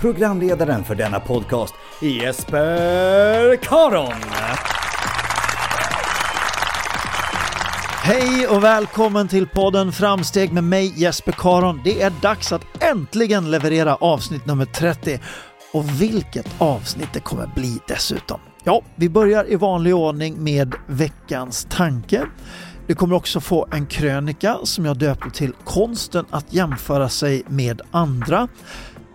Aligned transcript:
programledaren 0.00 0.84
för 0.84 0.94
denna 0.94 1.20
podcast, 1.20 1.74
Jesper 2.00 3.56
Karon. 3.56 4.12
Hej 8.02 8.46
och 8.46 8.64
välkommen 8.64 9.28
till 9.28 9.48
podden 9.48 9.92
Framsteg 9.92 10.52
med 10.52 10.64
mig 10.64 10.92
Jesper 10.96 11.32
Karon. 11.32 11.80
Det 11.84 12.02
är 12.02 12.12
dags 12.22 12.52
att 12.52 12.82
äntligen 12.82 13.50
leverera 13.50 13.94
avsnitt 13.94 14.46
nummer 14.46 14.64
30. 14.64 15.20
Och 15.72 16.02
vilket 16.02 16.54
avsnitt 16.58 17.12
det 17.12 17.20
kommer 17.20 17.46
bli 17.46 17.78
dessutom. 17.88 18.40
Ja, 18.64 18.82
vi 18.94 19.08
börjar 19.08 19.52
i 19.52 19.56
vanlig 19.56 19.94
ordning 19.94 20.44
med 20.44 20.74
veckans 20.86 21.66
tanke. 21.70 22.26
Du 22.86 22.94
kommer 22.94 23.16
också 23.16 23.40
få 23.40 23.68
en 23.72 23.86
krönika 23.86 24.58
som 24.64 24.84
jag 24.84 24.96
döpte 24.96 25.30
till 25.30 25.52
Konsten 25.64 26.24
att 26.30 26.52
jämföra 26.52 27.08
sig 27.08 27.42
med 27.48 27.80
andra. 27.90 28.48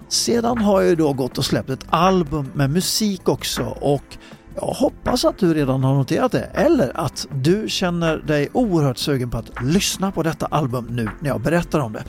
Sedan 0.08 0.58
har 0.58 0.82
jag 0.82 0.90
ju 0.90 0.96
då 0.96 1.14
gått 1.14 1.38
och 1.38 1.46
släppt 1.46 1.70
ett 1.70 1.86
album 1.90 2.52
med 2.54 2.70
musik 2.70 3.30
också 3.30 3.64
och 3.64 4.18
jag 4.56 4.68
hoppas 4.68 5.26
att 5.26 5.38
du 5.38 5.54
redan 5.54 5.84
har 5.84 5.96
noterat 5.96 6.32
det 6.32 6.44
eller 6.54 6.92
att 7.00 7.28
du 7.32 7.66
känner 7.68 8.18
dig 8.18 8.50
oerhört 8.54 8.98
sugen 8.98 9.30
på 9.30 9.38
att 9.38 9.64
lyssna 9.64 10.12
på 10.12 10.24
detta 10.24 10.46
album 10.46 10.88
nu 10.90 11.10
när 11.20 11.30
jag 11.30 11.42
berättar 11.42 11.80
om 11.80 11.94
det. 11.94 12.04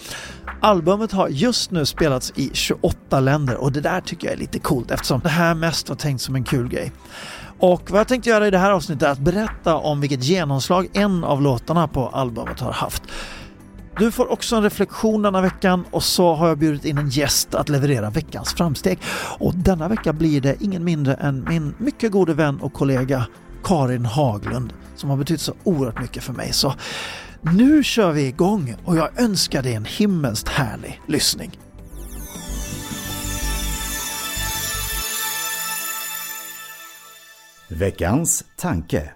Albumet 0.60 1.12
har 1.12 1.28
just 1.28 1.70
nu 1.70 1.86
spelats 1.86 2.32
i 2.36 2.50
28 2.52 3.20
länder 3.20 3.56
och 3.56 3.72
det 3.72 3.80
där 3.80 4.00
tycker 4.00 4.26
jag 4.26 4.34
är 4.34 4.38
lite 4.38 4.58
coolt 4.58 4.90
eftersom 4.90 5.20
det 5.20 5.28
här 5.28 5.54
mest 5.54 5.88
var 5.88 5.96
tänkt 5.96 6.20
som 6.20 6.34
en 6.34 6.44
kul 6.44 6.68
grej. 6.68 6.92
Och 7.58 7.90
vad 7.90 8.00
jag 8.00 8.08
tänkte 8.08 8.30
göra 8.30 8.46
i 8.46 8.50
det 8.50 8.58
här 8.58 8.70
avsnittet 8.70 9.02
är 9.02 9.12
att 9.12 9.18
berätta 9.18 9.76
om 9.76 10.00
vilket 10.00 10.24
genomslag 10.24 10.88
en 10.92 11.24
av 11.24 11.42
låtarna 11.42 11.88
på 11.88 12.08
albumet 12.08 12.60
har 12.60 12.72
haft. 12.72 13.02
Du 13.98 14.10
får 14.10 14.32
också 14.32 14.56
en 14.56 14.62
reflektion 14.62 15.22
denna 15.22 15.40
veckan 15.40 15.84
och 15.90 16.02
så 16.02 16.34
har 16.34 16.48
jag 16.48 16.58
bjudit 16.58 16.84
in 16.84 16.98
en 16.98 17.08
gäst 17.08 17.54
att 17.54 17.68
leverera 17.68 18.10
veckans 18.10 18.54
framsteg. 18.54 18.98
Och 19.38 19.54
denna 19.54 19.88
vecka 19.88 20.12
blir 20.12 20.40
det 20.40 20.56
ingen 20.62 20.84
mindre 20.84 21.14
än 21.14 21.46
min 21.48 21.74
mycket 21.78 22.12
gode 22.12 22.34
vän 22.34 22.60
och 22.60 22.72
kollega 22.72 23.26
Karin 23.64 24.04
Haglund 24.04 24.72
som 24.96 25.10
har 25.10 25.16
betytt 25.16 25.40
så 25.40 25.54
oerhört 25.64 26.00
mycket 26.00 26.22
för 26.22 26.32
mig. 26.32 26.52
Så 26.52 26.74
nu 27.40 27.84
kör 27.84 28.12
vi 28.12 28.26
igång 28.26 28.76
och 28.84 28.96
jag 28.96 29.20
önskar 29.20 29.62
dig 29.62 29.74
en 29.74 29.84
himmelskt 29.84 30.48
härlig 30.48 31.00
lyssning. 31.06 31.58
Veckans 37.68 38.44
tanke. 38.56 39.12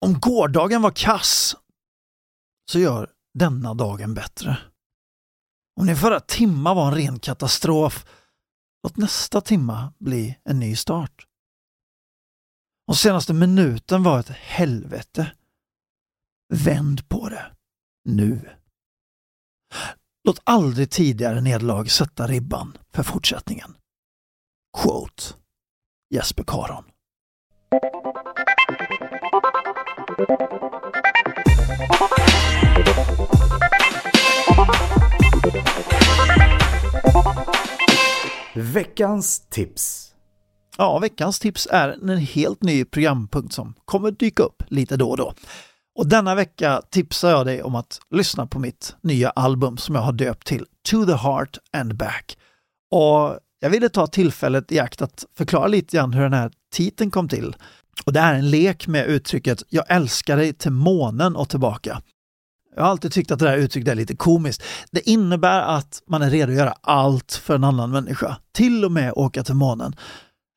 Om 0.00 0.20
gårdagen 0.20 0.82
var 0.82 0.90
kass 0.90 1.56
så 2.70 2.78
gör 2.78 3.10
denna 3.34 3.74
dagen 3.74 4.14
bättre. 4.14 4.58
Om 5.80 5.86
din 5.86 5.96
förra 5.96 6.20
timma 6.20 6.74
var 6.74 6.88
en 6.88 6.94
ren 6.94 7.18
katastrof, 7.18 8.06
låt 8.82 8.96
nästa 8.96 9.40
timma 9.40 9.92
bli 9.98 10.38
en 10.44 10.60
ny 10.60 10.76
start. 10.76 11.26
Om 12.86 12.94
senaste 12.94 13.32
minuten 13.32 14.02
var 14.02 14.20
ett 14.20 14.28
helvete, 14.28 15.32
vänd 16.54 17.08
på 17.08 17.28
det. 17.28 17.56
Nu. 18.04 18.50
Låt 20.24 20.40
aldrig 20.44 20.90
tidigare 20.90 21.40
nederlag 21.40 21.84
sätta 21.90 22.26
ribban 22.26 22.78
för 22.92 23.02
fortsättningen. 23.02 23.76
Quote 24.78 25.22
Jesper 26.10 26.44
Karon. 26.46 26.84
Veckans 38.56 39.40
tips. 39.48 40.14
Ja, 40.78 40.98
veckans 40.98 41.38
tips 41.38 41.68
är 41.70 41.88
en 41.88 42.18
helt 42.18 42.62
ny 42.62 42.84
programpunkt 42.84 43.54
som 43.54 43.74
kommer 43.84 44.10
dyka 44.10 44.42
upp 44.42 44.62
lite 44.68 44.96
då 44.96 45.10
och 45.10 45.16
då. 45.16 45.34
Och 45.94 46.06
denna 46.08 46.34
vecka 46.34 46.82
tipsar 46.90 47.30
jag 47.30 47.46
dig 47.46 47.62
om 47.62 47.74
att 47.74 48.00
lyssna 48.10 48.46
på 48.46 48.58
mitt 48.58 48.96
nya 49.00 49.30
album 49.30 49.76
som 49.76 49.94
jag 49.94 50.02
har 50.02 50.12
döpt 50.12 50.46
till 50.46 50.66
To 50.90 51.06
the 51.06 51.14
Heart 51.14 51.58
and 51.72 51.96
Back. 51.96 52.38
Och 52.90 53.38
jag 53.60 53.70
ville 53.70 53.88
ta 53.88 54.06
tillfället 54.06 54.72
i 54.72 54.78
akt 54.78 55.02
att 55.02 55.24
förklara 55.36 55.66
lite 55.66 55.96
grann 55.96 56.12
hur 56.12 56.22
den 56.22 56.32
här 56.32 56.52
titeln 56.72 57.10
kom 57.10 57.28
till. 57.28 57.56
Och 58.06 58.12
det 58.12 58.20
är 58.20 58.34
en 58.34 58.50
lek 58.50 58.86
med 58.86 59.06
uttrycket 59.06 59.62
“Jag 59.68 59.84
älskar 59.88 60.36
dig 60.36 60.52
till 60.52 60.70
månen 60.70 61.36
och 61.36 61.48
tillbaka”. 61.48 62.02
Jag 62.76 62.82
har 62.82 62.90
alltid 62.90 63.12
tyckt 63.12 63.30
att 63.30 63.38
det 63.38 63.44
där 63.44 63.56
uttrycket 63.56 63.90
är 63.90 63.94
lite 63.94 64.16
komiskt. 64.16 64.62
Det 64.90 65.10
innebär 65.10 65.62
att 65.62 66.02
man 66.06 66.22
är 66.22 66.30
redo 66.30 66.52
att 66.52 66.58
göra 66.58 66.74
allt 66.80 67.32
för 67.32 67.54
en 67.54 67.64
annan 67.64 67.90
människa, 67.90 68.36
till 68.52 68.84
och 68.84 68.92
med 68.92 69.12
åka 69.12 69.44
till 69.44 69.54
månen. 69.54 69.96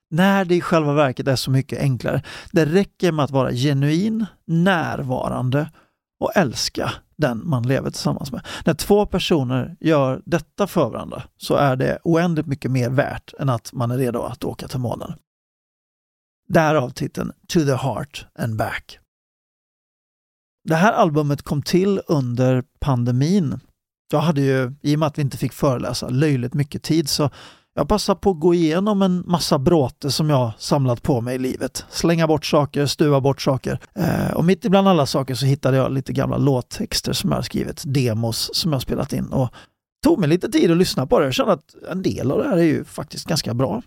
När 0.10 0.46
det 0.46 0.56
i 0.56 0.62
själva 0.62 0.94
verket 0.94 1.28
är 1.28 1.36
så 1.36 1.52
mycket 1.52 1.80
enklare. 1.80 2.24
Det 2.52 2.66
räcker 2.66 3.12
med 3.12 3.26
att 3.26 3.32
vara 3.32 3.52
genuin, 3.52 4.26
närvarande 4.48 5.72
och 6.20 6.32
älska 6.36 6.94
den 7.18 7.50
man 7.50 7.68
lever 7.68 7.90
tillsammans 7.90 8.32
med. 8.32 8.46
När 8.66 8.74
två 8.74 9.06
personer 9.06 9.76
gör 9.80 10.22
detta 10.26 10.68
för 10.68 10.90
varandra 10.90 11.24
så 11.38 11.56
är 11.56 11.76
det 11.76 12.00
oändligt 12.04 12.48
mycket 12.48 12.72
mer 12.72 12.90
värt 12.90 13.34
än 13.40 13.50
att 13.50 13.74
man 13.74 13.92
är 13.92 13.98
redo 13.98 14.22
att 14.22 14.44
åka 14.44 14.68
till 14.68 14.80
månen. 14.80 15.13
Därav 16.50 16.90
titeln 16.90 17.31
To 17.48 17.60
the 17.60 17.75
Heart 17.75 18.25
and 18.40 18.58
Back. 18.58 19.00
Det 20.68 20.75
här 20.75 20.94
albumet 20.94 21.42
kom 21.42 21.62
till 21.62 22.02
under 22.08 22.64
pandemin. 22.80 23.60
Jag 24.12 24.19
hade 24.19 24.42
ju, 24.42 24.74
i 24.81 24.96
och 24.96 25.00
med 25.00 25.08
att 25.08 25.18
vi 25.18 25.22
inte 25.22 25.38
fick 25.38 25.54
föreläsa, 25.54 26.10
löjligt 26.10 26.54
mycket 26.54 26.84
tid 26.84 27.10
så 27.10 27.30
jag 27.75 27.88
passade 27.88 28.19
på 28.19 28.31
att 28.31 28.40
gå 28.40 28.54
igenom 28.54 29.02
en 29.02 29.24
massa 29.28 29.60
bråte 29.60 30.12
som 30.12 30.30
jag 30.30 30.52
samlat 30.58 31.04
på 31.04 31.22
mig 31.22 31.36
i 31.36 31.40
livet. 31.40 31.86
Slänga 31.90 32.28
bort 32.28 32.46
saker, 32.46 32.86
stuva 32.86 33.22
bort 33.22 33.42
saker. 33.42 33.80
Eh, 33.96 34.31
och 34.31 34.46
mitt 34.46 34.66
ibland 34.66 34.88
alla 34.88 35.06
saker 35.06 35.36
så 35.36 35.46
hittade 35.46 35.78
jag 35.78 35.92
lite 35.92 36.14
gamla 36.14 36.38
låttexter 36.38 37.13
som 37.13 37.31
jag 37.31 37.46
skrivit, 37.46 37.84
demos 37.86 38.50
som 38.54 38.74
jag 38.74 38.81
spelat 38.81 39.13
in 39.13 39.28
och 39.28 39.50
tog 40.04 40.20
mig 40.20 40.30
lite 40.30 40.50
tid 40.50 40.72
att 40.72 40.78
lyssna 40.78 41.08
på 41.08 41.20
det. 41.20 41.25
Jag 41.25 41.34
kände 41.34 41.54
att 41.54 41.75
en 41.92 42.02
del 42.02 42.31
av 42.31 42.38
det 42.38 42.50
här 42.50 42.58
är 42.58 42.63
ju 42.63 42.84
faktiskt 42.84 43.28
ganska 43.28 43.54
bra. 43.54 43.81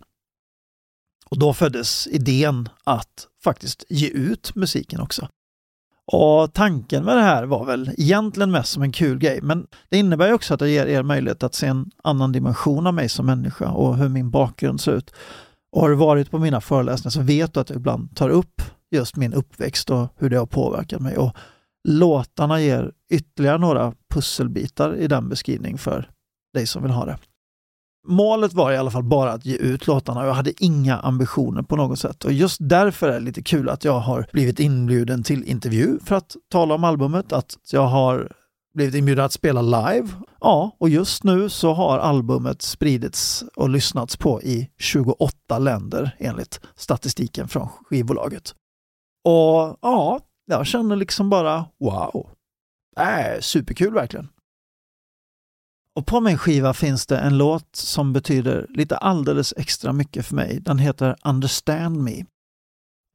Och 1.30 1.38
då 1.38 1.54
föddes 1.54 2.06
idén 2.06 2.68
att 2.84 3.26
faktiskt 3.44 3.84
ge 3.88 4.08
ut 4.08 4.54
musiken 4.54 5.00
också. 5.00 5.28
Och 6.12 6.52
tanken 6.52 7.04
med 7.04 7.16
det 7.16 7.22
här 7.22 7.44
var 7.44 7.64
väl 7.64 7.90
egentligen 7.96 8.50
mest 8.50 8.72
som 8.72 8.82
en 8.82 8.92
kul 8.92 9.18
grej, 9.18 9.40
men 9.42 9.66
det 9.88 9.98
innebär 9.98 10.32
också 10.32 10.54
att 10.54 10.60
det 10.60 10.70
ger 10.70 10.86
er 10.86 11.02
möjlighet 11.02 11.42
att 11.42 11.54
se 11.54 11.66
en 11.66 11.90
annan 12.04 12.32
dimension 12.32 12.86
av 12.86 12.94
mig 12.94 13.08
som 13.08 13.26
människa 13.26 13.70
och 13.70 13.96
hur 13.96 14.08
min 14.08 14.30
bakgrund 14.30 14.80
ser 14.80 14.92
ut. 14.92 15.14
Och 15.72 15.80
har 15.80 15.90
du 15.90 15.96
varit 15.96 16.30
på 16.30 16.38
mina 16.38 16.60
föreläsningar 16.60 17.10
så 17.10 17.20
vet 17.20 17.54
du 17.54 17.60
att 17.60 17.70
jag 17.70 17.76
ibland 17.76 18.16
tar 18.16 18.28
upp 18.28 18.62
just 18.90 19.16
min 19.16 19.34
uppväxt 19.34 19.90
och 19.90 20.08
hur 20.16 20.30
det 20.30 20.38
har 20.38 20.46
påverkat 20.46 21.00
mig. 21.00 21.16
Och 21.16 21.36
låtarna 21.88 22.60
ger 22.60 22.92
ytterligare 23.10 23.58
några 23.58 23.94
pusselbitar 24.14 24.96
i 24.96 25.06
den 25.06 25.28
beskrivning 25.28 25.78
för 25.78 26.10
dig 26.54 26.66
som 26.66 26.82
vill 26.82 26.92
ha 26.92 27.04
det. 27.04 27.18
Målet 28.06 28.52
var 28.52 28.72
i 28.72 28.76
alla 28.76 28.90
fall 28.90 29.02
bara 29.02 29.32
att 29.32 29.46
ge 29.46 29.56
ut 29.56 29.86
låtarna 29.86 30.20
och 30.20 30.26
jag 30.26 30.34
hade 30.34 30.64
inga 30.64 30.98
ambitioner 30.98 31.62
på 31.62 31.76
något 31.76 31.98
sätt. 31.98 32.24
Och 32.24 32.32
just 32.32 32.56
därför 32.60 33.08
är 33.08 33.12
det 33.12 33.20
lite 33.20 33.42
kul 33.42 33.68
att 33.68 33.84
jag 33.84 33.98
har 33.98 34.26
blivit 34.32 34.60
inbjuden 34.60 35.22
till 35.22 35.44
intervju 35.44 35.98
för 36.04 36.14
att 36.14 36.36
tala 36.48 36.74
om 36.74 36.84
albumet, 36.84 37.32
att 37.32 37.56
jag 37.72 37.86
har 37.86 38.32
blivit 38.74 38.94
inbjuden 38.94 39.24
att 39.24 39.32
spela 39.32 39.62
live. 39.62 40.08
Ja, 40.40 40.76
och 40.78 40.88
just 40.88 41.24
nu 41.24 41.48
så 41.48 41.72
har 41.72 41.98
albumet 41.98 42.62
spridits 42.62 43.44
och 43.56 43.68
lyssnats 43.68 44.16
på 44.16 44.42
i 44.42 44.70
28 44.78 45.58
länder 45.58 46.16
enligt 46.18 46.60
statistiken 46.76 47.48
från 47.48 47.68
skivbolaget. 47.68 48.54
Och 49.24 49.78
ja, 49.82 50.20
jag 50.46 50.66
känner 50.66 50.96
liksom 50.96 51.30
bara 51.30 51.64
wow. 51.80 52.26
Äh, 53.00 53.40
superkul 53.40 53.94
verkligen. 53.94 54.28
Och 56.00 56.06
på 56.06 56.20
min 56.20 56.38
skiva 56.38 56.74
finns 56.74 57.06
det 57.06 57.18
en 57.18 57.38
låt 57.38 57.76
som 57.76 58.12
betyder 58.12 58.66
lite 58.68 58.96
alldeles 58.96 59.54
extra 59.56 59.92
mycket 59.92 60.26
för 60.26 60.34
mig. 60.34 60.60
Den 60.60 60.78
heter 60.78 61.16
Understand 61.24 61.96
Me. 62.02 62.24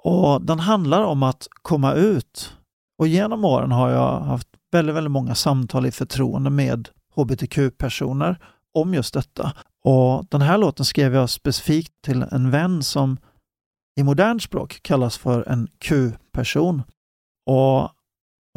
Och 0.04 0.42
den 0.42 0.60
handlar 0.60 1.04
om 1.04 1.24
att 1.24 1.48
komma 1.62 1.94
ut. 1.94 2.54
Och 3.00 3.08
genom 3.08 3.46
åren 3.46 3.72
har 3.72 3.90
jag 3.90 4.20
haft 4.20 4.48
väldigt, 4.72 4.96
väldigt 4.96 5.12
många 5.12 5.36
samtal 5.36 5.86
i 5.86 5.92
förtroende 5.92 6.50
med 6.50 6.90
hbtq-personer 7.16 8.40
om 8.74 8.94
just 8.94 9.14
detta. 9.14 9.54
Och 9.84 10.26
den 10.30 10.42
här 10.42 10.58
låten 10.58 10.86
skrev 10.86 11.16
jag 11.16 11.30
specifikt 11.30 11.94
till 12.04 12.26
en 12.32 12.52
vän 12.52 12.84
som 12.84 13.18
i 14.00 14.04
modernt 14.04 14.44
språk 14.44 14.80
kallas 14.82 15.18
för 15.18 15.50
en 15.50 15.68
Q-person. 15.78 16.84
Och 17.50 17.90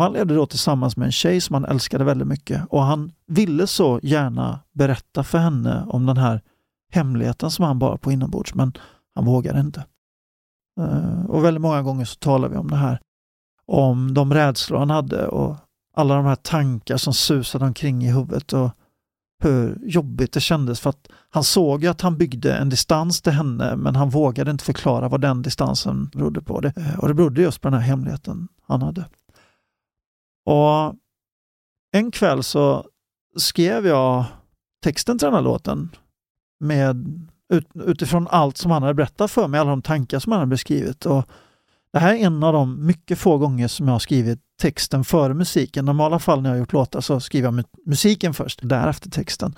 han 0.02 0.12
levde 0.12 0.34
då 0.34 0.46
tillsammans 0.46 0.96
med 0.96 1.06
en 1.06 1.12
tjej 1.12 1.40
som 1.40 1.54
han 1.54 1.64
älskade 1.64 2.04
väldigt 2.04 2.28
mycket 2.28 2.62
och 2.70 2.82
han 2.82 3.12
ville 3.26 3.66
så 3.66 4.00
gärna 4.02 4.60
berätta 4.72 5.24
för 5.24 5.38
henne 5.38 5.84
om 5.88 6.06
den 6.06 6.16
här 6.16 6.40
hemligheten 6.92 7.50
som 7.50 7.64
han 7.64 7.78
bar 7.78 7.96
på 7.96 8.12
inombords, 8.12 8.54
men 8.54 8.72
han 9.14 9.24
vågade 9.24 9.60
inte. 9.60 9.84
Eh, 10.80 11.24
och 11.24 11.44
väldigt 11.44 11.60
många 11.60 11.82
gånger 11.82 12.04
så 12.04 12.16
talar 12.16 12.48
vi 12.48 12.56
om 12.56 12.70
det 12.70 12.76
här, 12.76 13.00
om 13.66 14.14
de 14.14 14.34
rädslor 14.34 14.78
han 14.78 14.90
hade 14.90 15.26
och 15.26 15.56
alla 15.96 16.14
de 16.14 16.24
här 16.24 16.36
tankar 16.36 16.96
som 16.96 17.14
susade 17.14 17.64
omkring 17.64 18.04
i 18.04 18.12
huvudet 18.12 18.52
och 18.52 18.70
hur 19.42 19.78
jobbigt 19.82 20.32
det 20.32 20.40
kändes 20.40 20.80
för 20.80 20.90
att 20.90 21.08
han 21.30 21.44
såg 21.44 21.82
ju 21.82 21.88
att 21.88 22.00
han 22.00 22.18
byggde 22.18 22.56
en 22.56 22.68
distans 22.68 23.22
till 23.22 23.32
henne 23.32 23.76
men 23.76 23.96
han 23.96 24.10
vågade 24.10 24.50
inte 24.50 24.64
förklara 24.64 25.08
vad 25.08 25.20
den 25.20 25.42
distansen 25.42 26.10
berodde 26.12 26.40
på. 26.40 26.60
Det. 26.60 26.72
Eh, 26.76 26.98
och 26.98 27.08
det 27.08 27.14
berodde 27.14 27.42
just 27.42 27.60
på 27.60 27.70
den 27.70 27.80
här 27.80 27.86
hemligheten 27.86 28.48
han 28.66 28.82
hade. 28.82 29.04
Och 30.48 30.94
en 31.92 32.10
kväll 32.10 32.42
så 32.42 32.86
skrev 33.36 33.86
jag 33.86 34.24
texten 34.84 35.18
till 35.18 35.26
den 35.26 35.34
här 35.34 35.42
låten 35.42 35.96
med, 36.60 37.26
ut, 37.52 37.68
utifrån 37.74 38.28
allt 38.30 38.56
som 38.56 38.70
han 38.70 38.82
hade 38.82 38.94
berättat 38.94 39.30
för 39.30 39.48
mig, 39.48 39.60
alla 39.60 39.70
de 39.70 39.82
tankar 39.82 40.18
som 40.18 40.32
han 40.32 40.40
hade 40.40 40.50
beskrivit. 40.50 41.06
Och 41.06 41.28
det 41.92 41.98
här 41.98 42.14
är 42.14 42.18
en 42.18 42.42
av 42.42 42.52
de 42.52 42.86
mycket 42.86 43.18
få 43.18 43.38
gånger 43.38 43.68
som 43.68 43.88
jag 43.88 43.94
har 43.94 43.98
skrivit 43.98 44.40
texten 44.60 45.04
före 45.04 45.34
musiken. 45.34 45.84
I 45.84 45.86
normala 45.86 46.18
fall 46.18 46.42
när 46.42 46.50
jag 46.50 46.54
har 46.54 46.60
gjort 46.60 46.72
låtar 46.72 47.00
så 47.00 47.20
skriver 47.20 47.48
jag 47.48 47.64
musiken 47.86 48.34
först, 48.34 48.60
därefter 48.62 49.10
texten. 49.10 49.54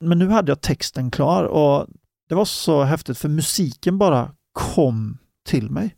Men 0.00 0.18
nu 0.18 0.28
hade 0.28 0.50
jag 0.50 0.60
texten 0.60 1.10
klar 1.10 1.44
och 1.44 1.86
det 2.28 2.34
var 2.34 2.44
så 2.44 2.82
häftigt 2.82 3.18
för 3.18 3.28
musiken 3.28 3.98
bara 3.98 4.30
kom 4.52 5.18
till 5.46 5.70
mig. 5.70 5.96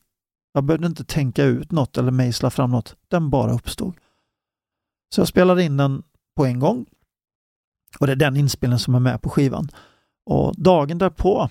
Jag 0.52 0.64
behövde 0.64 0.86
inte 0.86 1.04
tänka 1.04 1.44
ut 1.44 1.72
något 1.72 1.98
eller 1.98 2.10
mejsla 2.10 2.50
fram 2.50 2.70
något, 2.70 2.96
den 3.08 3.30
bara 3.30 3.52
uppstod. 3.52 3.94
Så 5.14 5.20
jag 5.20 5.28
spelade 5.28 5.62
in 5.62 5.76
den 5.76 6.02
på 6.36 6.46
en 6.46 6.58
gång. 6.58 6.86
Och 7.98 8.06
det 8.06 8.12
är 8.12 8.16
den 8.16 8.36
inspelningen 8.36 8.78
som 8.78 8.94
är 8.94 9.00
med 9.00 9.22
på 9.22 9.30
skivan. 9.30 9.68
Och 10.26 10.54
dagen 10.56 10.98
därpå 10.98 11.50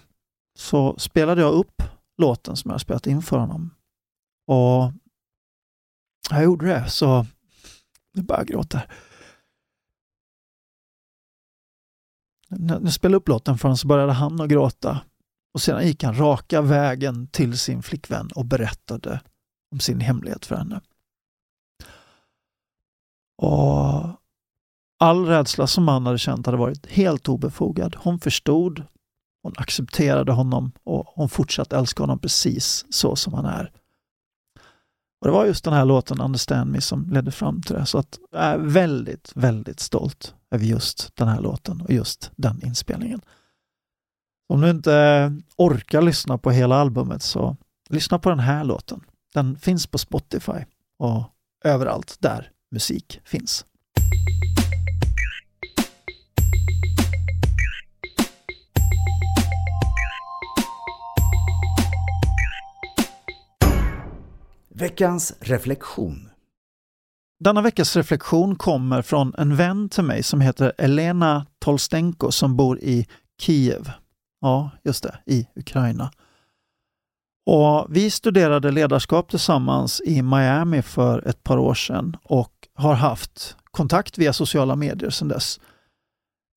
så 0.57 0.97
spelade 0.97 1.41
jag 1.41 1.53
upp 1.53 1.81
låten 2.17 2.55
som 2.55 2.71
jag 2.71 2.81
spelat 2.81 3.07
in 3.07 3.21
för 3.21 3.37
honom. 3.37 3.75
Och 4.47 4.91
jag 6.29 6.43
gjorde 6.43 6.65
det 6.65 6.89
så 6.89 7.25
nu 8.13 8.21
börjar 8.21 8.39
jag 8.39 8.47
gråta. 8.47 8.81
När 12.49 12.81
jag 12.81 12.93
spelade 12.93 13.17
upp 13.17 13.27
låten 13.27 13.57
för 13.57 13.63
honom 13.63 13.77
så 13.77 13.87
började 13.87 14.11
han 14.11 14.41
att 14.41 14.49
gråta. 14.49 15.01
Och 15.53 15.61
sedan 15.61 15.87
gick 15.87 16.03
han 16.03 16.17
raka 16.17 16.61
vägen 16.61 17.27
till 17.27 17.57
sin 17.57 17.83
flickvän 17.83 18.29
och 18.35 18.45
berättade 18.45 19.21
om 19.71 19.79
sin 19.79 19.99
hemlighet 19.99 20.45
för 20.45 20.55
henne. 20.55 20.81
Och 23.37 24.03
all 24.99 25.25
rädsla 25.25 25.67
som 25.67 25.87
han 25.87 26.05
hade 26.05 26.17
känt 26.17 26.45
hade 26.45 26.57
varit 26.57 26.85
helt 26.85 27.29
obefogad. 27.29 27.95
Hon 27.99 28.19
förstod, 28.19 28.83
hon 29.43 29.53
accepterade 29.57 30.31
honom 30.31 30.71
och 30.83 31.05
hon 31.07 31.29
fortsatte 31.29 31.77
älska 31.77 32.03
honom 32.03 32.19
precis 32.19 32.85
så 32.89 33.15
som 33.15 33.33
han 33.33 33.45
är. 33.45 33.71
Och 35.21 35.27
Det 35.27 35.31
var 35.31 35.45
just 35.45 35.63
den 35.63 35.73
här 35.73 35.85
låten 35.85 36.21
Understand 36.21 36.71
Me 36.71 36.81
som 36.81 37.09
ledde 37.09 37.31
fram 37.31 37.61
till 37.61 37.75
det. 37.75 37.85
Så 37.85 37.97
att 37.97 38.19
jag 38.31 38.41
är 38.41 38.57
väldigt, 38.57 39.31
väldigt 39.35 39.79
stolt 39.79 40.35
över 40.51 40.65
just 40.65 41.15
den 41.15 41.27
här 41.27 41.41
låten 41.41 41.81
och 41.81 41.91
just 41.91 42.31
den 42.35 42.65
inspelningen. 42.65 43.21
Om 44.49 44.61
du 44.61 44.69
inte 44.69 45.31
orkar 45.57 46.01
lyssna 46.01 46.37
på 46.37 46.51
hela 46.51 46.75
albumet 46.75 47.23
så 47.23 47.57
lyssna 47.89 48.19
på 48.19 48.29
den 48.29 48.39
här 48.39 48.63
låten. 48.63 49.03
Den 49.33 49.57
finns 49.57 49.87
på 49.87 49.97
Spotify 49.97 50.65
och 50.97 51.23
överallt 51.63 52.17
där 52.19 52.51
musik 52.71 53.21
finns. 53.23 53.65
Veckans 64.69 65.33
reflektion. 65.39 66.29
Denna 67.39 67.61
veckas 67.61 67.95
reflektion 67.95 68.55
kommer 68.55 69.01
från 69.01 69.33
en 69.37 69.55
vän 69.55 69.89
till 69.89 70.03
mig 70.03 70.23
som 70.23 70.41
heter 70.41 70.73
Elena 70.77 71.45
Tolstenko 71.59 72.31
som 72.31 72.55
bor 72.55 72.79
i 72.79 73.07
Kiev. 73.41 73.91
Ja, 74.41 74.69
just 74.83 75.03
det, 75.03 75.19
i 75.25 75.47
Ukraina. 75.55 76.11
Och 77.45 77.87
vi 77.89 78.11
studerade 78.11 78.71
ledarskap 78.71 79.29
tillsammans 79.29 80.01
i 80.05 80.21
Miami 80.21 80.81
för 80.81 81.27
ett 81.27 81.43
par 81.43 81.57
år 81.57 81.73
sedan 81.73 82.17
och 82.23 82.67
har 82.73 82.93
haft 82.93 83.57
kontakt 83.71 84.17
via 84.17 84.33
sociala 84.33 84.75
medier 84.75 85.09
sedan 85.09 85.27
dess. 85.27 85.59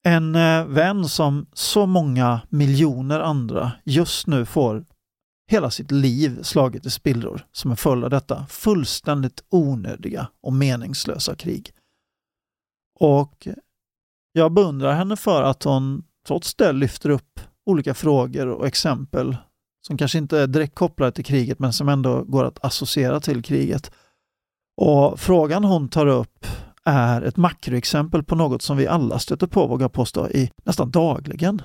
En 0.04 0.34
eh, 0.34 0.64
vän 0.64 1.08
som 1.08 1.46
så 1.52 1.86
många 1.86 2.40
miljoner 2.48 3.20
andra 3.20 3.72
just 3.84 4.26
nu 4.26 4.46
får 4.46 4.84
hela 5.50 5.70
sitt 5.70 5.90
liv 5.90 6.42
slaget 6.42 6.86
i 6.86 6.90
spillror 6.90 7.46
som 7.52 7.70
en 7.70 7.76
följd 7.76 8.04
av 8.04 8.10
detta 8.10 8.46
fullständigt 8.46 9.44
onödiga 9.50 10.28
och 10.42 10.52
meningslösa 10.52 11.34
krig. 11.34 11.70
Och 13.00 13.48
jag 14.32 14.52
beundrar 14.52 14.94
henne 14.94 15.16
för 15.16 15.42
att 15.42 15.62
hon 15.62 16.04
trots 16.26 16.54
det 16.54 16.72
lyfter 16.72 17.10
upp 17.10 17.40
olika 17.66 17.94
frågor 17.94 18.48
och 18.48 18.66
exempel 18.66 19.36
som 19.86 19.98
kanske 19.98 20.18
inte 20.18 20.38
är 20.38 20.46
direkt 20.46 20.74
kopplade 20.74 21.12
till 21.12 21.24
kriget 21.24 21.58
men 21.58 21.72
som 21.72 21.88
ändå 21.88 22.22
går 22.22 22.44
att 22.44 22.64
associera 22.64 23.20
till 23.20 23.42
kriget. 23.42 23.90
Och 24.76 25.20
Frågan 25.20 25.64
hon 25.64 25.88
tar 25.88 26.06
upp 26.06 26.46
är 26.84 27.22
ett 27.22 27.36
makroexempel 27.36 28.22
på 28.22 28.34
något 28.34 28.62
som 28.62 28.76
vi 28.76 28.86
alla 28.86 29.18
stöter 29.18 29.46
på, 29.46 29.66
vågar 29.66 29.84
jag 29.84 29.92
påstå, 29.92 30.28
i 30.28 30.50
nästan 30.64 30.90
dagligen. 30.90 31.62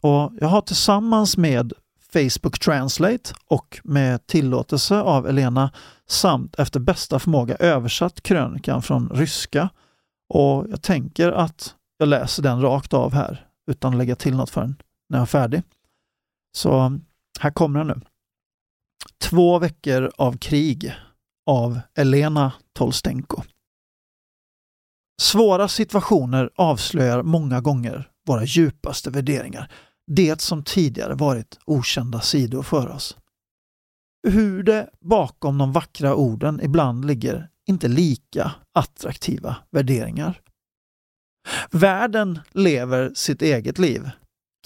Och 0.00 0.32
Jag 0.40 0.48
har 0.48 0.60
tillsammans 0.60 1.36
med 1.36 1.72
Facebook 2.12 2.58
Translate 2.58 3.34
och 3.46 3.80
med 3.84 4.26
tillåtelse 4.26 5.00
av 5.00 5.28
Elena 5.28 5.70
samt 6.06 6.54
efter 6.54 6.80
bästa 6.80 7.18
förmåga 7.18 7.56
översatt 7.56 8.20
krönikan 8.20 8.82
från 8.82 9.08
ryska. 9.08 9.68
Och 10.28 10.66
jag 10.70 10.82
tänker 10.82 11.32
att 11.32 11.74
jag 11.98 12.08
läser 12.08 12.42
den 12.42 12.60
rakt 12.60 12.94
av 12.94 13.12
här 13.12 13.46
utan 13.70 13.92
att 13.92 13.98
lägga 13.98 14.16
till 14.16 14.36
något 14.36 14.50
förrän 14.50 14.76
när 15.08 15.18
jag 15.18 15.22
är 15.22 15.26
färdig. 15.26 15.62
Så 16.52 17.00
här 17.40 17.50
kommer 17.50 17.78
den 17.78 17.88
nu. 17.88 18.00
Två 19.18 19.58
veckor 19.58 20.12
av 20.16 20.38
krig 20.38 20.94
av 21.46 21.80
Elena 21.94 22.52
Tolstenko. 22.72 23.42
Svåra 25.22 25.68
situationer 25.68 26.50
avslöjar 26.56 27.22
många 27.22 27.60
gånger 27.60 28.10
våra 28.26 28.44
djupaste 28.44 29.10
värderingar, 29.10 29.72
det 30.06 30.40
som 30.40 30.64
tidigare 30.64 31.14
varit 31.14 31.58
okända 31.64 32.20
sidor 32.20 32.62
för 32.62 32.88
oss. 32.88 33.16
Hur 34.28 34.62
det 34.62 34.90
bakom 35.00 35.58
de 35.58 35.72
vackra 35.72 36.14
orden 36.14 36.60
ibland 36.62 37.04
ligger 37.04 37.48
inte 37.68 37.88
lika 37.88 38.52
attraktiva 38.74 39.56
värderingar. 39.70 40.40
Världen 41.70 42.38
lever 42.50 43.12
sitt 43.14 43.42
eget 43.42 43.78
liv. 43.78 44.10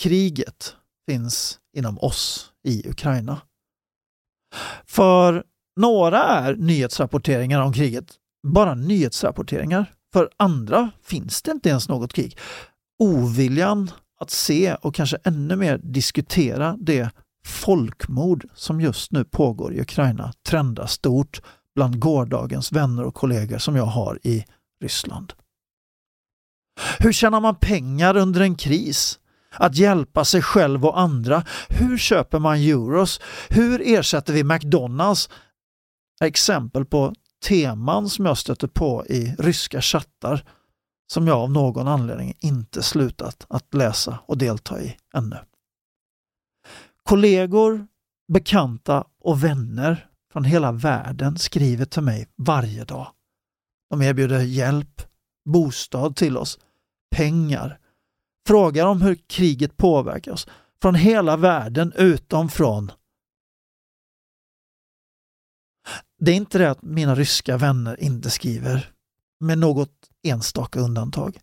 Kriget 0.03 0.77
finns 1.11 1.59
inom 1.75 1.99
oss 1.99 2.51
i 2.65 2.89
Ukraina. 2.89 3.41
För 4.87 5.45
några 5.77 6.23
är 6.23 6.55
nyhetsrapporteringar 6.55 7.61
om 7.61 7.73
kriget 7.73 8.19
bara 8.45 8.75
nyhetsrapporteringar. 8.75 9.93
För 10.13 10.31
andra 10.37 10.91
finns 11.03 11.43
det 11.43 11.51
inte 11.51 11.69
ens 11.69 11.89
något 11.89 12.13
krig. 12.13 12.39
Oviljan 12.99 13.91
att 14.21 14.31
se 14.31 14.75
och 14.75 14.95
kanske 14.95 15.19
ännu 15.25 15.57
mer 15.57 15.79
diskutera 15.79 16.77
det 16.81 17.11
folkmord 17.47 18.49
som 18.55 18.81
just 18.81 19.13
nu 19.13 19.25
pågår 19.25 19.75
i 19.75 19.81
Ukraina 19.81 20.33
trendar 20.49 20.87
stort 20.87 21.43
bland 21.75 21.99
gårdagens 21.99 22.73
vänner 22.73 23.05
och 23.05 23.15
kollegor 23.15 23.59
som 23.59 23.77
jag 23.77 23.87
har 23.87 24.19
i 24.23 24.45
Ryssland. 24.83 25.33
Hur 26.99 27.13
tjänar 27.13 27.41
man 27.41 27.57
pengar 27.57 28.17
under 28.17 28.41
en 28.41 28.55
kris? 28.55 29.19
Att 29.55 29.77
hjälpa 29.77 30.25
sig 30.25 30.43
själv 30.43 30.87
och 30.87 31.01
andra. 31.01 31.45
Hur 31.69 31.99
köper 31.99 32.39
man 32.39 32.57
euros? 32.57 33.21
Hur 33.49 33.83
ersätter 33.85 34.33
vi 34.33 34.45
McDonalds? 34.45 35.29
Exempel 36.21 36.85
på 36.85 37.15
teman 37.45 38.09
som 38.09 38.27
jag 38.27 38.39
stöter 38.39 38.69
på 38.69 39.07
i 39.07 39.35
ryska 39.39 39.81
chattar 39.81 40.45
som 41.07 41.27
jag 41.27 41.39
av 41.39 41.51
någon 41.51 41.89
anledning 41.89 42.35
inte 42.41 42.83
slutat 42.83 43.47
att 43.49 43.75
läsa 43.75 44.19
och 44.27 44.39
delta 44.39 44.81
i 44.83 44.97
ännu. 45.15 45.37
Kollegor, 47.03 47.87
bekanta 48.33 49.05
och 49.21 49.45
vänner 49.45 50.09
från 50.33 50.45
hela 50.45 50.73
världen 50.73 51.39
skriver 51.39 51.85
till 51.85 52.03
mig 52.03 52.29
varje 52.37 52.85
dag. 52.85 53.09
De 53.91 54.03
erbjuder 54.03 54.41
hjälp, 54.41 55.03
bostad 55.49 56.17
till 56.17 56.37
oss, 56.37 56.59
pengar, 57.17 57.79
frågar 58.47 58.87
om 58.87 59.03
hur 59.03 59.15
kriget 59.27 59.77
påverkar 59.77 60.33
oss 60.33 60.47
från 60.83 60.95
hela 60.95 61.37
världen 61.37 61.93
utom 61.97 62.49
från 62.49 62.93
Det 66.21 66.31
är 66.31 66.37
inte 66.37 66.59
det 66.59 66.71
att 66.71 66.83
mina 66.83 67.15
ryska 67.15 67.57
vänner 67.57 68.01
inte 68.01 68.31
skriver, 68.31 68.91
med 69.41 69.59
något 69.59 69.93
enstaka 70.23 70.81
undantag. 70.81 71.39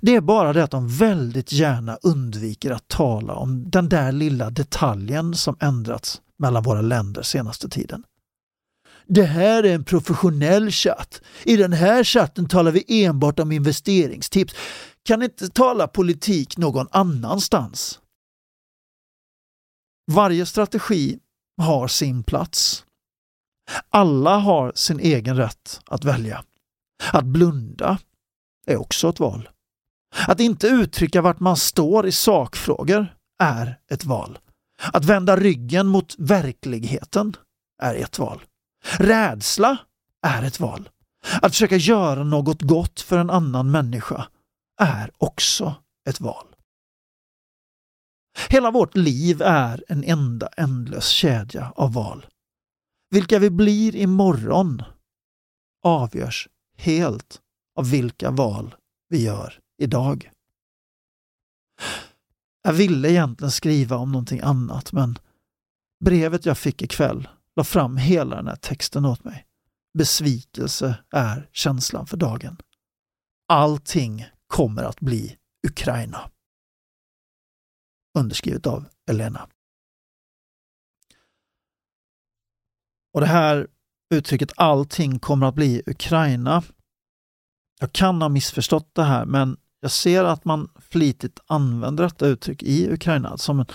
Det 0.00 0.14
är 0.14 0.20
bara 0.20 0.52
det 0.52 0.64
att 0.64 0.70
de 0.70 0.88
väldigt 0.88 1.52
gärna 1.52 1.98
undviker 2.02 2.70
att 2.70 2.88
tala 2.88 3.34
om 3.34 3.70
den 3.70 3.88
där 3.88 4.12
lilla 4.12 4.50
detaljen 4.50 5.34
som 5.34 5.56
ändrats 5.60 6.20
mellan 6.38 6.62
våra 6.62 6.80
länder 6.80 7.22
senaste 7.22 7.68
tiden. 7.68 8.02
Det 9.06 9.24
här 9.24 9.62
är 9.62 9.74
en 9.74 9.84
professionell 9.84 10.70
chatt. 10.70 11.20
I 11.44 11.56
den 11.56 11.72
här 11.72 12.04
chatten 12.04 12.48
talar 12.48 12.70
vi 12.70 13.04
enbart 13.04 13.38
om 13.38 13.52
investeringstips. 13.52 14.54
Kan 15.04 15.22
inte 15.22 15.48
tala 15.48 15.88
politik 15.88 16.56
någon 16.56 16.88
annanstans. 16.90 18.00
Varje 20.12 20.46
strategi 20.46 21.18
har 21.62 21.88
sin 21.88 22.22
plats. 22.22 22.84
Alla 23.90 24.38
har 24.38 24.72
sin 24.74 25.00
egen 25.00 25.36
rätt 25.36 25.80
att 25.86 26.04
välja. 26.04 26.44
Att 27.12 27.24
blunda 27.24 27.98
är 28.66 28.76
också 28.76 29.08
ett 29.08 29.20
val. 29.20 29.48
Att 30.26 30.40
inte 30.40 30.66
uttrycka 30.66 31.22
vart 31.22 31.40
man 31.40 31.56
står 31.56 32.06
i 32.06 32.12
sakfrågor 32.12 33.06
är 33.38 33.78
ett 33.90 34.04
val. 34.04 34.38
Att 34.92 35.04
vända 35.04 35.36
ryggen 35.36 35.86
mot 35.86 36.14
verkligheten 36.18 37.36
är 37.82 37.94
ett 37.94 38.18
val. 38.18 38.42
Rädsla 38.84 39.76
är 40.26 40.42
ett 40.42 40.60
val. 40.60 40.88
Att 41.42 41.52
försöka 41.52 41.76
göra 41.76 42.24
något 42.24 42.62
gott 42.62 43.00
för 43.00 43.18
en 43.18 43.30
annan 43.30 43.70
människa 43.70 44.28
är 44.80 45.10
också 45.18 45.74
ett 46.08 46.20
val. 46.20 46.46
Hela 48.50 48.70
vårt 48.70 48.96
liv 48.96 49.42
är 49.42 49.84
en 49.88 50.04
enda 50.04 50.48
ändlös 50.56 51.08
kedja 51.08 51.72
av 51.76 51.92
val. 51.92 52.26
Vilka 53.10 53.38
vi 53.38 53.50
blir 53.50 53.96
imorgon 53.96 54.82
avgörs 55.82 56.48
helt 56.76 57.40
av 57.78 57.90
vilka 57.90 58.30
val 58.30 58.74
vi 59.08 59.24
gör 59.24 59.60
idag. 59.78 60.30
Jag 62.62 62.72
ville 62.72 63.10
egentligen 63.10 63.50
skriva 63.50 63.96
om 63.96 64.12
någonting 64.12 64.40
annat 64.40 64.92
men 64.92 65.18
brevet 66.04 66.46
jag 66.46 66.58
fick 66.58 66.82
ikväll 66.82 67.28
la 67.56 67.64
fram 67.64 67.96
hela 67.96 68.36
den 68.36 68.46
här 68.46 68.56
texten 68.56 69.04
åt 69.04 69.24
mig. 69.24 69.46
Besvikelse 69.98 70.96
är 71.10 71.48
känslan 71.52 72.06
för 72.06 72.16
dagen. 72.16 72.56
Allting 73.48 74.26
kommer 74.54 74.82
att 74.82 75.00
bli 75.00 75.36
Ukraina. 75.66 76.30
Underskrivet 78.18 78.66
av 78.66 78.84
Elena. 79.10 79.48
Och 83.14 83.20
det 83.20 83.26
här 83.26 83.66
uttrycket 84.14 84.52
allting 84.56 85.18
kommer 85.18 85.46
att 85.46 85.54
bli 85.54 85.82
Ukraina. 85.86 86.62
Jag 87.80 87.92
kan 87.92 88.22
ha 88.22 88.28
missförstått 88.28 88.94
det 88.94 89.02
här 89.02 89.24
men 89.24 89.56
jag 89.80 89.90
ser 89.90 90.24
att 90.24 90.44
man 90.44 90.68
flitigt 90.76 91.40
använder 91.46 92.04
detta 92.04 92.26
uttryck 92.26 92.62
i 92.62 92.92
Ukraina 92.92 93.38
som, 93.38 93.60
en, 93.60 93.66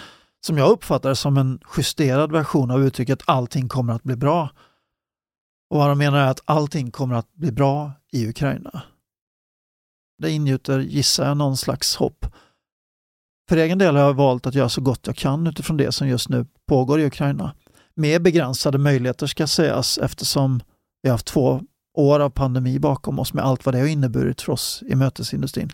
som 0.45 0.57
jag 0.57 0.69
uppfattar 0.69 1.13
som 1.13 1.37
en 1.37 1.59
justerad 1.77 2.31
version 2.31 2.71
av 2.71 2.83
uttrycket 2.83 3.21
allting 3.25 3.69
kommer 3.69 3.93
att 3.93 4.03
bli 4.03 4.15
bra. 4.15 4.49
Och 5.69 5.77
vad 5.77 5.89
de 5.89 5.97
menar 5.97 6.19
är 6.19 6.27
att 6.27 6.43
allting 6.45 6.91
kommer 6.91 7.15
att 7.15 7.33
bli 7.33 7.51
bra 7.51 7.91
i 8.11 8.29
Ukraina. 8.29 8.83
Det 10.19 10.31
ingjuter, 10.31 10.79
gissar 10.79 11.27
jag, 11.27 11.37
någon 11.37 11.57
slags 11.57 11.95
hopp. 11.95 12.25
För 13.49 13.57
egen 13.57 13.77
del 13.77 13.95
har 13.95 14.03
jag 14.03 14.13
valt 14.13 14.47
att 14.47 14.55
göra 14.55 14.69
så 14.69 14.81
gott 14.81 15.07
jag 15.07 15.15
kan 15.15 15.47
utifrån 15.47 15.77
det 15.77 15.91
som 15.91 16.07
just 16.07 16.29
nu 16.29 16.45
pågår 16.67 16.99
i 16.99 17.05
Ukraina 17.05 17.55
med 17.95 18.21
begränsade 18.21 18.77
möjligheter 18.77 19.27
ska 19.27 19.47
sägas 19.47 19.97
eftersom 19.97 20.61
vi 21.01 21.09
har 21.09 21.13
haft 21.13 21.25
två 21.25 21.61
år 21.97 22.19
av 22.19 22.29
pandemi 22.29 22.79
bakom 22.79 23.19
oss 23.19 23.33
med 23.33 23.43
allt 23.43 23.65
vad 23.65 23.75
det 23.75 23.79
har 23.79 23.87
inneburit 23.87 24.41
för 24.41 24.51
oss 24.51 24.83
i 24.87 24.95
mötesindustrin. 24.95 25.71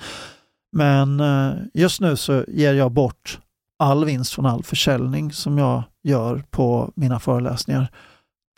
Men 0.72 1.20
eh, 1.20 1.54
just 1.74 2.02
nu 2.02 2.16
så 2.16 2.46
ger 2.48 2.74
jag 2.74 2.92
bort 2.92 3.40
all 3.80 4.06
vinst 4.06 4.34
från 4.34 4.46
all 4.46 4.64
försäljning 4.64 5.34
som 5.34 5.58
jag 5.58 5.84
gör 6.04 6.44
på 6.50 6.92
mina 6.96 7.20
föreläsningar 7.20 7.92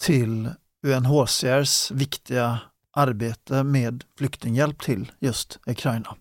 till 0.02 0.50
UNHCRs 0.88 1.92
viktiga 1.92 2.60
arbete 2.98 3.64
med 3.64 4.04
flyktinghjälp 4.18 4.82
till 4.82 5.12
just 5.20 5.60
Ukraina. 5.66 6.16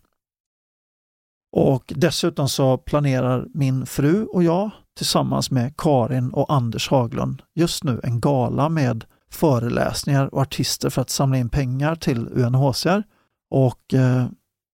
Och 1.53 1.93
dessutom 1.97 2.49
så 2.49 2.79
planerar 2.79 3.47
min 3.55 3.87
fru 3.87 4.25
och 4.25 4.43
jag 4.43 4.71
tillsammans 4.97 5.51
med 5.51 5.77
Karin 5.77 6.31
och 6.31 6.53
Anders 6.53 6.89
Haglund 6.91 7.43
just 7.55 7.85
nu 7.85 8.01
en 8.03 8.21
gala 8.21 8.69
med 8.69 9.05
föreläsningar 9.31 10.35
och 10.35 10.41
artister 10.41 10.91
för 10.91 11.03
att 11.03 11.11
samla 11.11 11.39
in 11.39 11.49
pengar 11.49 11.95
till 11.95 12.29
UNHCR. 12.29 13.03
Och 13.51 13.95
eh, 13.95 14.27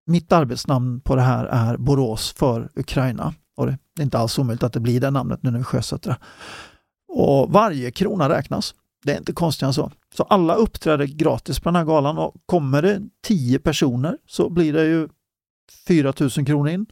mitt 0.06 0.32
arbetsnamn 0.32 1.00
på 1.00 1.16
det 1.16 1.22
här 1.22 1.44
är 1.44 1.76
Borås 1.76 2.32
för 2.32 2.70
Ukraina. 2.74 3.34
Och 3.56 3.66
det 3.66 3.78
är 3.98 4.02
inte 4.02 4.18
alls 4.18 4.38
omöjligt 4.38 4.62
att 4.62 4.72
det 4.72 4.80
blir 4.80 5.00
det 5.00 5.10
namnet 5.10 5.42
nu 5.42 5.50
när 5.50 5.58
vi 5.58 5.64
sjösätter 5.64 6.10
det. 6.10 6.18
Och 7.08 7.52
varje 7.52 7.90
krona 7.90 8.28
räknas. 8.28 8.74
Det 9.04 9.12
är 9.12 9.18
inte 9.18 9.32
konstigt 9.32 9.66
än 9.66 9.74
så. 9.74 9.90
Så 10.12 10.22
alla 10.22 10.54
uppträder 10.54 11.06
gratis 11.06 11.60
på 11.60 11.68
den 11.68 11.76
här 11.76 11.84
galan 11.84 12.18
och 12.18 12.34
kommer 12.46 12.82
det 12.82 13.02
10 13.24 13.58
personer 13.58 14.18
så 14.26 14.50
blir 14.50 14.72
det 14.72 14.84
ju 14.84 15.08
4 15.88 16.12
000 16.20 16.30
kronor 16.30 16.68
in. 16.68 16.86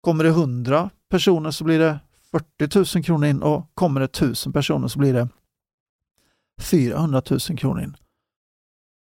Kommer 0.00 0.24
det 0.24 0.30
100 0.30 0.90
personer 1.10 1.50
så 1.50 1.64
blir 1.64 1.78
det 1.78 1.98
40 2.58 2.96
000 2.98 3.04
kronor 3.04 3.26
in 3.26 3.42
och 3.42 3.70
kommer 3.74 4.00
det 4.00 4.04
1000 4.04 4.52
personer 4.52 4.88
så 4.88 4.98
blir 4.98 5.14
det 5.14 5.28
400 6.62 7.22
000 7.30 7.40
kronor 7.40 7.82
in. 7.82 7.96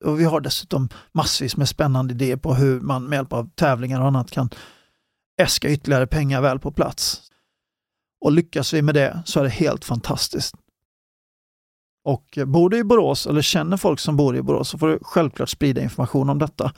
Och 0.04 0.20
vi 0.20 0.24
har 0.24 0.40
dessutom 0.40 0.88
massvis 1.12 1.56
med 1.56 1.68
spännande 1.68 2.14
idéer 2.14 2.36
på 2.36 2.54
hur 2.54 2.80
man 2.80 3.04
med 3.04 3.16
hjälp 3.16 3.32
av 3.32 3.50
tävlingar 3.54 4.00
och 4.00 4.06
annat 4.06 4.30
kan 4.30 4.50
äska 5.42 5.70
ytterligare 5.70 6.06
pengar 6.06 6.40
väl 6.40 6.58
på 6.58 6.72
plats. 6.72 7.22
Och 8.20 8.32
lyckas 8.32 8.74
vi 8.74 8.82
med 8.82 8.94
det 8.94 9.22
så 9.26 9.40
är 9.40 9.44
det 9.44 9.50
helt 9.50 9.84
fantastiskt. 9.84 10.54
Och 12.04 12.38
bor 12.46 12.70
du 12.70 12.78
i 12.78 12.84
Borås 12.84 13.26
eller 13.26 13.42
känner 13.42 13.76
folk 13.76 14.00
som 14.00 14.16
bor 14.16 14.36
i 14.36 14.42
Borås 14.42 14.68
så 14.68 14.78
får 14.78 14.88
du 14.88 14.98
självklart 15.02 15.48
sprida 15.48 15.82
information 15.82 16.30
om 16.30 16.38
detta. 16.38 16.72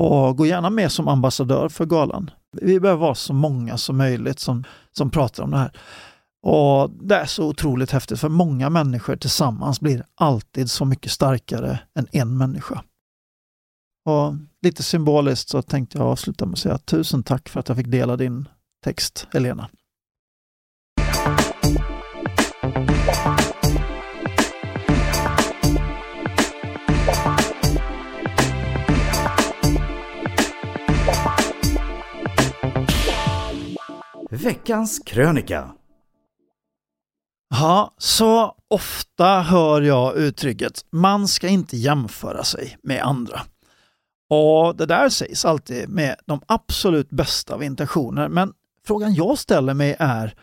Och 0.00 0.36
gå 0.36 0.46
gärna 0.46 0.70
med 0.70 0.92
som 0.92 1.08
ambassadör 1.08 1.68
för 1.68 1.86
galan. 1.86 2.30
Vi 2.52 2.80
behöver 2.80 3.00
vara 3.00 3.14
så 3.14 3.32
många 3.32 3.78
som 3.78 3.96
möjligt 3.96 4.38
som, 4.38 4.64
som 4.92 5.10
pratar 5.10 5.42
om 5.42 5.50
det 5.50 5.58
här. 5.58 5.80
Och 6.42 6.90
Det 6.90 7.14
är 7.14 7.26
så 7.26 7.48
otroligt 7.48 7.90
häftigt 7.90 8.20
för 8.20 8.28
många 8.28 8.70
människor 8.70 9.16
tillsammans 9.16 9.80
blir 9.80 10.04
alltid 10.14 10.70
så 10.70 10.84
mycket 10.84 11.12
starkare 11.12 11.78
än 11.98 12.06
en 12.12 12.38
människa. 12.38 12.82
Och 14.06 14.34
Lite 14.62 14.82
symboliskt 14.82 15.48
så 15.48 15.62
tänkte 15.62 15.98
jag 15.98 16.06
avsluta 16.06 16.46
med 16.46 16.52
att 16.52 16.58
säga 16.58 16.78
tusen 16.78 17.22
tack 17.22 17.48
för 17.48 17.60
att 17.60 17.68
jag 17.68 17.76
fick 17.76 17.86
dela 17.86 18.16
din 18.16 18.48
text, 18.84 19.26
Helena. 19.32 19.68
Veckans 34.42 34.98
krönika 35.06 35.74
Ja, 37.50 37.94
så 37.98 38.56
ofta 38.68 39.40
hör 39.40 39.82
jag 39.82 40.16
uttrycket 40.16 40.84
man 40.90 41.28
ska 41.28 41.48
inte 41.48 41.76
jämföra 41.76 42.44
sig 42.44 42.78
med 42.82 43.02
andra. 43.02 43.40
Och 44.30 44.76
det 44.76 44.86
där 44.86 45.08
sägs 45.08 45.44
alltid 45.44 45.88
med 45.88 46.16
de 46.26 46.40
absolut 46.46 47.10
bästa 47.10 47.54
av 47.54 47.62
intentioner, 47.62 48.28
men 48.28 48.52
frågan 48.86 49.14
jag 49.14 49.38
ställer 49.38 49.74
mig 49.74 49.96
är, 49.98 50.34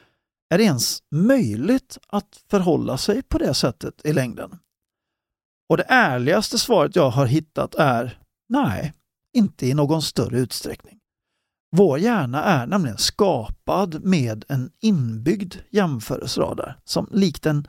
är 0.49 0.57
det 0.57 0.63
ens 0.63 0.99
möjligt 1.11 1.97
att 2.07 2.43
förhålla 2.49 2.97
sig 2.97 3.23
på 3.23 3.37
det 3.37 3.53
sättet 3.53 4.01
i 4.03 4.13
längden? 4.13 4.59
Och 5.69 5.77
det 5.77 5.85
ärligaste 5.87 6.57
svaret 6.57 6.95
jag 6.95 7.09
har 7.09 7.25
hittat 7.25 7.75
är 7.75 8.19
nej, 8.49 8.93
inte 9.33 9.67
i 9.67 9.73
någon 9.73 10.01
större 10.01 10.39
utsträckning. 10.39 10.99
Vår 11.77 11.99
hjärna 11.99 12.43
är 12.43 12.67
nämligen 12.67 12.97
skapad 12.97 14.03
med 14.03 14.45
en 14.47 14.71
inbyggd 14.81 15.55
jämförelseradar 15.69 16.77
som 16.85 17.07
likt 17.11 17.45
en 17.45 17.67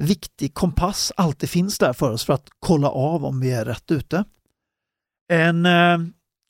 viktig 0.00 0.54
kompass 0.54 1.12
alltid 1.16 1.50
finns 1.50 1.78
där 1.78 1.92
för 1.92 2.10
oss 2.10 2.24
för 2.24 2.32
att 2.32 2.48
kolla 2.58 2.88
av 2.88 3.24
om 3.24 3.40
vi 3.40 3.52
är 3.52 3.64
rätt 3.64 3.90
ute. 3.90 4.24
En 5.32 5.66
eh, 5.66 5.98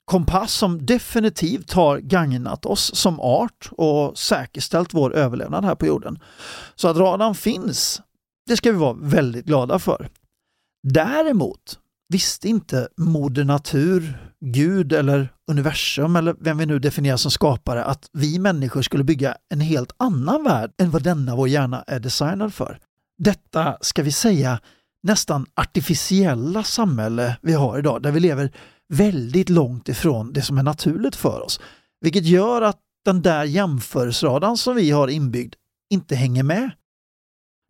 kompass 0.05 0.55
som 0.55 0.87
definitivt 0.87 1.73
har 1.73 1.99
gagnat 1.99 2.67
oss 2.67 2.95
som 2.95 3.21
art 3.21 3.71
och 3.73 4.19
säkerställt 4.19 4.95
vår 4.95 5.15
överlevnad 5.15 5.65
här 5.65 5.75
på 5.75 5.87
jorden. 5.87 6.19
Så 6.75 6.89
att 6.89 6.97
radarn 6.97 7.35
finns, 7.35 8.03
det 8.47 8.57
ska 8.57 8.73
vi 8.73 8.79
vara 8.79 8.97
väldigt 9.01 9.47
glada 9.47 9.79
för. 9.79 10.09
Däremot 10.83 11.79
visste 12.11 12.49
inte 12.49 12.89
Moder 12.97 13.45
Natur, 13.45 14.19
Gud 14.41 14.93
eller 14.93 15.29
universum 15.51 16.17
eller 16.17 16.37
vem 16.41 16.59
vi 16.59 16.67
nu 16.67 16.79
definierar 16.79 17.17
som 17.17 17.31
skapare 17.31 17.85
att 17.85 18.09
vi 18.13 18.39
människor 18.39 18.83
skulle 18.83 19.05
bygga 19.05 19.37
en 19.53 19.61
helt 19.61 19.93
annan 19.97 20.45
värld 20.45 20.71
än 20.79 20.91
vad 20.91 21.03
denna 21.03 21.37
vår 21.37 21.49
hjärna 21.49 21.85
är 21.87 22.01
designad 22.01 22.55
för. 22.55 22.79
Detta, 23.19 23.79
ska 23.81 24.03
vi 24.03 24.13
säga, 24.13 24.61
nästan 25.03 25.47
artificiella 25.55 26.63
samhälle 26.63 27.37
vi 27.43 27.53
har 27.53 27.79
idag 27.79 28.03
där 28.03 28.13
vi 28.13 28.21
lever 28.21 28.53
väldigt 28.89 29.49
långt 29.49 29.89
ifrån 29.89 30.33
det 30.33 30.43
som 30.43 30.59
är 30.59 30.63
naturligt 30.63 31.17
för 31.17 31.41
oss. 31.41 31.61
Vilket 32.01 32.25
gör 32.25 32.63
att 32.63 32.79
den 33.05 33.23
där 33.23 33.45
jämförelseradan 33.45 34.57
som 34.57 34.77
vi 34.77 34.91
har 34.91 35.09
inbyggd 35.09 35.55
inte 35.91 36.15
hänger 36.15 36.43
med. 36.43 36.71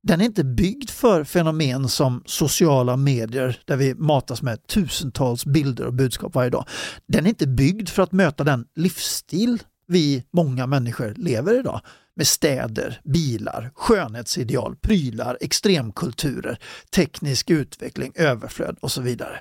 Den 0.02 0.20
är 0.20 0.24
inte 0.24 0.44
byggd 0.44 0.90
för 0.90 1.24
fenomen 1.24 1.88
som 1.88 2.22
sociala 2.26 2.96
medier 2.96 3.60
där 3.64 3.76
vi 3.76 3.94
matas 3.94 4.42
med 4.42 4.66
tusentals 4.66 5.46
bilder 5.46 5.86
och 5.86 5.94
budskap 5.94 6.34
varje 6.34 6.50
dag. 6.50 6.64
Den 7.06 7.24
är 7.24 7.28
inte 7.28 7.46
byggd 7.46 7.88
för 7.88 8.02
att 8.02 8.12
möta 8.12 8.44
den 8.44 8.66
livsstil 8.76 9.62
vi 9.86 10.24
många 10.32 10.66
människor 10.66 11.14
lever 11.16 11.58
idag 11.58 11.80
med 12.16 12.26
städer, 12.26 13.00
bilar, 13.04 13.70
skönhetsideal, 13.74 14.76
prylar, 14.76 15.38
extremkulturer, 15.40 16.58
teknisk 16.90 17.50
utveckling, 17.50 18.12
överflöd 18.14 18.76
och 18.80 18.92
så 18.92 19.00
vidare. 19.00 19.40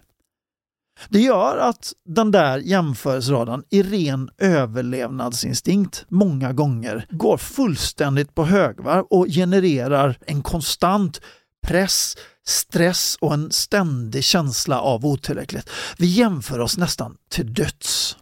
Det 1.10 1.20
gör 1.20 1.58
att 1.58 1.94
den 2.06 2.32
där 2.32 2.58
jämförelseradan 2.58 3.64
i 3.70 3.84
ren 3.84 4.30
överlevnadsinstinkt 4.38 6.06
många 6.08 6.54
gånger 6.54 7.06
går 7.10 7.38
fullständigt 7.38 8.36
på 8.36 8.46
högvarv 8.46 9.06
och 9.06 9.28
genererar 9.28 10.18
en 10.26 10.42
konstant 10.42 11.22
press, 11.68 12.18
stress 12.46 13.18
och 13.22 13.34
en 13.34 13.52
ständig 13.52 14.24
känsla 14.24 14.82
av 14.82 15.06
otillräcklighet. 15.06 15.70
Vi 15.98 16.08
jämför 16.08 16.60
oss 16.60 16.78
nästan 16.78 17.18
till 17.30 17.54
döds. 17.54 18.18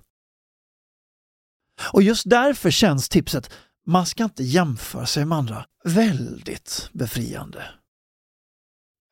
Och 1.92 2.04
just 2.04 2.30
därför 2.30 2.72
känns 2.72 3.10
tipset 3.10 3.52
man 3.86 4.06
ska 4.06 4.24
inte 4.24 4.44
jämföra 4.44 5.06
sig 5.06 5.26
med 5.26 5.38
andra 5.38 5.66
väldigt 5.84 6.90
befriande. 6.94 7.64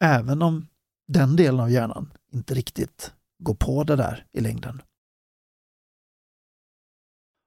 Även 0.03 0.41
om 0.41 0.67
den 1.07 1.35
delen 1.35 1.59
av 1.59 1.71
hjärnan 1.71 2.13
inte 2.33 2.53
riktigt 2.53 3.13
gå 3.39 3.55
på 3.55 3.83
det 3.83 3.95
där 3.95 4.25
i 4.31 4.41
längden. 4.41 4.81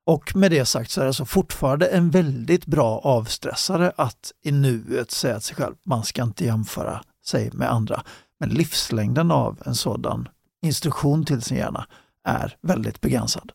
Och 0.06 0.36
med 0.36 0.50
det 0.50 0.64
sagt 0.64 0.90
så 0.90 1.00
är 1.00 1.04
det 1.04 1.08
alltså 1.08 1.24
fortfarande 1.24 1.86
en 1.86 2.10
väldigt 2.10 2.66
bra 2.66 2.98
avstressare 2.98 3.92
att 3.96 4.32
i 4.42 4.52
nuet 4.52 5.10
säga 5.10 5.34
till 5.34 5.42
sig 5.42 5.56
själv, 5.56 5.74
man 5.84 6.04
ska 6.04 6.22
inte 6.22 6.44
jämföra 6.44 7.02
sig 7.26 7.50
med 7.52 7.72
andra. 7.72 8.02
Men 8.40 8.48
livslängden 8.48 9.30
av 9.30 9.62
en 9.66 9.74
sådan 9.74 10.28
instruktion 10.62 11.24
till 11.24 11.42
sin 11.42 11.56
hjärna 11.56 11.86
är 12.24 12.56
väldigt 12.60 13.00
begränsad. 13.00 13.52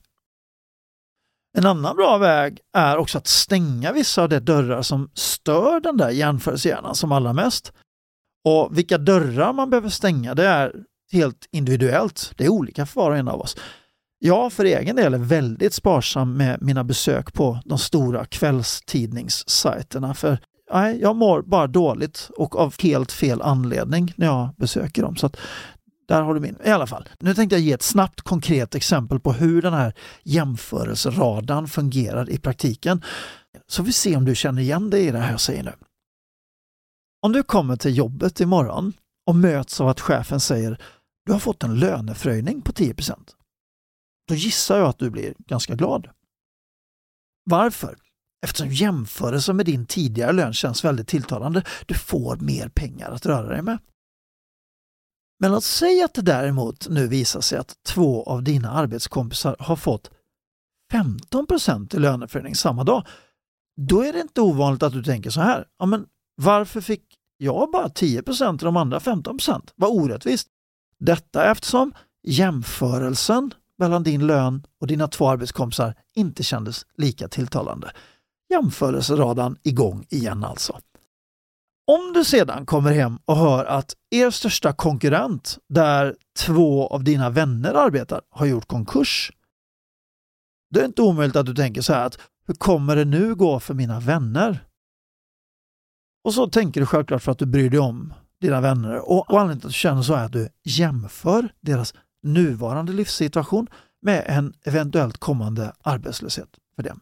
En 1.57 1.65
annan 1.65 1.95
bra 1.95 2.17
väg 2.17 2.59
är 2.73 2.97
också 2.97 3.17
att 3.17 3.27
stänga 3.27 3.91
vissa 3.91 4.23
av 4.23 4.29
de 4.29 4.39
dörrar 4.39 4.81
som 4.81 5.09
stör 5.13 5.79
den 5.79 5.97
där 5.97 6.09
jämförelsehjärnan 6.09 6.95
som 6.95 7.11
allra 7.11 7.33
mest. 7.33 7.73
Och 8.45 8.77
vilka 8.77 8.97
dörrar 8.97 9.53
man 9.53 9.69
behöver 9.69 9.89
stänga 9.89 10.35
det 10.35 10.47
är 10.47 10.83
helt 11.13 11.47
individuellt. 11.51 12.31
Det 12.37 12.45
är 12.45 12.49
olika 12.49 12.85
för 12.85 13.01
var 13.01 13.11
och 13.11 13.17
en 13.17 13.27
av 13.27 13.41
oss. 13.41 13.57
Jag 14.19 14.53
för 14.53 14.65
egen 14.65 14.95
del 14.95 15.13
är 15.13 15.17
väldigt 15.17 15.73
sparsam 15.73 16.37
med 16.37 16.61
mina 16.61 16.83
besök 16.83 17.33
på 17.33 17.59
de 17.65 17.77
stora 17.77 18.25
kvällstidningssajterna 18.25 20.13
för 20.13 20.39
nej, 20.73 21.01
jag 21.01 21.15
mår 21.15 21.41
bara 21.41 21.67
dåligt 21.67 22.29
och 22.37 22.55
av 22.55 22.75
helt 22.81 23.11
fel 23.11 23.41
anledning 23.41 24.13
när 24.17 24.25
jag 24.25 24.49
besöker 24.57 25.01
dem. 25.01 25.15
Så 25.15 25.25
att, 25.25 25.37
där 26.07 26.21
har 26.21 26.33
du 26.33 26.39
min. 26.39 26.57
I 26.65 26.69
alla 26.69 26.87
fall, 26.87 27.09
nu 27.19 27.33
tänkte 27.33 27.55
jag 27.55 27.61
ge 27.63 27.73
ett 27.73 27.81
snabbt 27.81 28.21
konkret 28.21 28.75
exempel 28.75 29.19
på 29.19 29.33
hur 29.33 29.61
den 29.61 29.73
här 29.73 29.93
jämförelseradan 30.23 31.67
fungerar 31.67 32.29
i 32.29 32.37
praktiken. 32.37 33.01
Så 33.67 33.83
vi 33.83 33.91
ser 33.91 34.17
om 34.17 34.25
du 34.25 34.35
känner 34.35 34.61
igen 34.61 34.89
dig 34.89 35.07
i 35.07 35.11
det 35.11 35.19
här 35.19 35.31
jag 35.31 35.41
säger 35.41 35.63
nu. 35.63 35.73
Om 37.21 37.31
du 37.31 37.43
kommer 37.43 37.75
till 37.75 37.97
jobbet 37.97 38.39
imorgon 38.39 38.93
och 39.27 39.35
möts 39.35 39.81
av 39.81 39.87
att 39.87 39.99
chefen 39.99 40.39
säger 40.39 40.77
du 41.25 41.31
har 41.31 41.39
fått 41.39 41.63
en 41.63 41.79
löneförhöjning 41.79 42.61
på 42.61 42.71
10% 42.71 43.29
Då 44.27 44.35
gissar 44.35 44.77
jag 44.77 44.89
att 44.89 44.99
du 44.99 45.09
blir 45.09 45.33
ganska 45.37 45.75
glad. 45.75 46.09
Varför? 47.43 47.97
Eftersom 48.45 48.69
jämförelsen 48.69 49.57
med 49.57 49.65
din 49.65 49.85
tidigare 49.85 50.31
lön 50.31 50.53
känns 50.53 50.83
väldigt 50.83 51.07
tilltalande. 51.07 51.63
Du 51.85 51.93
får 51.93 52.35
mer 52.35 52.69
pengar 52.69 53.11
att 53.11 53.25
röra 53.25 53.47
dig 53.49 53.61
med. 53.61 53.77
Men 55.39 55.51
låt 55.51 55.63
säga 55.63 56.05
att 56.05 56.13
det 56.13 56.21
däremot 56.21 56.89
nu 56.89 57.07
visar 57.07 57.41
sig 57.41 57.57
att 57.57 57.75
två 57.87 58.23
av 58.23 58.43
dina 58.43 58.71
arbetskompisar 58.71 59.55
har 59.59 59.75
fått 59.75 60.11
15 60.91 61.47
i 61.93 61.97
löneförhöjning 61.97 62.55
samma 62.55 62.83
dag. 62.83 63.07
Då 63.81 64.01
är 64.01 64.13
det 64.13 64.19
inte 64.19 64.41
ovanligt 64.41 64.83
att 64.83 64.93
du 64.93 65.03
tänker 65.03 65.29
så 65.29 65.41
här, 65.41 65.67
ja 65.79 65.85
men 65.85 66.05
varför 66.35 66.81
fick 66.81 67.03
jag 67.37 67.71
bara 67.71 67.87
10% 67.87 68.49
och 68.49 68.57
de 68.57 68.77
andra 68.77 68.99
15 68.99 69.39
Vad 69.75 69.91
orättvist. 69.91 70.47
Detta 71.05 71.51
eftersom 71.51 71.93
jämförelsen 72.27 73.53
mellan 73.79 74.03
din 74.03 74.27
lön 74.27 74.63
och 74.81 74.87
dina 74.87 75.07
två 75.07 75.29
arbetskompisar 75.29 75.95
inte 76.15 76.43
kändes 76.43 76.85
lika 76.97 77.27
tilltalande. 77.27 77.91
Jämförelseradan 78.49 79.57
igång 79.63 80.05
igen 80.09 80.43
alltså. 80.43 80.79
Om 81.91 82.13
du 82.13 82.23
sedan 82.23 82.65
kommer 82.65 82.91
hem 82.91 83.19
och 83.25 83.35
hör 83.35 83.65
att 83.65 83.93
er 84.11 84.29
största 84.29 84.73
konkurrent, 84.73 85.57
där 85.69 86.15
två 86.39 86.87
av 86.87 87.03
dina 87.03 87.29
vänner 87.29 87.73
arbetar, 87.73 88.21
har 88.29 88.45
gjort 88.45 88.67
konkurs. 88.67 89.31
Det 90.69 90.81
är 90.81 90.85
inte 90.85 91.01
omöjligt 91.01 91.35
att 91.35 91.45
du 91.45 91.55
tänker 91.55 91.81
så 91.81 91.93
här 91.93 92.05
att 92.05 92.19
hur 92.47 92.53
kommer 92.53 92.95
det 92.95 93.05
nu 93.05 93.35
gå 93.35 93.59
för 93.59 93.73
mina 93.73 93.99
vänner? 93.99 94.65
Och 96.23 96.33
så 96.33 96.47
tänker 96.47 96.79
du 96.79 96.85
självklart 96.85 97.21
för 97.21 97.31
att 97.31 97.39
du 97.39 97.45
bryr 97.45 97.69
dig 97.69 97.79
om 97.79 98.13
dina 98.43 98.61
vänner. 98.61 99.09
Och, 99.09 99.29
och 99.29 99.41
anledningen 99.41 99.59
till 99.59 99.67
att 99.67 99.73
du 99.73 99.77
känner 99.77 100.01
så 100.01 100.13
är 100.13 100.25
att 100.25 100.31
du 100.31 100.49
jämför 100.63 101.49
deras 101.61 101.93
nuvarande 102.23 102.93
livssituation 102.93 103.67
med 104.01 104.23
en 104.27 104.53
eventuellt 104.65 105.17
kommande 105.17 105.73
arbetslöshet 105.81 106.49
för 106.75 106.83
dem. 106.83 106.99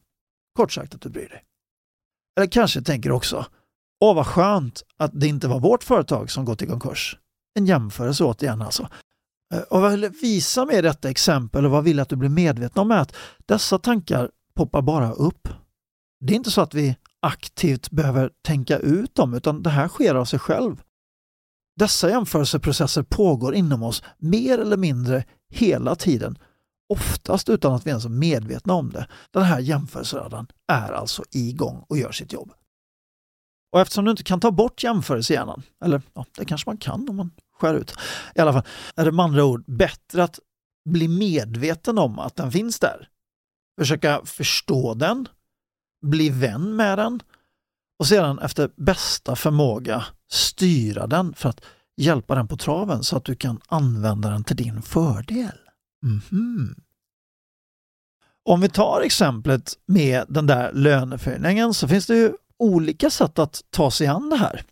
Kort 0.56 0.72
sagt 0.72 0.96
att 0.96 1.02
du 1.02 1.10
bryr 1.10 1.30
dig. 1.30 1.44
Eller 2.38 2.48
kanske 2.48 2.82
tänker 2.82 3.12
också, 3.12 3.46
åh 4.00 4.16
vad 4.16 4.28
skönt 4.28 4.84
att 4.98 5.12
det 5.14 5.28
inte 5.28 5.48
var 5.48 5.60
vårt 5.60 5.84
företag 5.84 6.32
som 6.32 6.46
gått 6.46 6.62
i 6.62 6.68
konkurs. 6.68 7.18
En 7.54 7.66
jämförelse 7.66 8.24
återigen 8.24 8.62
alltså. 8.62 8.90
Eh, 9.54 9.60
och 9.60 9.82
vad 9.82 9.92
jag 9.92 9.98
vill 9.98 10.10
visa 10.10 10.66
med 10.66 10.84
detta 10.84 11.10
exempel 11.10 11.66
och 11.66 11.72
vad 11.72 11.78
jag 11.78 11.84
vill 11.84 12.00
att 12.00 12.10
du 12.10 12.16
blir 12.16 12.30
medveten 12.30 12.82
om 12.82 12.92
är 12.92 12.98
att 12.98 13.16
dessa 13.46 13.80
tankar 13.80 14.32
poppar 14.54 14.82
bara 14.82 15.12
upp. 15.12 15.48
Det 16.20 16.34
är 16.34 16.38
inte 16.38 16.52
så 16.52 16.62
att 16.62 16.74
vi 16.74 16.96
aktivt 17.20 17.92
behöver 17.92 18.32
tänka 18.42 18.78
ut 18.78 19.16
dem 19.16 19.34
utan 19.34 19.64
det 19.64 19.70
här 19.70 19.88
sker 19.88 20.16
av 20.16 20.26
sig 20.26 20.40
själv. 20.40 20.82
Dessa 21.82 22.10
jämförelseprocesser 22.10 23.04
pågår 23.04 23.56
inom 23.56 23.84
oss 23.84 24.04
mer 24.18 24.58
eller 24.58 24.78
mindre 24.78 25.24
hela 25.50 25.96
tiden, 25.96 26.38
oftast 26.90 27.50
utan 27.50 27.74
att 27.74 27.86
vi 27.86 27.90
ens 27.90 28.06
är 28.06 28.10
medvetna 28.10 28.74
om 28.74 28.90
det. 28.90 29.08
Den 29.32 29.44
här 29.44 29.60
jämförelseradan 29.60 30.48
är 30.68 30.92
alltså 30.92 31.24
igång 31.32 31.86
och 31.90 31.98
gör 31.98 32.12
sitt 32.12 32.34
jobb. 32.34 32.54
Och 33.72 33.80
eftersom 33.80 34.06
du 34.06 34.12
inte 34.12 34.24
kan 34.24 34.40
ta 34.40 34.52
bort 34.52 34.84
jämförelsehjärnan, 34.84 35.64
eller 35.84 36.02
ja, 36.14 36.26
det 36.38 36.46
kanske 36.46 36.70
man 36.70 36.78
kan 36.78 37.10
om 37.10 37.16
man 37.16 37.32
skär 37.60 37.74
ut, 37.74 37.94
i 38.36 38.40
alla 38.40 38.54
fall 38.54 38.66
är 38.96 39.06
det 39.06 39.12
med 39.12 39.26
andra 39.26 39.46
ord 39.46 39.64
bättre 39.68 40.24
att 40.24 40.40
bli 40.90 41.08
medveten 41.08 41.98
om 41.98 42.20
att 42.20 42.36
den 42.36 42.52
finns 42.52 42.80
där. 42.80 43.10
Försöka 43.80 44.22
förstå 44.26 44.94
den, 44.94 45.28
bli 46.02 46.30
vän 46.30 46.76
med 46.76 46.98
den 46.98 47.20
och 48.02 48.08
sedan 48.08 48.40
efter 48.40 48.70
bästa 48.76 49.36
förmåga 49.36 50.06
styra 50.32 51.08
den 51.08 51.34
för 51.34 51.50
att 51.50 51.62
hjälpa 51.98 52.36
den 52.36 52.48
på 52.48 52.58
traven 52.58 53.04
så 53.04 53.18
att 53.18 53.26
du 53.26 53.36
kan 53.36 53.62
använda 53.68 54.30
den 54.30 54.44
till 54.44 54.56
din 54.56 54.82
fördel. 54.82 55.60
Mm 56.04 56.76
Om 58.46 58.62
vi 58.62 58.70
tar 58.70 59.02
exemplet 59.02 59.74
med 59.86 60.26
den 60.30 60.48
där 60.48 60.74
löneförhöjningen 60.74 61.74
så 61.74 61.88
finns 61.88 62.08
det 62.08 62.16
ju 62.18 62.34
olika 62.60 63.10
sätt 63.10 63.40
att 63.40 63.62
ta 63.70 63.92
sig 63.92 64.08
an 64.08 64.30
det 64.30 64.38
här. 64.38 64.64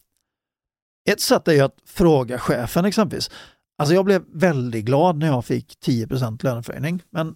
Ett 1.09 1.21
sätt 1.21 1.47
är 1.47 1.53
ju 1.53 1.61
att 1.61 1.77
fråga 1.85 2.39
chefen 2.39 2.85
exempelvis. 2.85 3.29
Alltså 3.77 3.93
jag 3.95 4.05
blev 4.05 4.23
väldigt 4.33 4.85
glad 4.85 5.17
när 5.17 5.27
jag 5.27 5.45
fick 5.45 5.77
10% 5.85 6.43
löneförhöjning 6.43 7.03
men 7.09 7.35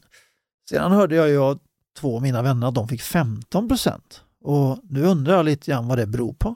sedan 0.70 0.92
hörde 0.92 1.16
jag 1.16 1.30
ju 1.30 1.38
av 1.38 1.60
två 1.98 2.16
av 2.16 2.22
mina 2.22 2.42
vänner 2.42 2.68
att 2.68 2.76
de 2.76 2.88
fick 2.88 3.02
15 3.02 3.70
och 4.44 4.80
nu 4.84 5.04
undrar 5.06 5.36
jag 5.36 5.46
lite 5.46 5.72
grann 5.72 5.88
vad 5.88 5.98
det 5.98 6.08
beror 6.08 6.34
på. 6.34 6.56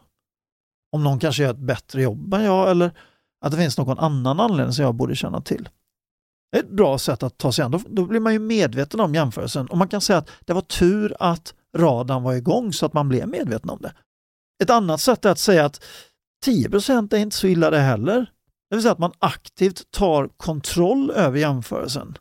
Om 0.92 1.04
någon 1.04 1.20
kanske 1.20 1.44
gör 1.44 1.52
ett 1.52 1.58
bättre 1.58 2.02
jobb 2.02 2.34
än 2.34 2.44
jag 2.44 2.72
eller 2.72 2.92
att 3.42 3.52
det 3.52 3.58
finns 3.58 3.78
någon 3.78 4.00
annan 4.00 4.40
anledning 4.40 4.74
som 4.74 4.86
jag 4.86 4.96
borde 4.96 5.16
känna 5.16 5.42
till. 5.42 5.70
Det 6.52 6.58
är 6.58 6.64
Ett 6.64 6.70
bra 6.70 6.98
sätt 6.98 7.24
att 7.24 7.38
ta 7.38 7.52
sig 7.52 7.66
an, 7.66 7.72
då, 7.72 7.82
då 7.88 8.06
blir 8.06 8.20
man 8.20 8.34
ju 8.34 8.40
medveten 8.40 9.00
om 9.00 9.16
jämförelsen 9.16 9.68
och 9.68 9.78
man 9.78 9.88
kan 9.88 10.02
säga 10.02 10.20
att 10.20 10.30
det 10.46 10.54
var 10.54 10.62
tur 10.62 11.16
att 11.20 11.54
radarn 11.78 12.24
var 12.24 12.34
igång 12.34 12.74
så 12.74 12.86
att 12.86 12.94
man 12.94 13.10
blev 13.10 13.28
medveten 13.28 13.70
om 13.70 13.80
det. 13.82 13.94
Ett 14.64 14.70
annat 14.70 15.02
sätt 15.02 15.26
är 15.26 15.30
att 15.30 15.40
säga 15.40 15.66
att 15.66 15.84
10 16.46 16.68
är 16.68 17.16
inte 17.16 17.36
så 17.36 17.48
illa 17.48 17.70
det 17.70 17.80
heller. 17.80 18.32
Det 18.70 18.76
vill 18.76 18.82
säga 18.82 18.92
att 18.92 19.00
man 19.00 19.14
aktivt 19.20 19.92
tar 19.92 20.28
kontroll 20.38 21.12
över 21.12 21.40
jämförelsen 21.40 22.18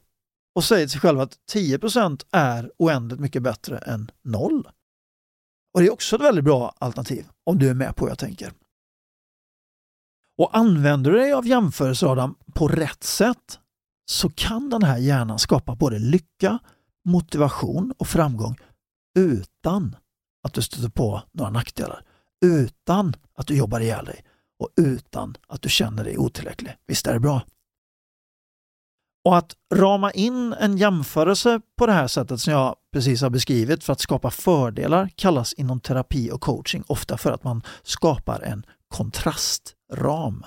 och 0.54 0.64
säger 0.64 0.86
till 0.86 0.90
sig 0.90 1.00
själv 1.00 1.20
att 1.20 1.36
10% 1.52 2.22
är 2.32 2.70
oändligt 2.78 3.20
mycket 3.20 3.42
bättre 3.42 3.78
än 3.78 4.10
noll. 4.22 4.68
Och 5.76 5.82
Det 5.82 5.88
är 5.88 5.92
också 5.92 6.16
ett 6.16 6.22
väldigt 6.22 6.44
bra 6.44 6.74
alternativ 6.78 7.26
om 7.44 7.58
du 7.58 7.70
är 7.70 7.74
med 7.74 7.96
på 7.96 8.04
vad 8.04 8.10
jag 8.10 8.18
tänker. 8.18 8.52
Och 10.38 10.56
använder 10.56 11.10
du 11.10 11.18
dig 11.18 11.32
av 11.32 11.46
jämförelseradarn 11.46 12.34
på 12.54 12.68
rätt 12.68 13.04
sätt 13.04 13.58
så 14.10 14.30
kan 14.30 14.70
den 14.70 14.82
här 14.82 14.98
hjärnan 14.98 15.38
skapa 15.38 15.74
både 15.74 15.98
lycka, 15.98 16.58
motivation 17.04 17.92
och 17.98 18.06
framgång 18.06 18.56
utan 19.18 19.96
att 20.42 20.54
du 20.54 20.62
stöter 20.62 20.88
på 20.88 21.22
några 21.32 21.50
nackdelar. 21.50 22.04
Utan 22.44 23.16
att 23.34 23.46
du 23.46 23.56
jobbar 23.56 23.80
ihjäl 23.80 24.04
dig 24.04 24.24
och 24.58 24.68
utan 24.76 25.36
att 25.48 25.62
du 25.62 25.68
känner 25.68 26.04
dig 26.04 26.18
otillräcklig. 26.18 26.76
Visst 26.86 27.06
är 27.06 27.14
det 27.14 27.20
bra? 27.20 27.42
Och 29.26 29.36
att 29.36 29.56
rama 29.74 30.10
in 30.10 30.52
en 30.52 30.76
jämförelse 30.76 31.60
på 31.78 31.86
det 31.86 31.92
här 31.92 32.06
sättet 32.06 32.40
som 32.40 32.52
jag 32.52 32.76
precis 32.92 33.22
har 33.22 33.30
beskrivit 33.30 33.84
för 33.84 33.92
att 33.92 34.00
skapa 34.00 34.30
fördelar 34.30 35.08
kallas 35.16 35.52
inom 35.52 35.80
terapi 35.80 36.30
och 36.30 36.40
coaching 36.40 36.84
ofta 36.86 37.18
för 37.18 37.32
att 37.32 37.44
man 37.44 37.62
skapar 37.82 38.40
en 38.40 38.66
kontrastram. 38.88 40.44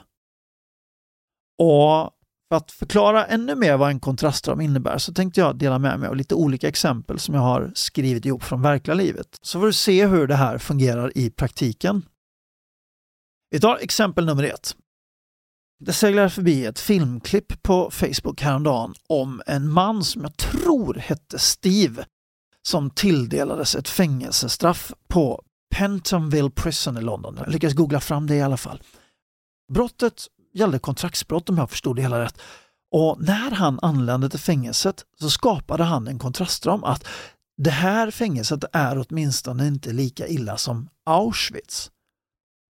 Och 1.58 2.12
för 2.50 2.56
att 2.56 2.72
förklara 2.72 3.26
ännu 3.26 3.56
mer 3.56 3.78
vad 3.78 3.90
en 3.90 4.00
kontrastram 4.00 4.62
innebär 4.62 4.98
så 4.98 5.14
tänkte 5.14 5.40
jag 5.40 5.58
dela 5.58 5.80
med 5.80 6.00
mig 6.00 6.10
av 6.10 6.16
lite 6.16 6.36
olika 6.36 6.68
exempel 6.68 7.20
som 7.20 7.36
jag 7.36 7.42
har 7.42 7.72
skrivit 7.76 8.26
ihop 8.26 8.44
från 8.44 8.62
verkliga 8.62 8.96
livet. 8.96 9.40
Så 9.42 9.60
får 9.60 9.66
du 9.66 9.74
se 9.74 10.06
hur 10.06 10.28
det 10.28 10.36
här 10.36 10.58
fungerar 10.58 11.18
i 11.18 11.30
praktiken. 11.30 12.06
Vi 13.50 13.60
tar 13.60 13.78
exempel 13.78 14.26
nummer 14.26 14.44
ett. 14.44 14.76
Det 15.80 15.94
seglar 15.94 16.30
förbi 16.30 16.66
ett 16.66 16.80
filmklipp 16.80 17.64
på 17.64 17.92
Facebook 17.92 18.42
häromdagen 18.42 18.94
om 19.10 19.42
en 19.46 19.70
man 19.70 20.04
som 20.04 20.22
jag 20.22 20.38
tror 20.38 20.94
hette 20.94 21.40
Steve 21.40 22.06
som 22.68 22.90
tilldelades 22.90 23.76
ett 23.76 23.90
fängelsestraff 23.90 24.94
på 25.08 25.44
Pentonville 25.76 26.50
Prison 26.50 26.98
i 26.98 27.02
London. 27.02 27.36
Jag 27.40 27.50
lyckades 27.50 27.76
googla 27.76 28.00
fram 28.00 28.28
det 28.28 28.36
i 28.36 28.42
alla 28.42 28.58
fall. 28.58 28.82
Brottet 29.74 30.28
gällde 30.54 30.80
kontraktsbrott 30.80 31.50
om 31.50 31.58
jag 31.58 31.70
förstod 31.70 31.96
det 31.96 32.02
hela 32.02 32.24
rätt. 32.24 32.42
Och 32.92 33.22
när 33.22 33.52
han 33.52 33.80
anlände 33.82 34.30
till 34.30 34.40
fängelset 34.40 35.06
så 35.20 35.30
skapade 35.30 35.84
han 35.84 36.08
en 36.08 36.20
kontrastram 36.20 36.84
att 36.84 37.08
det 37.58 37.72
här 37.72 38.12
fängelset 38.12 38.64
är 38.74 39.06
åtminstone 39.08 39.68
inte 39.68 39.94
lika 39.94 40.28
illa 40.28 40.58
som 40.58 40.90
Auschwitz. 41.06 41.92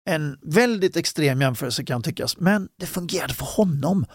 En 0.04 0.38
väldigt 0.42 0.96
extrem 0.96 1.40
jämförelse 1.40 1.84
kan 1.84 2.02
tyckas, 2.02 2.38
men 2.38 2.68
det 2.76 2.86
fungerade 2.86 3.34
för 3.34 3.46
honom. 3.46 4.06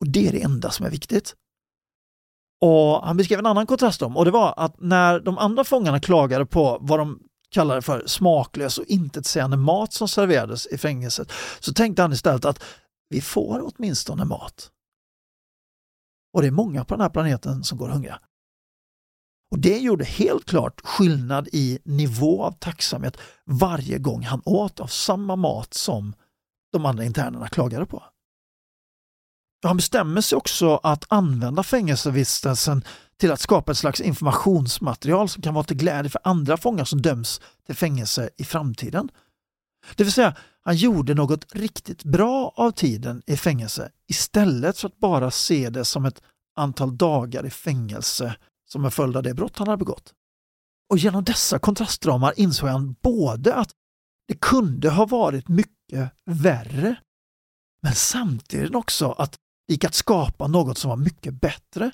Och 0.00 0.08
det 0.08 0.28
är 0.28 0.32
det 0.32 0.42
enda 0.42 0.70
som 0.70 0.86
är 0.86 0.90
viktigt. 0.90 1.34
Och 2.60 3.06
Han 3.06 3.16
beskrev 3.16 3.38
en 3.38 3.46
annan 3.46 3.66
kontrast 3.66 4.02
om 4.02 4.16
och 4.16 4.24
det 4.24 4.30
var 4.30 4.54
att 4.56 4.80
när 4.80 5.20
de 5.20 5.38
andra 5.38 5.64
fångarna 5.64 6.00
klagade 6.00 6.46
på 6.46 6.78
vad 6.80 6.98
de 6.98 7.18
kallade 7.50 7.82
för 7.82 8.06
smaklös 8.06 8.78
och 8.78 8.84
intetsägande 8.84 9.56
mat 9.56 9.92
som 9.92 10.08
serverades 10.08 10.66
i 10.66 10.78
fängelset 10.78 11.32
så 11.60 11.72
tänkte 11.72 12.02
han 12.02 12.12
istället 12.12 12.44
att 12.44 12.62
vi 13.08 13.20
får 13.20 13.70
åtminstone 13.74 14.24
mat. 14.24 14.70
Och 16.32 16.42
det 16.42 16.48
är 16.48 16.52
många 16.52 16.84
på 16.84 16.94
den 16.94 17.00
här 17.00 17.08
planeten 17.08 17.64
som 17.64 17.78
går 17.78 17.88
hungriga. 17.88 18.20
Och 19.56 19.62
Det 19.62 19.78
gjorde 19.78 20.04
helt 20.04 20.44
klart 20.44 20.80
skillnad 20.84 21.48
i 21.52 21.78
nivå 21.84 22.44
av 22.44 22.52
tacksamhet 22.52 23.16
varje 23.44 23.98
gång 23.98 24.22
han 24.22 24.42
åt 24.44 24.80
av 24.80 24.86
samma 24.86 25.36
mat 25.36 25.74
som 25.74 26.14
de 26.72 26.86
andra 26.86 27.04
internerna 27.04 27.48
klagade 27.48 27.86
på. 27.86 28.02
Han 29.62 29.76
bestämmer 29.76 30.20
sig 30.20 30.36
också 30.36 30.76
att 30.76 31.04
använda 31.08 31.62
fängelsevistelsen 31.62 32.84
till 33.20 33.32
att 33.32 33.40
skapa 33.40 33.72
ett 33.72 33.78
slags 33.78 34.00
informationsmaterial 34.00 35.28
som 35.28 35.42
kan 35.42 35.54
vara 35.54 35.64
till 35.64 35.76
glädje 35.76 36.10
för 36.10 36.20
andra 36.24 36.56
fångar 36.56 36.84
som 36.84 37.02
döms 37.02 37.40
till 37.66 37.76
fängelse 37.76 38.30
i 38.36 38.44
framtiden. 38.44 39.08
Det 39.94 40.04
vill 40.04 40.12
säga, 40.12 40.34
han 40.62 40.76
gjorde 40.76 41.14
något 41.14 41.54
riktigt 41.54 42.04
bra 42.04 42.52
av 42.56 42.70
tiden 42.70 43.22
i 43.26 43.36
fängelse 43.36 43.90
istället 44.08 44.78
för 44.78 44.88
att 44.88 45.00
bara 45.00 45.30
se 45.30 45.70
det 45.70 45.84
som 45.84 46.04
ett 46.04 46.22
antal 46.56 46.96
dagar 46.96 47.46
i 47.46 47.50
fängelse 47.50 48.36
som 48.68 48.84
en 48.84 48.90
följd 48.90 49.16
av 49.16 49.22
det 49.22 49.34
brott 49.34 49.58
han 49.58 49.68
hade 49.68 49.78
begått. 49.78 50.14
Och 50.90 50.98
genom 50.98 51.24
dessa 51.24 51.58
kontrastramar 51.58 52.34
insåg 52.36 52.68
han 52.68 52.96
både 53.02 53.54
att 53.54 53.70
det 54.28 54.34
kunde 54.34 54.90
ha 54.90 55.06
varit 55.06 55.48
mycket 55.48 56.12
värre, 56.30 56.96
men 57.82 57.94
samtidigt 57.94 58.74
också 58.74 59.12
att 59.12 59.32
det 59.66 59.72
gick 59.74 59.84
att 59.84 59.94
skapa 59.94 60.46
något 60.46 60.78
som 60.78 60.88
var 60.88 60.96
mycket 60.96 61.40
bättre 61.40 61.90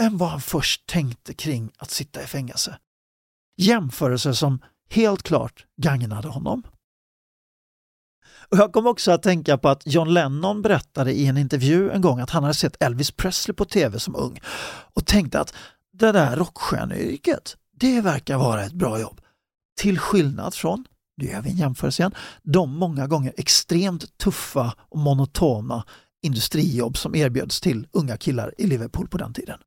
än 0.00 0.18
vad 0.18 0.28
han 0.28 0.40
först 0.40 0.86
tänkte 0.86 1.34
kring 1.34 1.70
att 1.78 1.90
sitta 1.90 2.22
i 2.22 2.26
fängelse. 2.26 2.78
Jämförelser 3.56 4.32
som 4.32 4.62
helt 4.90 5.22
klart 5.22 5.66
gagnade 5.76 6.28
honom. 6.28 6.62
Och 8.48 8.58
jag 8.58 8.72
kom 8.72 8.86
också 8.86 9.12
att 9.12 9.22
tänka 9.22 9.58
på 9.58 9.68
att 9.68 9.86
John 9.86 10.14
Lennon 10.14 10.62
berättade 10.62 11.12
i 11.12 11.26
en 11.26 11.38
intervju 11.38 11.90
en 11.90 12.00
gång 12.00 12.20
att 12.20 12.30
han 12.30 12.42
hade 12.42 12.54
sett 12.54 12.82
Elvis 12.82 13.10
Presley 13.10 13.54
på 13.54 13.64
tv 13.64 13.98
som 13.98 14.16
ung 14.16 14.40
och 14.94 15.06
tänkte 15.06 15.40
att 15.40 15.54
det 15.98 16.12
där 16.12 16.36
rockstjärneyrket, 16.36 17.56
det 17.72 18.00
verkar 18.00 18.38
vara 18.38 18.64
ett 18.64 18.72
bra 18.72 19.00
jobb. 19.00 19.20
Till 19.80 19.98
skillnad 19.98 20.54
från, 20.54 20.84
nu 21.16 21.26
gör 21.26 21.42
vi 21.42 21.50
en 21.50 21.56
jämförelse 21.56 22.02
igen, 22.02 22.14
de 22.42 22.78
många 22.78 23.06
gånger 23.06 23.34
extremt 23.36 24.18
tuffa 24.18 24.74
och 24.78 24.98
monotona 24.98 25.84
industrijobb 26.22 26.96
som 26.96 27.14
erbjöds 27.14 27.60
till 27.60 27.86
unga 27.92 28.16
killar 28.16 28.54
i 28.58 28.66
Liverpool 28.66 29.08
på 29.08 29.18
den 29.18 29.32
tiden. 29.32 29.58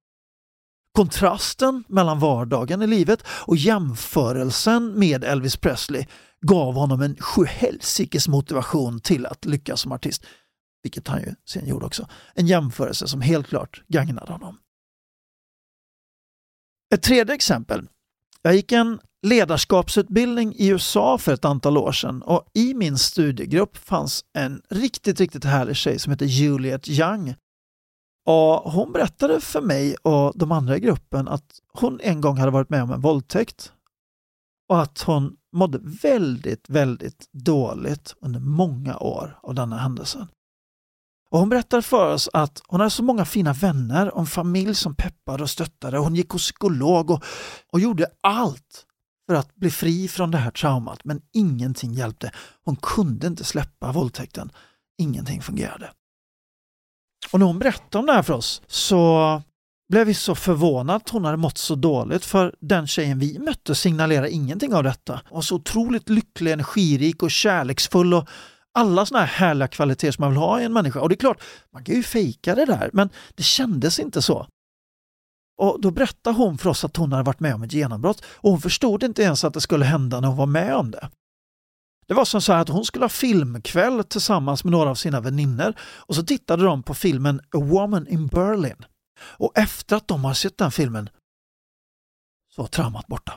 Kontrasten 0.96 1.84
mellan 1.88 2.20
vardagen 2.20 2.82
i 2.82 2.88
livet 2.88 3.24
och 3.28 3.58
jämförelsen 3.58 5.00
med 5.00 5.24
Elvis 5.24 5.58
Presley 5.58 6.06
gav 6.42 6.74
honom 6.74 7.02
en 7.02 7.16
sjuhelsikes 7.16 8.28
motivation 8.28 9.00
till 9.00 9.26
att 9.26 9.46
lyckas 9.46 9.82
som 9.82 9.92
artist. 9.92 10.26
Vilket 10.84 11.08
han 11.08 11.22
ju 11.22 11.36
sen 11.50 11.68
gjorde 11.68 11.86
också. 11.86 12.08
En 12.34 12.48
jämförelse 12.48 13.08
som 13.08 13.22
helt 13.22 13.48
klart 13.48 13.84
gagnade 13.88 14.32
honom. 14.32 14.58
Ett 16.94 17.04
tredje 17.04 17.36
exempel. 17.36 17.88
Jag 18.42 18.56
gick 18.56 18.72
en 18.72 19.00
ledarskapsutbildning 19.28 20.56
i 20.56 20.68
USA 20.68 21.18
för 21.18 21.34
ett 21.34 21.46
antal 21.46 21.78
år 21.78 21.92
sedan 21.92 22.22
och 22.22 22.50
i 22.54 22.74
min 22.74 22.98
studiegrupp 22.98 23.78
fanns 23.78 24.26
en 24.34 24.62
riktigt, 24.70 25.20
riktigt 25.20 25.46
härlig 25.46 25.76
tjej 25.76 26.00
som 26.00 26.12
heter 26.12 26.26
Juliet 26.26 26.90
Young. 26.90 27.36
Och 28.26 28.72
hon 28.72 28.92
berättade 28.92 29.42
för 29.42 29.62
mig 29.62 29.96
och 29.96 30.34
de 30.36 30.52
andra 30.52 30.78
i 30.78 30.80
gruppen 30.80 31.28
att 31.28 31.60
hon 31.74 32.00
en 32.04 32.22
gång 32.22 32.38
hade 32.38 32.52
varit 32.52 32.70
med 32.70 32.84
om 32.84 32.92
en 32.92 33.02
våldtäkt 33.02 33.74
och 34.70 34.82
att 34.82 35.02
hon 35.02 35.36
mådde 35.56 35.80
väldigt, 36.02 36.70
väldigt 36.70 37.30
dåligt 37.32 38.16
under 38.22 38.40
många 38.40 38.98
år 38.98 39.40
av 39.44 39.56
denna 39.56 39.78
händelsen. 39.78 40.28
Och 41.32 41.40
hon 41.40 41.50
berättade 41.50 41.82
för 41.82 42.14
oss 42.14 42.30
att 42.34 42.62
hon 42.68 42.80
hade 42.80 42.90
så 42.90 43.04
många 43.04 43.26
fina 43.26 43.54
vänner 43.54 44.14
och 44.14 44.20
en 44.20 44.28
familj 44.28 44.76
som 44.76 44.96
peppade 44.96 45.44
och 45.44 45.50
stöttade. 45.50 45.98
Hon 45.98 46.16
gick 46.16 46.30
hos 46.30 46.44
psykolog 46.44 47.12
och, 47.12 47.24
och 47.72 47.80
gjorde 47.80 48.08
allt 48.22 48.86
för 49.28 49.36
att 49.36 49.56
bli 49.56 49.72
fri 49.72 50.08
från 50.08 50.32
det 50.32 50.38
här 50.38 50.52
traumat 50.52 51.00
men 51.04 51.22
ingenting 51.34 51.94
hjälpte. 51.94 52.32
Hon 52.66 52.76
kunde 52.76 53.28
inte 53.28 53.44
släppa 53.44 53.92
våldtäkten. 53.92 54.52
Ingenting 54.98 55.42
fungerade. 55.42 55.92
Och 57.32 57.40
när 57.40 57.46
hon 57.46 57.60
berättade 57.60 57.98
om 57.98 58.06
det 58.06 58.14
här 58.14 58.24
för 58.24 58.34
oss 58.34 58.62
så 58.68 59.42
blev 59.90 60.08
vi 60.08 60.14
så 60.14 60.36
förvånade 60.36 60.98
att 60.98 61.10
hon 61.10 61.26
hade 61.26 61.38
mått 61.38 61.58
så 61.58 61.76
dåligt 61.76 62.26
för 62.26 62.56
den 62.60 62.88
tjejen 62.88 63.20
vi 63.20 63.40
mötte 63.40 63.76
signalerade 63.76 64.32
ingenting 64.32 64.74
av 64.74 64.84
detta. 64.84 65.22
Hon 65.30 65.36
var 65.36 65.42
så 65.42 65.56
otroligt 65.56 66.10
lycklig, 66.10 66.52
energirik 66.52 67.24
och 67.24 67.32
kärleksfull 67.32 68.14
och 68.14 68.30
alla 68.80 69.06
sådana 69.06 69.26
här 69.26 69.48
härliga 69.48 69.68
kvaliteter 69.68 70.12
som 70.12 70.22
man 70.22 70.32
vill 70.32 70.40
ha 70.40 70.62
i 70.62 70.64
en 70.64 70.74
människa. 70.74 71.02
Och 71.02 71.10
det 71.10 71.16
är 71.16 71.18
klart, 71.18 71.44
man 71.74 71.84
kan 71.84 71.96
ju 71.96 72.04
fejka 72.04 72.56
det 72.56 72.66
där, 72.66 72.90
men 72.94 73.10
det 73.36 73.44
kändes 73.44 74.00
inte 74.00 74.22
så. 74.22 74.48
Och 75.58 75.82
Då 75.82 75.92
berättade 75.92 76.38
hon 76.38 76.58
för 76.58 76.70
oss 76.70 76.84
att 76.84 76.98
hon 76.98 77.12
hade 77.12 77.24
varit 77.24 77.40
med 77.40 77.56
om 77.56 77.64
ett 77.64 77.74
genombrott 77.74 78.26
och 78.26 78.52
hon 78.52 78.62
förstod 78.62 79.04
inte 79.04 79.24
ens 79.24 79.44
att 79.44 79.54
det 79.54 79.62
skulle 79.62 79.86
hända 79.86 80.20
när 80.20 80.28
hon 80.28 80.38
var 80.38 80.46
med 80.46 80.76
om 80.76 80.92
det. 80.92 81.10
Det 82.08 82.14
var 82.14 82.26
som 82.26 82.42
så 82.42 82.54
att 82.54 82.70
hon 82.70 82.86
skulle 82.86 83.04
ha 83.04 83.10
filmkväll 83.10 84.04
tillsammans 84.04 84.64
med 84.64 84.72
några 84.72 84.90
av 84.90 84.96
sina 84.96 85.22
vänner 85.22 85.80
och 85.82 86.16
så 86.16 86.24
tittade 86.24 86.64
de 86.64 86.84
på 86.84 86.94
filmen 86.94 87.40
A 87.40 87.60
Woman 87.60 88.08
in 88.08 88.28
Berlin. 88.28 88.86
Och 89.20 89.58
efter 89.58 89.96
att 89.96 90.08
de 90.08 90.26
har 90.26 90.34
sett 90.34 90.58
den 90.58 90.72
filmen 90.72 91.10
så 92.56 92.62
var 92.62 92.68
traumat 92.68 93.08
borta. 93.08 93.34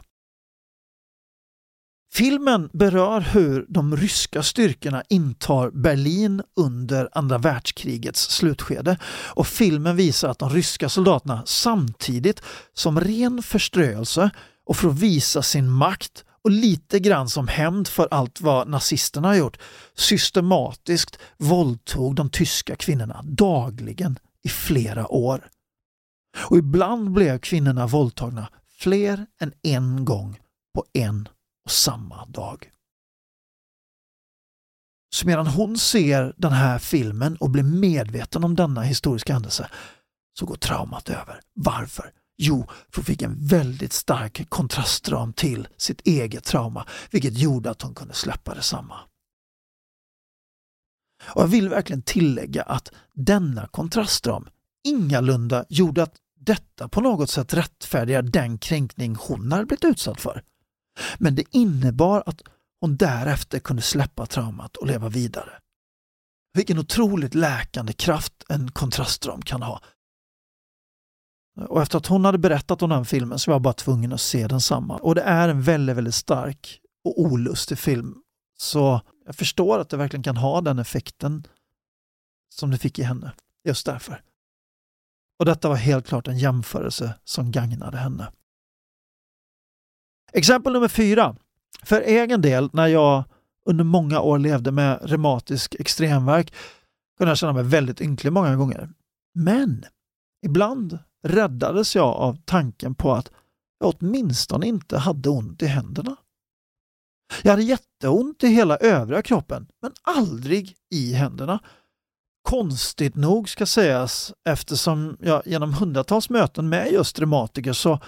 Filmen 2.14 2.70
berör 2.72 3.20
hur 3.20 3.66
de 3.68 3.96
ryska 3.96 4.42
styrkorna 4.42 5.02
intar 5.08 5.70
Berlin 5.70 6.42
under 6.56 7.08
andra 7.12 7.38
världskrigets 7.38 8.30
slutskede 8.30 8.98
och 9.34 9.46
filmen 9.46 9.96
visar 9.96 10.28
att 10.28 10.38
de 10.38 10.50
ryska 10.50 10.88
soldaterna 10.88 11.42
samtidigt 11.46 12.42
som 12.74 13.00
ren 13.00 13.42
förströelse 13.42 14.30
och 14.64 14.76
för 14.76 14.88
att 14.88 14.98
visa 14.98 15.42
sin 15.42 15.70
makt 15.70 16.24
och 16.44 16.50
lite 16.50 17.00
grann 17.00 17.28
som 17.28 17.48
hämnd 17.48 17.88
för 17.88 18.08
allt 18.10 18.40
vad 18.40 18.68
nazisterna 18.68 19.28
har 19.28 19.34
gjort 19.34 19.58
systematiskt 19.94 21.18
våldtog 21.38 22.14
de 22.14 22.30
tyska 22.30 22.76
kvinnorna 22.76 23.20
dagligen 23.24 24.18
i 24.44 24.48
flera 24.48 25.12
år. 25.12 25.48
Och 26.50 26.58
ibland 26.58 27.12
blev 27.12 27.38
kvinnorna 27.38 27.86
våldtagna 27.86 28.48
fler 28.78 29.26
än 29.40 29.52
en 29.62 30.04
gång 30.04 30.38
på 30.74 30.84
en 30.92 31.28
och 31.64 31.70
samma 31.70 32.26
dag. 32.26 32.72
Så 35.14 35.26
medan 35.26 35.46
hon 35.46 35.78
ser 35.78 36.34
den 36.36 36.52
här 36.52 36.78
filmen 36.78 37.36
och 37.36 37.50
blir 37.50 37.62
medveten 37.62 38.44
om 38.44 38.56
denna 38.56 38.82
historiska 38.82 39.32
händelse 39.32 39.70
så 40.38 40.46
går 40.46 40.56
traumat 40.56 41.08
över. 41.08 41.40
Varför? 41.54 42.12
Jo, 42.38 42.66
för 42.68 42.96
hon 42.96 43.04
fick 43.04 43.22
en 43.22 43.46
väldigt 43.46 43.92
stark 43.92 44.50
kontrastram 44.50 45.32
till 45.32 45.68
sitt 45.76 46.00
eget 46.00 46.44
trauma, 46.44 46.86
vilket 47.10 47.38
gjorde 47.38 47.70
att 47.70 47.82
hon 47.82 47.94
kunde 47.94 48.14
släppa 48.14 48.54
detsamma. 48.54 49.00
Och 51.24 51.42
jag 51.42 51.48
vill 51.48 51.68
verkligen 51.68 52.02
tillägga 52.02 52.62
att 52.62 52.92
denna 53.12 53.66
kontrastram 53.66 54.48
ingalunda 54.84 55.64
gjorde 55.68 56.02
att 56.02 56.14
detta 56.40 56.88
på 56.88 57.00
något 57.00 57.30
sätt 57.30 57.54
rättfärdigar 57.54 58.22
den 58.22 58.58
kränkning 58.58 59.16
hon 59.20 59.52
hade 59.52 59.66
blivit 59.66 59.84
utsatt 59.84 60.20
för. 60.20 60.42
Men 61.18 61.34
det 61.34 61.54
innebar 61.56 62.22
att 62.26 62.42
hon 62.80 62.96
därefter 62.96 63.58
kunde 63.58 63.82
släppa 63.82 64.26
traumat 64.26 64.76
och 64.76 64.86
leva 64.86 65.08
vidare. 65.08 65.58
Vilken 66.54 66.78
otroligt 66.78 67.34
läkande 67.34 67.92
kraft 67.92 68.32
en 68.48 68.70
kontrastram 68.70 69.42
kan 69.42 69.62
ha. 69.62 69.80
Och 71.68 71.82
efter 71.82 71.98
att 71.98 72.06
hon 72.06 72.24
hade 72.24 72.38
berättat 72.38 72.82
om 72.82 72.90
den 72.90 73.04
filmen 73.04 73.38
så 73.38 73.50
var 73.50 73.54
jag 73.54 73.62
bara 73.62 73.74
tvungen 73.74 74.12
att 74.12 74.20
se 74.20 74.46
densamma. 74.46 74.96
Och 74.96 75.14
det 75.14 75.22
är 75.22 75.48
en 75.48 75.62
väldigt, 75.62 75.96
väldigt 75.96 76.14
stark 76.14 76.80
och 77.04 77.20
olustig 77.20 77.78
film. 77.78 78.14
Så 78.58 79.00
jag 79.26 79.36
förstår 79.36 79.78
att 79.78 79.88
det 79.88 79.96
verkligen 79.96 80.22
kan 80.22 80.36
ha 80.36 80.60
den 80.60 80.78
effekten 80.78 81.46
som 82.48 82.70
det 82.70 82.78
fick 82.78 82.98
i 82.98 83.02
henne. 83.02 83.32
Just 83.64 83.86
därför. 83.86 84.22
Och 85.38 85.44
detta 85.44 85.68
var 85.68 85.76
helt 85.76 86.06
klart 86.06 86.28
en 86.28 86.38
jämförelse 86.38 87.14
som 87.24 87.50
gagnade 87.50 87.98
henne. 87.98 88.32
Exempel 90.32 90.72
nummer 90.72 90.88
fyra. 90.88 91.36
För 91.82 92.00
egen 92.00 92.40
del, 92.40 92.70
när 92.72 92.86
jag 92.86 93.24
under 93.66 93.84
många 93.84 94.20
år 94.20 94.38
levde 94.38 94.72
med 94.72 94.98
reumatisk 95.02 95.74
extremvärk 95.78 96.54
kunde 97.18 97.30
jag 97.30 97.38
känna 97.38 97.52
mig 97.52 97.64
väldigt 97.64 98.00
ynklig 98.00 98.32
många 98.32 98.56
gånger. 98.56 98.90
Men 99.34 99.84
ibland 100.46 100.98
räddades 101.24 101.96
jag 101.96 102.08
av 102.08 102.38
tanken 102.44 102.94
på 102.94 103.12
att 103.12 103.30
jag 103.78 103.94
åtminstone 104.00 104.66
inte 104.66 104.98
hade 104.98 105.28
ont 105.28 105.62
i 105.62 105.66
händerna. 105.66 106.16
Jag 107.42 107.50
hade 107.50 107.62
jätteont 107.62 108.44
i 108.44 108.46
hela 108.46 108.76
övriga 108.76 109.22
kroppen, 109.22 109.66
men 109.82 109.92
aldrig 110.02 110.76
i 110.90 111.12
händerna. 111.12 111.60
Konstigt 112.48 113.14
nog 113.14 113.48
ska 113.48 113.66
sägas 113.66 114.32
eftersom 114.48 115.16
jag 115.20 115.42
genom 115.46 115.74
hundratals 115.74 116.30
möten 116.30 116.68
med 116.68 116.92
just 116.92 117.18
reumatiker 117.18 117.72
så 117.72 118.00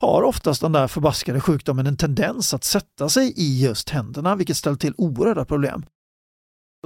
har 0.00 0.22
oftast 0.22 0.60
den 0.60 0.72
där 0.72 0.88
förbaskade 0.88 1.40
sjukdomen 1.40 1.86
en 1.86 1.96
tendens 1.96 2.54
att 2.54 2.64
sätta 2.64 3.08
sig 3.08 3.32
i 3.36 3.62
just 3.62 3.90
händerna, 3.90 4.36
vilket 4.36 4.56
ställer 4.56 4.76
till 4.76 4.94
oerhörda 4.96 5.44
problem. 5.44 5.84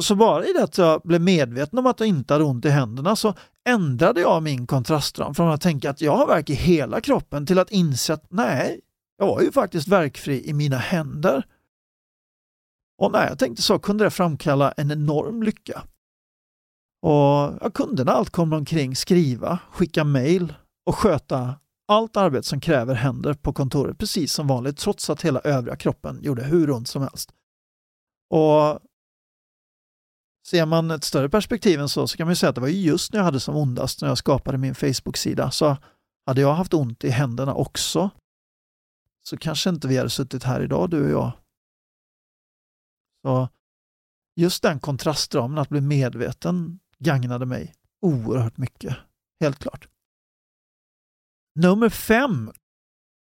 Så 0.01 0.15
bara 0.15 0.47
i 0.47 0.53
det 0.53 0.65
att 0.65 0.79
jag 0.79 1.03
blev 1.03 1.21
medveten 1.21 1.79
om 1.79 1.87
att 1.87 2.01
jag 2.01 2.09
inte 2.09 2.35
hade 2.35 2.45
ont 2.45 2.65
i 2.65 2.69
händerna 2.69 3.17
så 3.17 3.35
ändrade 3.69 4.21
jag 4.21 4.43
min 4.43 4.67
kontrastram 4.67 5.35
från 5.35 5.51
att 5.51 5.61
tänka 5.61 5.91
att 5.91 6.01
jag 6.01 6.17
har 6.17 6.27
värk 6.27 6.51
i 6.51 6.55
hela 6.55 7.01
kroppen 7.01 7.47
till 7.47 7.59
att 7.59 7.71
inse 7.71 8.15
att 8.15 8.27
nej, 8.31 8.81
jag 9.19 9.27
var 9.27 9.41
ju 9.41 9.53
faktiskt 9.53 9.89
verkfri 9.89 10.49
i 10.49 10.53
mina 10.53 10.77
händer. 10.77 11.47
Och 12.99 13.13
när 13.13 13.29
jag 13.29 13.39
tänkte 13.39 13.63
så 13.63 13.79
kunde 13.79 14.05
det 14.05 14.11
framkalla 14.11 14.73
en 14.73 14.91
enorm 14.91 15.43
lycka. 15.43 15.83
Och 17.03 17.59
jag 17.61 17.75
kunde 17.75 18.05
när 18.05 18.13
allt 18.13 18.31
kom 18.31 18.53
omkring 18.53 18.97
skriva, 18.97 19.59
skicka 19.73 20.05
mejl 20.05 20.55
och 20.87 20.95
sköta 20.95 21.55
allt 21.89 22.17
arbete 22.17 22.49
som 22.49 22.61
kräver 22.61 22.95
händer 22.95 23.35
på 23.35 23.53
kontoret 23.53 23.99
precis 23.99 24.33
som 24.33 24.47
vanligt 24.47 24.77
trots 24.77 25.11
att 25.11 25.23
hela 25.23 25.41
övriga 25.41 25.77
kroppen 25.77 26.19
gjorde 26.23 26.45
hur 26.45 26.71
ont 26.71 26.89
som 26.89 27.03
helst. 27.03 27.33
Och 28.31 28.81
Ser 30.47 30.67
man 30.67 30.91
ett 30.91 31.05
större 31.05 31.29
perspektiv 31.29 31.81
än 31.81 31.89
så, 31.89 32.07
så 32.07 32.17
kan 32.17 32.27
man 32.27 32.37
säga 32.37 32.51
att 32.51 32.55
det 32.55 32.61
var 32.61 32.69
just 32.69 33.13
när 33.13 33.21
jag 33.21 33.25
hade 33.25 33.41
som 33.41 33.57
ondast, 33.57 34.03
när 34.03 34.09
jag 34.09 34.19
skapade 34.19 34.59
min 34.59 34.75
Facebook-sida, 34.75 35.51
så 35.51 35.77
hade 36.27 36.41
jag 36.41 36.55
haft 36.55 36.75
ont 36.75 37.05
i 37.05 37.11
händerna 37.11 37.55
också, 37.55 38.11
så 39.23 39.37
kanske 39.37 39.71
inte 39.71 39.89
vi 39.89 39.97
hade 39.97 40.11
suttit 40.11 40.45
här 40.45 40.61
idag, 40.61 40.91
du 40.91 41.05
och 41.05 41.11
jag. 41.11 41.33
Så 43.23 43.49
just 44.37 44.63
den 44.63 44.81
kontrastramen, 44.81 45.59
att 45.59 45.69
bli 45.69 45.81
medveten, 45.81 46.81
gagnade 46.99 47.47
mig 47.47 47.75
oerhört 48.01 48.57
mycket. 48.57 48.97
Helt 49.41 49.59
klart. 49.59 49.89
Nummer 51.55 51.89
fem. 51.89 52.51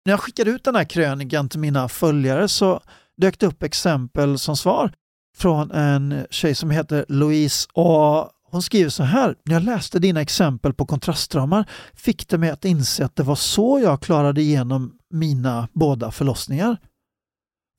När 0.06 0.14
jag 0.14 0.20
skickade 0.20 0.52
ut 0.52 0.64
den 0.64 0.76
här 0.76 0.84
krönikan 0.84 1.50
till 1.50 1.60
mina 1.60 1.90
följare 1.90 2.48
så 2.48 2.82
dök 3.18 3.40
det 3.40 3.46
upp 3.46 3.64
exempel 3.64 4.40
som 4.40 4.58
svar 4.58 4.94
från 5.38 5.72
en 5.72 6.26
tjej 6.30 6.56
som 6.56 6.72
heter 6.72 7.06
Louise 7.08 7.68
och 7.74 8.32
hon 8.52 8.62
skriver 8.62 8.90
så 8.90 9.04
här. 9.04 9.36
När 9.46 9.54
jag 9.54 9.64
läste 9.64 10.00
dina 10.00 10.22
exempel 10.22 10.74
på 10.74 10.86
kontrastramar 10.86 11.70
fick 11.94 12.28
det 12.28 12.38
mig 12.38 12.50
att 12.50 12.66
inse 12.66 13.06
att 13.06 13.16
det 13.16 13.24
var 13.24 13.36
så 13.36 13.80
jag 13.84 14.02
klarade 14.02 14.42
igenom 14.42 14.94
mina 15.10 15.68
båda 15.74 16.12
förlossningar. 16.12 16.78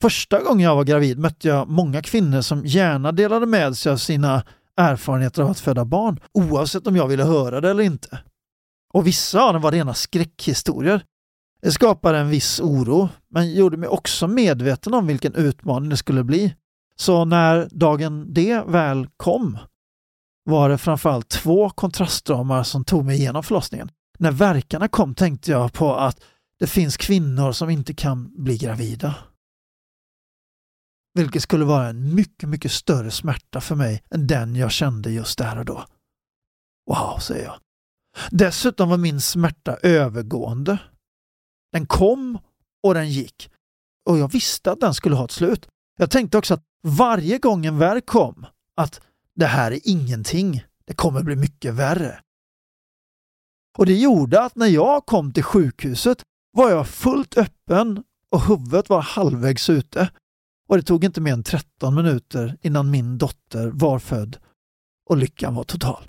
Första 0.01 0.43
gången 0.43 0.65
jag 0.65 0.75
var 0.75 0.83
gravid 0.83 1.19
mötte 1.19 1.47
jag 1.47 1.69
många 1.69 2.01
kvinnor 2.01 2.41
som 2.41 2.65
gärna 2.65 3.11
delade 3.11 3.45
med 3.45 3.77
sig 3.77 3.91
av 3.91 3.97
sina 3.97 4.43
erfarenheter 4.77 5.41
av 5.41 5.49
att 5.49 5.59
föda 5.59 5.85
barn, 5.85 6.19
oavsett 6.33 6.87
om 6.87 6.95
jag 6.95 7.07
ville 7.07 7.23
höra 7.23 7.61
det 7.61 7.69
eller 7.69 7.83
inte. 7.83 8.19
Och 8.93 9.07
vissa 9.07 9.41
av 9.41 9.53
dem 9.53 9.61
var 9.61 9.71
rena 9.71 9.93
skräckhistorier. 9.93 11.05
Det 11.61 11.71
skapade 11.71 12.17
en 12.17 12.29
viss 12.29 12.59
oro, 12.59 13.09
men 13.29 13.53
gjorde 13.53 13.77
mig 13.77 13.89
också 13.89 14.27
medveten 14.27 14.93
om 14.93 15.07
vilken 15.07 15.35
utmaning 15.35 15.89
det 15.89 15.97
skulle 15.97 16.23
bli. 16.23 16.55
Så 16.95 17.25
när 17.25 17.69
dagen 17.71 18.33
D 18.33 18.61
väl 18.67 19.07
kom 19.17 19.57
var 20.43 20.69
det 20.69 20.77
framförallt 20.77 21.29
två 21.29 21.69
kontrastdramar 21.69 22.63
som 22.63 22.85
tog 22.85 23.05
mig 23.05 23.17
igenom 23.17 23.43
förlossningen. 23.43 23.91
När 24.19 24.31
verkarna 24.31 24.87
kom 24.87 25.15
tänkte 25.15 25.51
jag 25.51 25.73
på 25.73 25.95
att 25.95 26.21
det 26.59 26.67
finns 26.67 26.97
kvinnor 26.97 27.51
som 27.51 27.69
inte 27.69 27.93
kan 27.93 28.43
bli 28.43 28.57
gravida. 28.57 29.15
Vilket 31.13 31.43
skulle 31.43 31.65
vara 31.65 31.87
en 31.87 32.15
mycket, 32.15 32.49
mycket 32.49 32.71
större 32.71 33.11
smärta 33.11 33.61
för 33.61 33.75
mig 33.75 34.03
än 34.11 34.27
den 34.27 34.55
jag 34.55 34.71
kände 34.71 35.11
just 35.11 35.37
där 35.37 35.57
och 35.57 35.65
då. 35.65 35.85
Wow, 36.89 37.19
säger 37.19 37.45
jag. 37.45 37.55
Dessutom 38.31 38.89
var 38.89 38.97
min 38.97 39.21
smärta 39.21 39.77
övergående. 39.83 40.77
Den 41.71 41.85
kom 41.85 42.39
och 42.83 42.93
den 42.93 43.09
gick. 43.09 43.51
Och 44.05 44.17
jag 44.17 44.31
visste 44.31 44.71
att 44.71 44.79
den 44.79 44.93
skulle 44.93 45.15
ha 45.15 45.25
ett 45.25 45.31
slut. 45.31 45.67
Jag 45.97 46.11
tänkte 46.11 46.37
också 46.37 46.53
att 46.53 46.63
varje 46.83 47.37
gång 47.37 47.65
en 47.65 47.77
värk 47.77 48.05
kom, 48.05 48.45
att 48.75 49.01
det 49.35 49.45
här 49.45 49.71
är 49.71 49.79
ingenting, 49.83 50.63
det 50.85 50.93
kommer 50.93 51.23
bli 51.23 51.35
mycket 51.35 51.73
värre. 51.73 52.19
Och 53.77 53.85
det 53.85 53.95
gjorde 53.95 54.41
att 54.41 54.55
när 54.55 54.67
jag 54.67 55.05
kom 55.05 55.33
till 55.33 55.43
sjukhuset 55.43 56.23
var 56.51 56.69
jag 56.69 56.87
fullt 56.87 57.37
öppen 57.37 58.03
och 58.31 58.41
huvudet 58.41 58.89
var 58.89 59.01
halvvägs 59.01 59.69
ute. 59.69 60.09
Och 60.69 60.77
det 60.77 60.83
tog 60.83 61.03
inte 61.03 61.21
mer 61.21 61.33
än 61.33 61.43
13 61.43 61.95
minuter 61.95 62.57
innan 62.61 62.91
min 62.91 63.17
dotter 63.17 63.67
var 63.67 63.99
född 63.99 64.37
och 65.09 65.17
lyckan 65.17 65.55
var 65.55 65.63
total. 65.63 66.08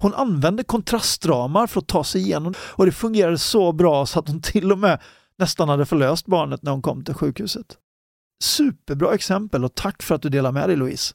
Hon 0.00 0.14
använde 0.14 0.64
kontrastramar 0.64 1.66
för 1.66 1.80
att 1.80 1.88
ta 1.88 2.04
sig 2.04 2.20
igenom 2.20 2.54
och 2.60 2.86
det 2.86 2.92
fungerade 2.92 3.38
så 3.38 3.72
bra 3.72 4.06
så 4.06 4.18
att 4.18 4.28
hon 4.28 4.42
till 4.42 4.72
och 4.72 4.78
med 4.78 5.00
nästan 5.38 5.68
hade 5.68 5.86
förlöst 5.86 6.26
barnet 6.26 6.62
när 6.62 6.72
hon 6.72 6.82
kom 6.82 7.04
till 7.04 7.14
sjukhuset. 7.14 7.76
Superbra 8.42 9.14
exempel 9.14 9.64
och 9.64 9.74
tack 9.74 10.02
för 10.02 10.14
att 10.14 10.22
du 10.22 10.28
delar 10.28 10.52
med 10.52 10.68
dig 10.68 10.76
Louise. 10.76 11.14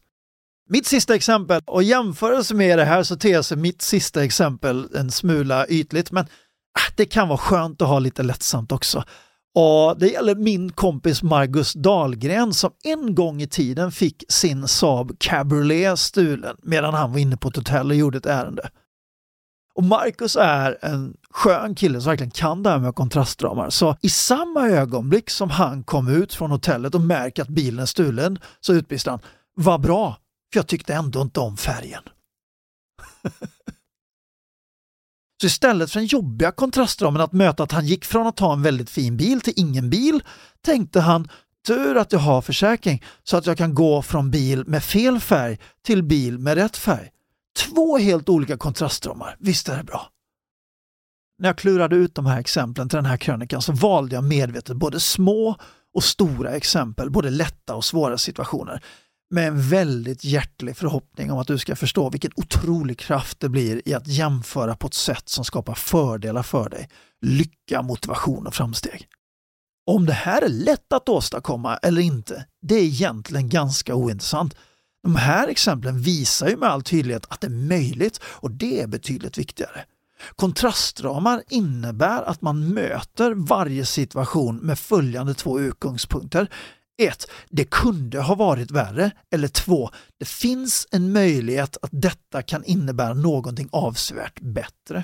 Mitt 0.69 0.85
sista 0.85 1.15
exempel, 1.15 1.61
och 1.65 1.83
i 1.83 1.85
jämförelse 1.85 2.55
med 2.55 2.77
det 2.77 2.85
här 2.85 3.03
så 3.03 3.15
ter 3.15 3.41
sig 3.41 3.57
mitt 3.57 3.81
sista 3.81 4.23
exempel 4.23 4.89
en 4.95 5.11
smula 5.11 5.67
ytligt, 5.67 6.11
men 6.11 6.23
äh, 6.23 6.93
det 6.95 7.05
kan 7.05 7.27
vara 7.27 7.37
skönt 7.37 7.81
att 7.81 7.87
ha 7.87 7.99
lite 7.99 8.23
lättsamt 8.23 8.71
också. 8.71 9.03
Och 9.55 9.99
Det 9.99 10.07
gäller 10.07 10.35
min 10.35 10.71
kompis 10.71 11.23
Margus 11.23 11.73
Dahlgren 11.73 12.53
som 12.53 12.71
en 12.83 13.15
gång 13.15 13.41
i 13.41 13.47
tiden 13.47 13.91
fick 13.91 14.23
sin 14.29 14.67
Saab 14.67 15.19
Cabriolet 15.19 15.99
stulen 15.99 16.57
medan 16.63 16.93
han 16.93 17.11
var 17.11 17.19
inne 17.19 17.37
på 17.37 17.47
ett 17.47 17.55
hotell 17.55 17.89
och 17.89 17.95
gjorde 17.95 18.17
ett 18.17 18.25
ärende. 18.25 18.69
Och 19.75 19.83
Marcus 19.83 20.35
är 20.35 20.77
en 20.81 21.17
skön 21.29 21.75
kille 21.75 22.01
som 22.01 22.09
verkligen 22.09 22.31
kan 22.31 22.63
det 22.63 22.69
här 22.69 22.79
med 22.79 22.95
kontrastramar. 22.95 23.69
Så 23.69 23.97
i 24.01 24.09
samma 24.09 24.69
ögonblick 24.69 25.29
som 25.29 25.49
han 25.49 25.83
kom 25.83 26.07
ut 26.07 26.33
från 26.33 26.51
hotellet 26.51 26.95
och 26.95 27.01
märker 27.01 27.41
att 27.41 27.49
bilen 27.49 27.79
är 27.79 27.85
stulen 27.85 28.39
så 28.59 28.73
utbrister 28.73 29.11
han 29.11 29.19
Vad 29.55 29.81
bra, 29.81 30.17
för 30.53 30.59
jag 30.59 30.67
tyckte 30.67 30.93
ändå 30.93 31.21
inte 31.21 31.39
om 31.39 31.57
färgen. 31.57 32.03
Så 35.41 35.47
istället 35.47 35.91
för 35.91 35.99
den 35.99 36.07
jobbiga 36.07 36.51
kontrastramen 36.51 37.21
att 37.21 37.33
möta 37.33 37.63
att 37.63 37.71
han 37.71 37.85
gick 37.85 38.05
från 38.05 38.27
att 38.27 38.39
ha 38.39 38.53
en 38.53 38.61
väldigt 38.61 38.89
fin 38.89 39.17
bil 39.17 39.41
till 39.41 39.53
ingen 39.55 39.89
bil 39.89 40.23
tänkte 40.65 40.99
han 40.99 41.27
tur 41.67 41.97
att 41.97 42.11
jag 42.11 42.19
har 42.19 42.41
försäkring 42.41 43.03
så 43.23 43.37
att 43.37 43.45
jag 43.45 43.57
kan 43.57 43.73
gå 43.75 44.01
från 44.01 44.31
bil 44.31 44.63
med 44.67 44.83
fel 44.83 45.19
färg 45.19 45.59
till 45.85 46.03
bil 46.03 46.39
med 46.39 46.55
rätt 46.55 46.77
färg. 46.77 47.09
Två 47.57 47.97
helt 47.97 48.29
olika 48.29 48.57
kontrastramar, 48.57 49.35
visst 49.39 49.69
är 49.69 49.77
det 49.77 49.83
bra? 49.83 50.09
När 51.39 51.49
jag 51.49 51.57
klurade 51.57 51.95
ut 51.95 52.15
de 52.15 52.25
här 52.25 52.39
exemplen 52.39 52.89
till 52.89 52.95
den 52.95 53.05
här 53.05 53.17
krönikan 53.17 53.61
så 53.61 53.71
valde 53.71 54.15
jag 54.15 54.23
medvetet 54.23 54.77
både 54.77 54.99
små 54.99 55.55
och 55.93 56.03
stora 56.03 56.51
exempel, 56.51 57.11
både 57.11 57.29
lätta 57.29 57.75
och 57.75 57.85
svåra 57.85 58.17
situationer 58.17 58.83
med 59.29 59.47
en 59.47 59.61
väldigt 59.69 60.23
hjärtlig 60.23 60.77
förhoppning 60.77 61.31
om 61.31 61.39
att 61.39 61.47
du 61.47 61.57
ska 61.57 61.75
förstå 61.75 62.09
vilken 62.09 62.31
otrolig 62.35 62.99
kraft 62.99 63.39
det 63.39 63.49
blir 63.49 63.87
i 63.87 63.93
att 63.93 64.07
jämföra 64.07 64.75
på 64.75 64.87
ett 64.87 64.93
sätt 64.93 65.29
som 65.29 65.45
skapar 65.45 65.73
fördelar 65.73 66.43
för 66.43 66.69
dig, 66.69 66.89
lycka, 67.21 67.81
motivation 67.81 68.47
och 68.47 68.53
framsteg. 68.53 69.07
Om 69.87 70.05
det 70.05 70.13
här 70.13 70.41
är 70.41 70.49
lätt 70.49 70.93
att 70.93 71.09
åstadkomma 71.09 71.77
eller 71.77 72.01
inte, 72.01 72.45
det 72.61 72.75
är 72.75 72.83
egentligen 72.83 73.49
ganska 73.49 73.95
ointressant. 73.95 74.55
De 75.03 75.15
här 75.15 75.47
exemplen 75.47 76.01
visar 76.01 76.47
ju 76.47 76.57
med 76.57 76.69
all 76.69 76.81
tydlighet 76.81 77.25
att 77.29 77.41
det 77.41 77.47
är 77.47 77.67
möjligt 77.67 78.19
och 78.23 78.51
det 78.51 78.81
är 78.81 78.87
betydligt 78.87 79.37
viktigare. 79.37 79.85
Kontrastramar 80.35 81.43
innebär 81.49 82.23
att 82.23 82.41
man 82.41 82.73
möter 82.73 83.33
varje 83.33 83.85
situation 83.85 84.57
med 84.57 84.79
följande 84.79 85.33
två 85.33 85.59
utgångspunkter. 85.59 86.49
1. 86.97 87.27
Det 87.49 87.63
kunde 87.65 88.21
ha 88.21 88.35
varit 88.35 88.71
värre. 88.71 89.11
Eller 89.31 89.47
2. 89.47 89.89
Det 90.19 90.27
finns 90.27 90.87
en 90.91 91.13
möjlighet 91.13 91.77
att 91.81 91.89
detta 91.91 92.41
kan 92.41 92.63
innebära 92.63 93.13
någonting 93.13 93.69
avsevärt 93.71 94.39
bättre. 94.41 95.03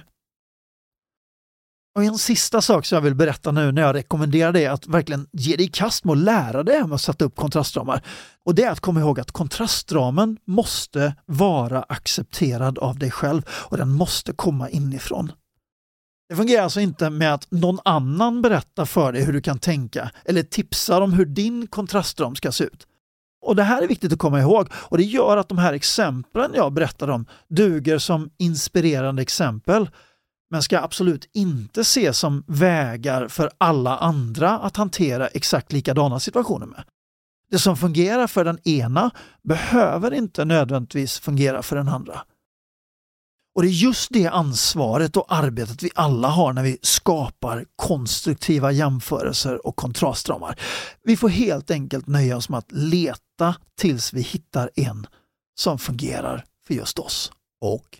Och 1.95 2.04
en 2.04 2.17
sista 2.17 2.62
sak 2.62 2.86
som 2.86 2.95
jag 2.95 3.01
vill 3.01 3.15
berätta 3.15 3.51
nu 3.51 3.71
när 3.71 3.82
jag 3.82 3.95
rekommenderar 3.95 4.51
dig 4.51 4.67
att 4.67 4.88
verkligen 4.88 5.27
ge 5.32 5.56
dig 5.56 5.65
i 5.65 5.69
kast 5.69 6.04
med 6.06 6.12
att 6.12 6.17
lära 6.17 6.63
dig 6.63 6.82
om 6.82 6.91
att 6.91 7.01
sätta 7.01 7.25
upp 7.25 7.36
kontrastramar. 7.36 8.04
Och 8.45 8.56
det 8.56 8.63
är 8.63 8.71
att 8.71 8.80
komma 8.80 8.99
ihåg 8.99 9.19
att 9.19 9.32
kontrastramen 9.32 10.38
måste 10.47 11.15
vara 11.25 11.84
accepterad 11.84 12.80
av 12.80 12.99
dig 12.99 13.12
själv 13.12 13.41
och 13.49 13.77
den 13.77 13.89
måste 13.89 14.34
komma 14.34 14.69
inifrån. 14.69 15.32
Det 16.32 16.38
fungerar 16.38 16.63
alltså 16.63 16.80
inte 16.80 17.10
med 17.10 17.34
att 17.34 17.52
någon 17.52 17.80
annan 17.86 18.41
berättar 18.41 18.86
för 18.86 19.12
dig 19.12 19.24
hur 19.24 19.34
du 19.34 19.41
kan 19.41 19.60
tänka 19.60 20.12
eller 20.26 20.44
tipsar 20.44 21.02
om 21.02 21.13
hur 21.13 21.26
din 21.26 21.67
kontrastram 21.67 22.36
ska 22.36 22.52
se 22.52 22.63
ut. 22.63 22.88
Och 23.41 23.56
Det 23.56 23.63
här 23.63 23.82
är 23.82 23.88
viktigt 23.88 24.13
att 24.13 24.20
komma 24.20 24.39
ihåg 24.39 24.67
och 24.74 24.98
det 24.98 25.04
gör 25.04 25.38
att 25.38 25.50
de 25.50 25.58
här 25.58 25.74
exemplen 25.74 26.52
jag 26.56 26.74
berättar 26.74 27.08
om 27.08 27.26
duger 27.48 27.98
som 27.98 28.30
inspirerande 28.38 29.22
exempel 29.22 29.89
men 30.52 30.62
ska 30.62 30.80
absolut 30.80 31.30
inte 31.34 31.82
ses 31.82 32.17
som 32.17 32.44
vägar 32.48 33.28
för 33.28 33.52
alla 33.58 33.98
andra 33.98 34.60
att 34.60 34.78
hantera 34.78 35.28
exakt 35.28 35.72
likadana 35.72 36.20
situationer 36.20 36.65
med. 36.65 36.84
Det 37.50 37.60
som 37.60 37.78
fungerar 37.78 38.28
för 38.28 38.46
den 38.46 38.67
ena 38.67 39.12
behöver 39.44 40.13
inte 40.13 40.46
nödvändigtvis 40.46 41.20
fungera 41.20 41.63
för 41.63 41.76
den 41.76 41.88
andra. 41.88 42.22
Och 43.56 43.62
det 43.62 43.68
är 43.68 43.72
just 43.72 44.10
det 44.14 44.28
ansvaret 44.28 45.18
och 45.18 45.26
arbetet 45.30 45.84
vi 45.84 45.90
alla 45.96 46.28
har 46.28 46.54
när 46.54 46.64
vi 46.64 46.78
skapar 46.82 47.66
konstruktiva 47.76 48.72
jämförelser 48.72 49.68
och 49.68 49.76
kontrastramar. 49.76 50.60
Vi 51.04 51.18
får 51.18 51.30
helt 51.30 51.72
enkelt 51.72 52.08
nöja 52.08 52.38
oss 52.38 52.50
med 52.50 52.58
att 52.58 52.72
leta 52.72 53.56
tills 53.78 54.14
vi 54.14 54.22
hittar 54.22 54.72
en 54.76 55.08
som 55.60 55.80
fungerar 55.80 56.46
för 56.68 56.74
just 56.74 57.00
oss. 57.00 57.32
Och 57.62 58.00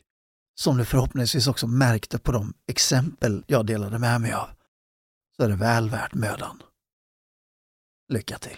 som 0.56 0.78
du 0.78 0.86
förhoppningsvis 0.86 1.48
också 1.48 1.68
märkte 1.68 2.18
på 2.18 2.32
de 2.32 2.54
exempel 2.68 3.44
jag 3.48 3.66
delade 3.66 4.00
med 4.00 4.22
mig 4.22 4.34
av, 4.34 4.50
så 5.38 5.44
är 5.44 5.50
det 5.50 5.56
väl 5.56 5.90
värt 5.90 6.14
mödan. 6.14 6.62
Lycka 8.10 8.38
till! 8.38 8.58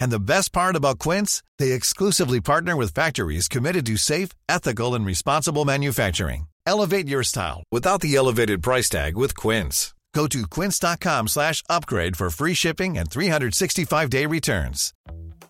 And 0.00 0.10
the 0.10 0.18
best 0.18 0.52
part 0.52 0.76
about 0.76 0.98
Quince, 0.98 1.42
they 1.58 1.72
exclusively 1.72 2.40
partner 2.40 2.74
with 2.76 2.94
factories 2.94 3.48
committed 3.48 3.86
to 3.86 3.96
safe, 3.96 4.30
ethical 4.48 4.94
and 4.94 5.06
responsible 5.06 5.64
manufacturing. 5.64 6.46
Elevate 6.66 7.06
your 7.06 7.22
style 7.22 7.62
without 7.70 8.00
the 8.00 8.16
elevated 8.16 8.62
price 8.62 8.88
tag 8.88 9.16
with 9.16 9.36
Quince. 9.36 9.94
Go 10.14 10.26
to 10.26 10.42
quince.com/upgrade 10.56 12.16
for 12.16 12.30
free 12.30 12.54
shipping 12.54 12.98
and 12.98 13.08
365-day 13.08 14.26
returns. 14.26 14.92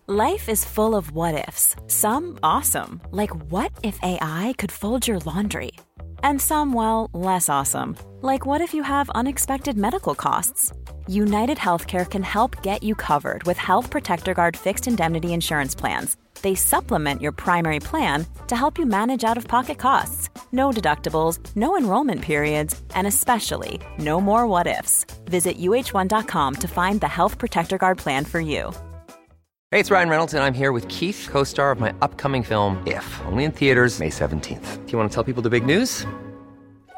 Life 0.07 0.49
is 0.49 0.65
full 0.65 0.95
of 0.95 1.11
what 1.11 1.47
ifs. 1.47 1.75
Some 1.87 2.37
awesome, 2.43 3.01
like 3.11 3.31
what 3.51 3.71
if 3.81 3.97
AI 4.03 4.53
could 4.57 4.71
fold 4.71 5.07
your 5.07 5.19
laundry? 5.19 5.71
And 6.21 6.41
some 6.41 6.73
well, 6.73 7.09
less 7.13 7.49
awesome, 7.49 7.95
like 8.21 8.45
what 8.45 8.61
if 8.61 8.73
you 8.73 8.83
have 8.83 9.09
unexpected 9.11 9.77
medical 9.77 10.13
costs? 10.13 10.73
United 11.07 11.57
Healthcare 11.57 12.09
can 12.09 12.23
help 12.23 12.63
get 12.63 12.81
you 12.81 12.95
covered 12.95 13.43
with 13.43 13.57
Health 13.57 13.89
Protector 13.89 14.33
Guard 14.33 14.55
fixed 14.55 14.87
indemnity 14.87 15.33
insurance 15.33 15.75
plans. 15.75 16.17
They 16.41 16.55
supplement 16.55 17.21
your 17.21 17.31
primary 17.33 17.79
plan 17.79 18.25
to 18.47 18.55
help 18.55 18.79
you 18.79 18.85
manage 18.85 19.23
out 19.23 19.37
of 19.37 19.47
pocket 19.47 19.77
costs. 19.77 20.29
No 20.51 20.71
deductibles, 20.71 21.39
no 21.55 21.77
enrollment 21.77 22.21
periods, 22.21 22.81
and 22.95 23.05
especially 23.05 23.79
no 23.99 24.19
more 24.21 24.47
what 24.47 24.67
ifs. 24.67 25.05
Visit 25.25 25.57
uh1.com 25.59 26.55
to 26.55 26.67
find 26.67 27.01
the 27.01 27.07
Health 27.07 27.37
Protector 27.37 27.77
Guard 27.77 27.97
plan 27.97 28.25
for 28.25 28.39
you. 28.39 28.71
Hey, 29.71 29.79
it's 29.79 29.91
Ryan 29.91 30.09
Reynolds, 30.09 30.33
and 30.33 30.43
I'm 30.43 30.53
here 30.53 30.71
with 30.71 30.87
Keith, 30.87 31.29
co 31.31 31.43
star 31.43 31.71
of 31.71 31.79
my 31.79 31.93
upcoming 32.01 32.43
film, 32.43 32.81
If, 32.85 33.21
only 33.25 33.43
in 33.43 33.51
theaters, 33.51 33.99
May 33.99 34.09
17th. 34.09 34.85
Do 34.85 34.91
you 34.91 34.97
want 34.97 35.09
to 35.09 35.13
tell 35.13 35.23
people 35.23 35.41
the 35.41 35.49
big 35.49 35.65
news? 35.65 36.05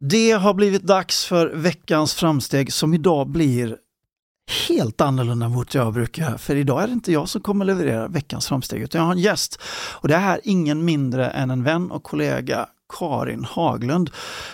Det 0.00 0.32
har 0.32 0.54
blivit 0.54 0.82
dags 0.82 1.24
för 1.24 1.46
veckans 1.46 2.14
framsteg 2.14 2.72
som 2.72 2.94
idag 2.94 3.28
blir 3.28 3.76
helt 4.68 5.00
annorlunda 5.00 5.48
mot 5.48 5.74
jag 5.74 5.92
brukar. 5.92 6.36
För 6.36 6.56
idag 6.56 6.82
är 6.82 6.86
det 6.86 6.92
inte 6.92 7.12
jag 7.12 7.28
som 7.28 7.40
kommer 7.40 7.64
leverera 7.64 8.08
veckans 8.08 8.46
framsteg 8.46 8.82
utan 8.82 8.98
jag 8.98 9.06
har 9.06 9.12
en 9.12 9.18
gäst. 9.18 9.60
Och 10.00 10.08
det 10.08 10.14
är 10.14 10.40
ingen 10.44 10.84
mindre 10.84 11.30
än 11.30 11.50
en 11.50 11.62
vän 11.62 11.90
och 11.90 12.02
kollega 12.02 12.68
Karin 12.98 13.44
Haglund 13.44 14.10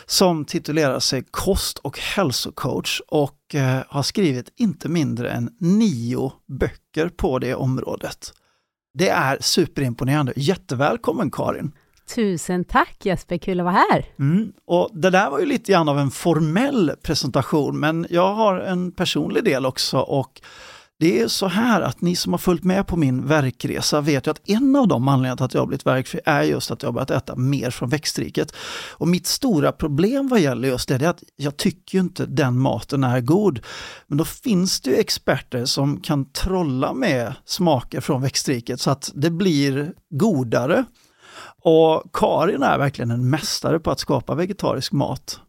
som 0.07 0.45
titulerar 0.45 1.01
sig 1.01 1.25
kost 1.31 1.79
och 1.79 1.99
hälsocoach 1.99 3.01
och 3.09 3.55
eh, 3.55 3.83
har 3.89 4.03
skrivit 4.03 4.53
inte 4.57 4.89
mindre 4.89 5.31
än 5.31 5.51
nio 5.59 6.33
böcker 6.47 7.09
på 7.09 7.39
det 7.39 7.55
området. 7.55 8.33
Det 8.95 9.09
är 9.09 9.39
superimponerande. 9.41 10.33
Jättevälkommen 10.37 11.31
Karin! 11.31 11.73
Tusen 12.15 12.65
tack 12.65 12.97
Jesper, 13.03 13.39
kul 13.39 13.61
att 13.61 13.65
vara 13.65 13.75
här. 13.75 14.07
Mm. 14.19 14.53
Och 14.67 14.91
det 14.93 15.11
där 15.11 15.31
var 15.31 15.39
ju 15.39 15.47
lite 15.47 15.73
grann 15.73 15.89
av 15.89 15.99
en 15.99 16.11
formell 16.11 16.93
presentation, 17.03 17.81
men 17.81 18.07
jag 18.11 18.35
har 18.35 18.61
en 18.61 18.93
personlig 18.93 19.45
del 19.45 19.67
också 19.67 19.99
och 19.99 20.41
det 21.01 21.21
är 21.21 21.29
så 21.29 21.47
här 21.47 21.81
att 21.81 22.01
ni 22.01 22.17
som 22.17 22.33
har 22.33 22.39
följt 22.39 22.65
med 22.65 22.87
på 22.87 22.97
min 22.97 23.27
verkresa 23.27 24.01
vet 24.01 24.27
ju 24.27 24.31
att 24.31 24.49
en 24.49 24.77
av 24.77 24.89
de 24.89 25.09
anledningarna 25.09 25.37
till 25.37 25.45
att 25.45 25.55
jag 25.55 25.61
har 25.61 25.67
blivit 25.67 25.87
verkfri 25.87 26.21
är 26.25 26.43
just 26.43 26.71
att 26.71 26.83
jag 26.83 26.89
har 26.89 26.93
börjat 26.93 27.11
äta 27.11 27.37
mer 27.37 27.71
från 27.71 27.89
växtriket. 27.89 28.55
Och 28.91 29.09
mitt 29.09 29.27
stora 29.27 29.73
problem 29.73 30.29
vad 30.29 30.41
gäller 30.41 30.69
just 30.69 30.89
det 30.89 30.95
är 30.95 31.09
att 31.09 31.23
jag 31.37 31.57
tycker 31.57 31.99
ju 31.99 32.03
inte 32.03 32.27
den 32.27 32.59
maten 32.59 33.05
är 33.05 33.21
god. 33.21 33.61
Men 34.07 34.19
då 34.19 34.25
finns 34.25 34.81
det 34.81 34.91
ju 34.91 34.97
experter 34.97 35.65
som 35.65 36.01
kan 36.01 36.33
trolla 36.33 36.93
med 36.93 37.35
smaker 37.45 38.01
från 38.01 38.23
växtriket 38.23 38.81
så 38.81 38.91
att 38.91 39.13
det 39.15 39.31
blir 39.31 39.93
godare. 40.11 40.85
Och 41.61 42.03
Karin 42.13 42.63
är 42.63 42.79
verkligen 42.79 43.11
en 43.11 43.31
mästare 43.31 43.81
på 43.81 43.91
att 43.91 43.99
skapa 43.99 44.35
vegetarisk 44.35 44.93
mat. 44.93 45.41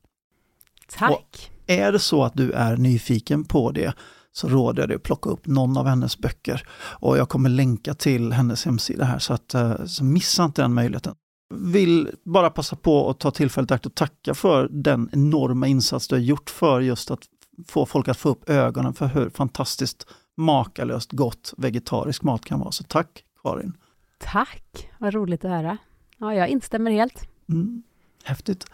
Tack. 0.97 1.51
Är 1.67 1.91
det 1.91 1.99
så 1.99 2.23
att 2.23 2.33
du 2.33 2.51
är 2.51 2.77
nyfiken 2.77 3.43
på 3.43 3.71
det 3.71 3.93
så 4.31 4.47
råder 4.49 4.81
jag 4.81 4.89
dig 4.89 4.95
att 4.95 5.03
plocka 5.03 5.29
upp 5.29 5.47
någon 5.47 5.77
av 5.77 5.87
hennes 5.87 6.17
böcker. 6.17 6.67
Och 6.73 7.17
jag 7.17 7.29
kommer 7.29 7.49
länka 7.49 7.93
till 7.93 8.33
hennes 8.33 8.65
hemsida 8.65 9.05
här 9.05 9.19
så, 9.19 9.33
att, 9.33 9.53
eh, 9.53 9.85
så 9.85 10.03
missa 10.03 10.45
inte 10.45 10.61
den 10.61 10.73
möjligheten. 10.73 11.15
Vill 11.53 12.09
bara 12.25 12.49
passa 12.49 12.75
på 12.75 13.09
att 13.09 13.19
ta 13.19 13.31
tillfället 13.31 13.71
i 13.71 13.73
akt 13.73 13.85
och 13.85 13.95
tacka 13.95 14.33
för 14.33 14.67
den 14.71 15.09
enorma 15.13 15.67
insats 15.67 16.07
du 16.07 16.15
har 16.15 16.21
gjort 16.21 16.49
för 16.49 16.81
just 16.81 17.11
att 17.11 17.19
få 17.67 17.85
folk 17.85 18.07
att 18.07 18.17
få 18.17 18.29
upp 18.29 18.49
ögonen 18.49 18.93
för 18.93 19.05
hur 19.05 19.29
fantastiskt 19.29 20.07
makalöst 20.37 21.11
gott 21.11 21.53
vegetarisk 21.57 22.23
mat 22.23 22.45
kan 22.45 22.59
vara. 22.59 22.71
Så 22.71 22.83
tack 22.83 23.23
Karin! 23.43 23.73
Tack, 24.19 24.89
vad 24.99 25.13
roligt 25.13 25.45
att 25.45 25.51
höra. 25.51 25.77
Ja, 26.21 26.35
jag 26.35 26.47
instämmer 26.47 26.91
helt. 26.91 27.27
Mm, 27.49 27.83
häftigt. 28.23 28.65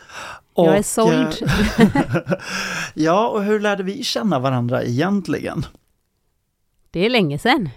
Jag 0.55 0.77
är 0.77 0.83
såld. 0.83 1.35
eh, 1.77 2.31
ja, 2.93 3.27
och 3.27 3.43
hur 3.43 3.59
lärde 3.59 3.83
vi 3.83 4.03
känna 4.03 4.39
varandra 4.39 4.83
egentligen? 4.83 5.65
Det 6.91 7.05
är 7.05 7.09
länge 7.09 7.39
sedan. 7.39 7.69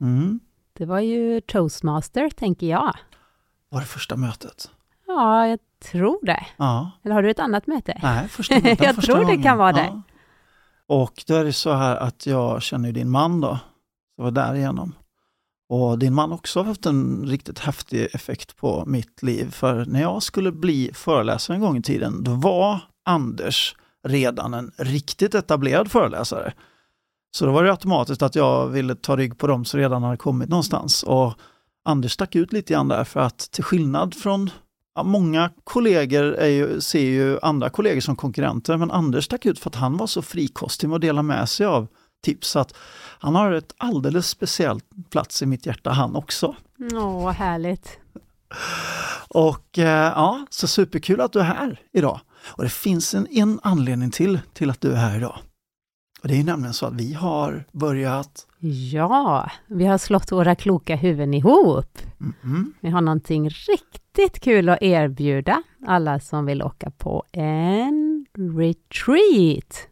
Mm. 0.00 0.40
Det 0.72 0.84
var 0.86 1.00
ju 1.00 1.40
toastmaster, 1.40 2.30
tänker 2.30 2.66
jag. 2.66 2.96
Var 3.68 3.80
det 3.80 3.86
första 3.86 4.16
mötet? 4.16 4.70
Ja, 5.06 5.46
jag 5.46 5.58
tror 5.92 6.18
det. 6.26 6.46
Ja. 6.56 6.90
Eller 7.04 7.14
har 7.14 7.22
du 7.22 7.30
ett 7.30 7.38
annat 7.38 7.66
möte? 7.66 7.98
Nej, 8.02 8.28
första 8.28 8.54
mötet. 8.54 8.80
Jag 8.82 8.94
första 8.94 9.12
tror 9.12 9.20
det 9.24 9.24
gången. 9.26 9.42
kan 9.42 9.58
vara 9.58 9.72
det. 9.72 10.02
Och 10.86 11.24
då 11.26 11.34
är 11.34 11.44
det 11.44 11.52
så 11.52 11.72
här 11.72 11.96
att 11.96 12.26
jag 12.26 12.62
känner 12.62 12.92
din 12.92 13.10
man 13.10 13.40
då. 13.40 13.58
Det 14.16 14.22
var 14.22 14.30
därigenom. 14.30 14.94
Och 15.68 15.98
din 15.98 16.14
man 16.14 16.32
också 16.32 16.60
har 16.60 16.64
haft 16.64 16.86
en 16.86 17.26
riktigt 17.26 17.58
häftig 17.58 18.08
effekt 18.12 18.56
på 18.56 18.84
mitt 18.86 19.22
liv. 19.22 19.50
För 19.50 19.84
när 19.84 20.00
jag 20.00 20.22
skulle 20.22 20.52
bli 20.52 20.90
föreläsare 20.94 21.54
en 21.56 21.60
gång 21.60 21.76
i 21.76 21.82
tiden, 21.82 22.24
då 22.24 22.34
var 22.34 22.80
Anders 23.04 23.76
redan 24.08 24.54
en 24.54 24.72
riktigt 24.76 25.34
etablerad 25.34 25.90
föreläsare. 25.90 26.52
Så 27.30 27.46
då 27.46 27.52
var 27.52 27.64
det 27.64 27.70
automatiskt 27.70 28.22
att 28.22 28.34
jag 28.34 28.68
ville 28.68 28.94
ta 28.94 29.16
rygg 29.16 29.38
på 29.38 29.46
dem 29.46 29.64
som 29.64 29.80
redan 29.80 30.02
hade 30.02 30.16
kommit 30.16 30.48
någonstans. 30.48 31.02
Och 31.02 31.34
Anders 31.84 32.12
stack 32.12 32.34
ut 32.34 32.52
lite 32.52 32.72
grann 32.72 32.88
där 32.88 33.04
för 33.04 33.20
att 33.20 33.38
till 33.38 33.64
skillnad 33.64 34.14
från 34.14 34.50
ja, 34.94 35.02
många 35.02 35.50
kollegor 35.64 36.34
är 36.34 36.48
ju, 36.48 36.80
ser 36.80 37.00
ju 37.00 37.38
andra 37.42 37.70
kollegor 37.70 38.00
som 38.00 38.16
konkurrenter, 38.16 38.76
men 38.76 38.90
Anders 38.90 39.24
stack 39.24 39.46
ut 39.46 39.58
för 39.58 39.70
att 39.70 39.76
han 39.76 39.96
var 39.96 40.06
så 40.06 40.22
frikostig 40.22 40.88
med 40.88 40.96
att 40.96 41.02
dela 41.02 41.22
med 41.22 41.48
sig 41.48 41.66
av 41.66 41.86
tips. 42.24 42.48
Så 42.48 42.58
att 42.58 42.74
han 43.20 43.34
har 43.34 43.52
ett 43.52 43.74
alldeles 43.78 44.28
speciellt 44.28 44.84
plats 45.10 45.42
i 45.42 45.46
mitt 45.46 45.66
hjärta 45.66 45.90
han 45.90 46.16
också. 46.16 46.56
Åh, 46.94 47.24
vad 47.24 47.34
härligt. 47.34 47.98
Och 49.28 49.78
eh, 49.78 50.12
ja, 50.16 50.46
så 50.50 50.66
superkul 50.68 51.20
att 51.20 51.32
du 51.32 51.38
är 51.40 51.44
här 51.44 51.80
idag. 51.92 52.20
Och 52.46 52.62
det 52.62 52.70
finns 52.70 53.14
en, 53.14 53.26
en 53.30 53.60
anledning 53.62 54.10
till, 54.10 54.40
till 54.52 54.70
att 54.70 54.80
du 54.80 54.92
är 54.92 54.96
här 54.96 55.16
idag. 55.16 55.38
Och 56.22 56.28
det 56.28 56.40
är 56.40 56.44
nämligen 56.44 56.74
så 56.74 56.86
att 56.86 56.94
vi 56.94 57.12
har 57.14 57.64
börjat 57.72 58.46
Ja, 58.92 59.50
vi 59.66 59.84
har 59.86 59.98
slått 59.98 60.32
våra 60.32 60.54
kloka 60.54 60.96
huvuden 60.96 61.34
ihop. 61.34 61.98
mm, 62.42 62.74
Vi 62.80 62.90
har 62.90 63.00
någonting 63.00 63.48
riktigt 63.48 64.40
kul 64.40 64.68
att 64.68 64.82
erbjuda 64.82 65.62
alla 65.86 66.20
som 66.20 66.46
vill 66.46 66.62
åka 66.62 66.90
på 66.90 67.24
en 67.32 68.26
retreat. 68.58 69.86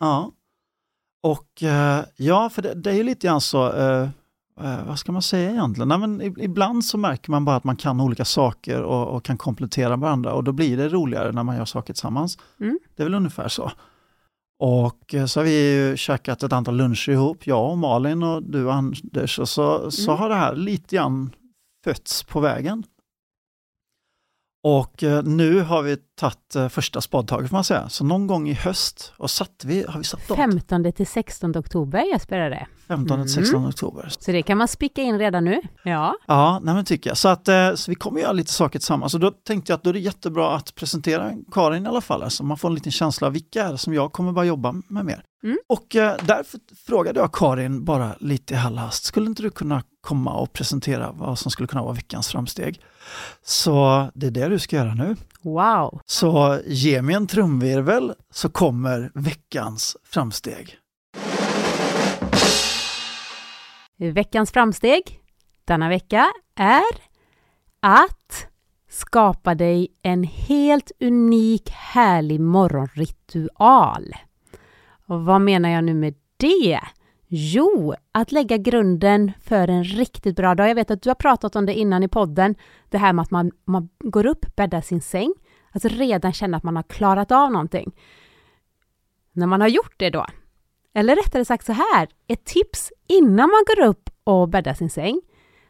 Ja. 0.00 0.32
Och 1.22 1.62
eh, 1.62 2.04
ja, 2.16 2.50
för 2.50 2.62
det, 2.62 2.74
det 2.74 2.90
är 2.90 2.94
ju 2.94 3.02
lite 3.02 3.26
grann 3.26 3.40
så, 3.40 3.72
eh, 3.72 4.08
eh, 4.60 4.86
vad 4.86 4.98
ska 4.98 5.12
man 5.12 5.22
säga 5.22 5.50
egentligen? 5.50 5.88
Nej, 5.88 5.98
men 5.98 6.22
ibland 6.40 6.84
så 6.84 6.98
märker 6.98 7.30
man 7.30 7.44
bara 7.44 7.56
att 7.56 7.64
man 7.64 7.76
kan 7.76 8.00
olika 8.00 8.24
saker 8.24 8.82
och, 8.82 9.08
och 9.16 9.24
kan 9.24 9.36
komplettera 9.38 9.96
varandra 9.96 10.32
och 10.32 10.44
då 10.44 10.52
blir 10.52 10.76
det 10.76 10.88
roligare 10.88 11.32
när 11.32 11.42
man 11.42 11.56
gör 11.56 11.64
saker 11.64 11.92
tillsammans. 11.92 12.38
Mm. 12.60 12.78
Det 12.96 13.02
är 13.02 13.04
väl 13.04 13.14
ungefär 13.14 13.48
så. 13.48 13.72
Och 14.58 15.14
så 15.28 15.40
har 15.40 15.44
vi 15.44 15.72
ju 15.72 15.96
käkat 15.96 16.42
ett 16.42 16.52
antal 16.52 16.76
luncher 16.76 17.10
ihop, 17.12 17.46
jag 17.46 17.70
och 17.70 17.78
Malin 17.78 18.22
och 18.22 18.42
du 18.42 18.64
och 18.64 18.74
Anders, 18.74 19.38
och 19.38 19.48
så, 19.48 19.90
så 19.90 20.10
Mm. 20.10 20.20
har 20.20 20.28
det 20.28 20.34
här 20.34 20.54
lite 20.54 20.96
grann 20.96 21.30
fötts 21.84 22.22
på 22.22 22.40
vägen. 22.40 22.84
Och 24.64 25.02
eh, 25.02 25.22
nu 25.22 25.60
har 25.60 25.82
vi 25.82 25.96
tagit 25.96 26.56
eh, 26.56 26.68
första 26.68 27.00
spadtaget 27.00 27.48
får 27.48 27.56
man 27.56 27.64
säga. 27.64 27.88
Så 27.88 28.04
någon 28.04 28.26
gång 28.26 28.48
i 28.48 28.52
höst, 28.52 29.12
och 29.16 29.30
satt 29.30 29.64
vi, 29.64 29.84
har 29.88 29.98
vi 29.98 30.04
satt 30.04 30.28
datum? 30.28 30.60
15 30.60 30.92
till 30.92 31.06
16 31.06 31.56
oktober 31.56 32.02
Jesper 32.12 32.36
är 32.36 32.50
det. 32.50 32.66
15 32.88 33.22
till 33.22 33.32
16 33.32 33.68
oktober. 33.68 34.08
Så 34.18 34.32
det 34.32 34.42
kan 34.42 34.58
man 34.58 34.68
spicka 34.68 35.02
in 35.02 35.18
redan 35.18 35.44
nu. 35.44 35.60
Ja. 35.84 36.14
Ja, 36.26 36.60
nej 36.62 36.74
men 36.74 36.84
tycker 36.84 37.10
jag. 37.10 37.16
Så, 37.16 37.28
att, 37.28 37.48
eh, 37.48 37.74
så 37.74 37.90
vi 37.90 37.94
kommer 37.94 38.20
göra 38.20 38.32
lite 38.32 38.52
saker 38.52 38.78
tillsammans. 38.78 39.14
Och 39.14 39.20
då 39.20 39.30
tänkte 39.30 39.72
jag 39.72 39.76
att 39.76 39.84
då 39.84 39.90
är 39.90 39.94
det 39.94 40.00
jättebra 40.00 40.56
att 40.56 40.74
presentera 40.74 41.32
Karin 41.52 41.86
i 41.86 41.88
alla 41.88 42.00
fall, 42.00 42.30
så 42.30 42.44
man 42.44 42.58
får 42.58 42.68
en 42.68 42.74
liten 42.74 42.92
känsla 42.92 43.26
av 43.26 43.32
vilka 43.32 43.64
är 43.64 43.72
det 43.72 43.78
som 43.78 43.94
jag 43.94 44.12
kommer 44.12 44.32
bara 44.32 44.44
jobba 44.44 44.74
med 44.88 45.04
mer. 45.04 45.24
Mm. 45.44 45.58
Och 45.68 45.86
därför 46.22 46.60
frågade 46.86 47.20
jag 47.20 47.32
Karin 47.32 47.84
bara 47.84 48.14
lite 48.20 48.54
i 48.54 48.56
halvhast, 48.56 49.04
skulle 49.04 49.26
inte 49.26 49.42
du 49.42 49.50
kunna 49.50 49.82
komma 50.02 50.32
och 50.32 50.52
presentera 50.52 51.12
vad 51.12 51.38
som 51.38 51.50
skulle 51.50 51.68
kunna 51.68 51.82
vara 51.82 51.92
veckans 51.92 52.28
framsteg? 52.28 52.80
Så 53.42 54.06
det 54.14 54.26
är 54.26 54.30
det 54.30 54.48
du 54.48 54.58
ska 54.58 54.76
göra 54.76 54.94
nu. 54.94 55.16
Wow. 55.42 56.00
Så 56.06 56.60
ge 56.66 57.02
mig 57.02 57.14
en 57.14 57.26
trumvirvel 57.26 58.14
så 58.30 58.48
kommer 58.48 59.10
veckans 59.14 59.96
framsteg. 60.04 60.78
Veckans 63.96 64.52
framsteg 64.52 65.20
denna 65.64 65.88
vecka 65.88 66.32
är 66.54 67.12
att 67.80 68.46
skapa 68.90 69.54
dig 69.54 69.88
en 70.02 70.24
helt 70.24 70.90
unik 71.00 71.70
härlig 71.70 72.40
morgonritual. 72.40 74.14
Och 75.06 75.24
vad 75.24 75.40
menar 75.40 75.68
jag 75.68 75.84
nu 75.84 75.94
med 75.94 76.14
det? 76.36 76.80
Jo, 77.34 77.94
att 78.12 78.32
lägga 78.32 78.56
grunden 78.56 79.32
för 79.40 79.68
en 79.68 79.84
riktigt 79.84 80.36
bra 80.36 80.54
dag. 80.54 80.68
Jag 80.68 80.74
vet 80.74 80.90
att 80.90 81.02
du 81.02 81.10
har 81.10 81.14
pratat 81.14 81.56
om 81.56 81.66
det 81.66 81.74
innan 81.74 82.02
i 82.02 82.08
podden, 82.08 82.54
det 82.88 82.98
här 82.98 83.12
med 83.12 83.22
att 83.22 83.30
man, 83.30 83.50
man 83.64 83.88
går 83.98 84.26
upp, 84.26 84.56
bäddar 84.56 84.80
sin 84.80 85.00
säng, 85.00 85.34
alltså 85.70 85.88
redan 85.88 86.32
känna 86.32 86.56
att 86.56 86.62
man 86.62 86.76
har 86.76 86.82
klarat 86.82 87.32
av 87.32 87.52
någonting. 87.52 87.92
När 89.32 89.46
man 89.46 89.60
har 89.60 89.68
gjort 89.68 89.94
det 89.96 90.10
då, 90.10 90.26
eller 90.94 91.16
rättare 91.16 91.44
sagt 91.44 91.66
så 91.66 91.72
här, 91.72 92.08
ett 92.26 92.44
tips 92.44 92.92
innan 93.06 93.50
man 93.50 93.64
går 93.66 93.86
upp 93.86 94.10
och 94.24 94.48
bäddar 94.48 94.74
sin 94.74 94.90
säng, 94.90 95.20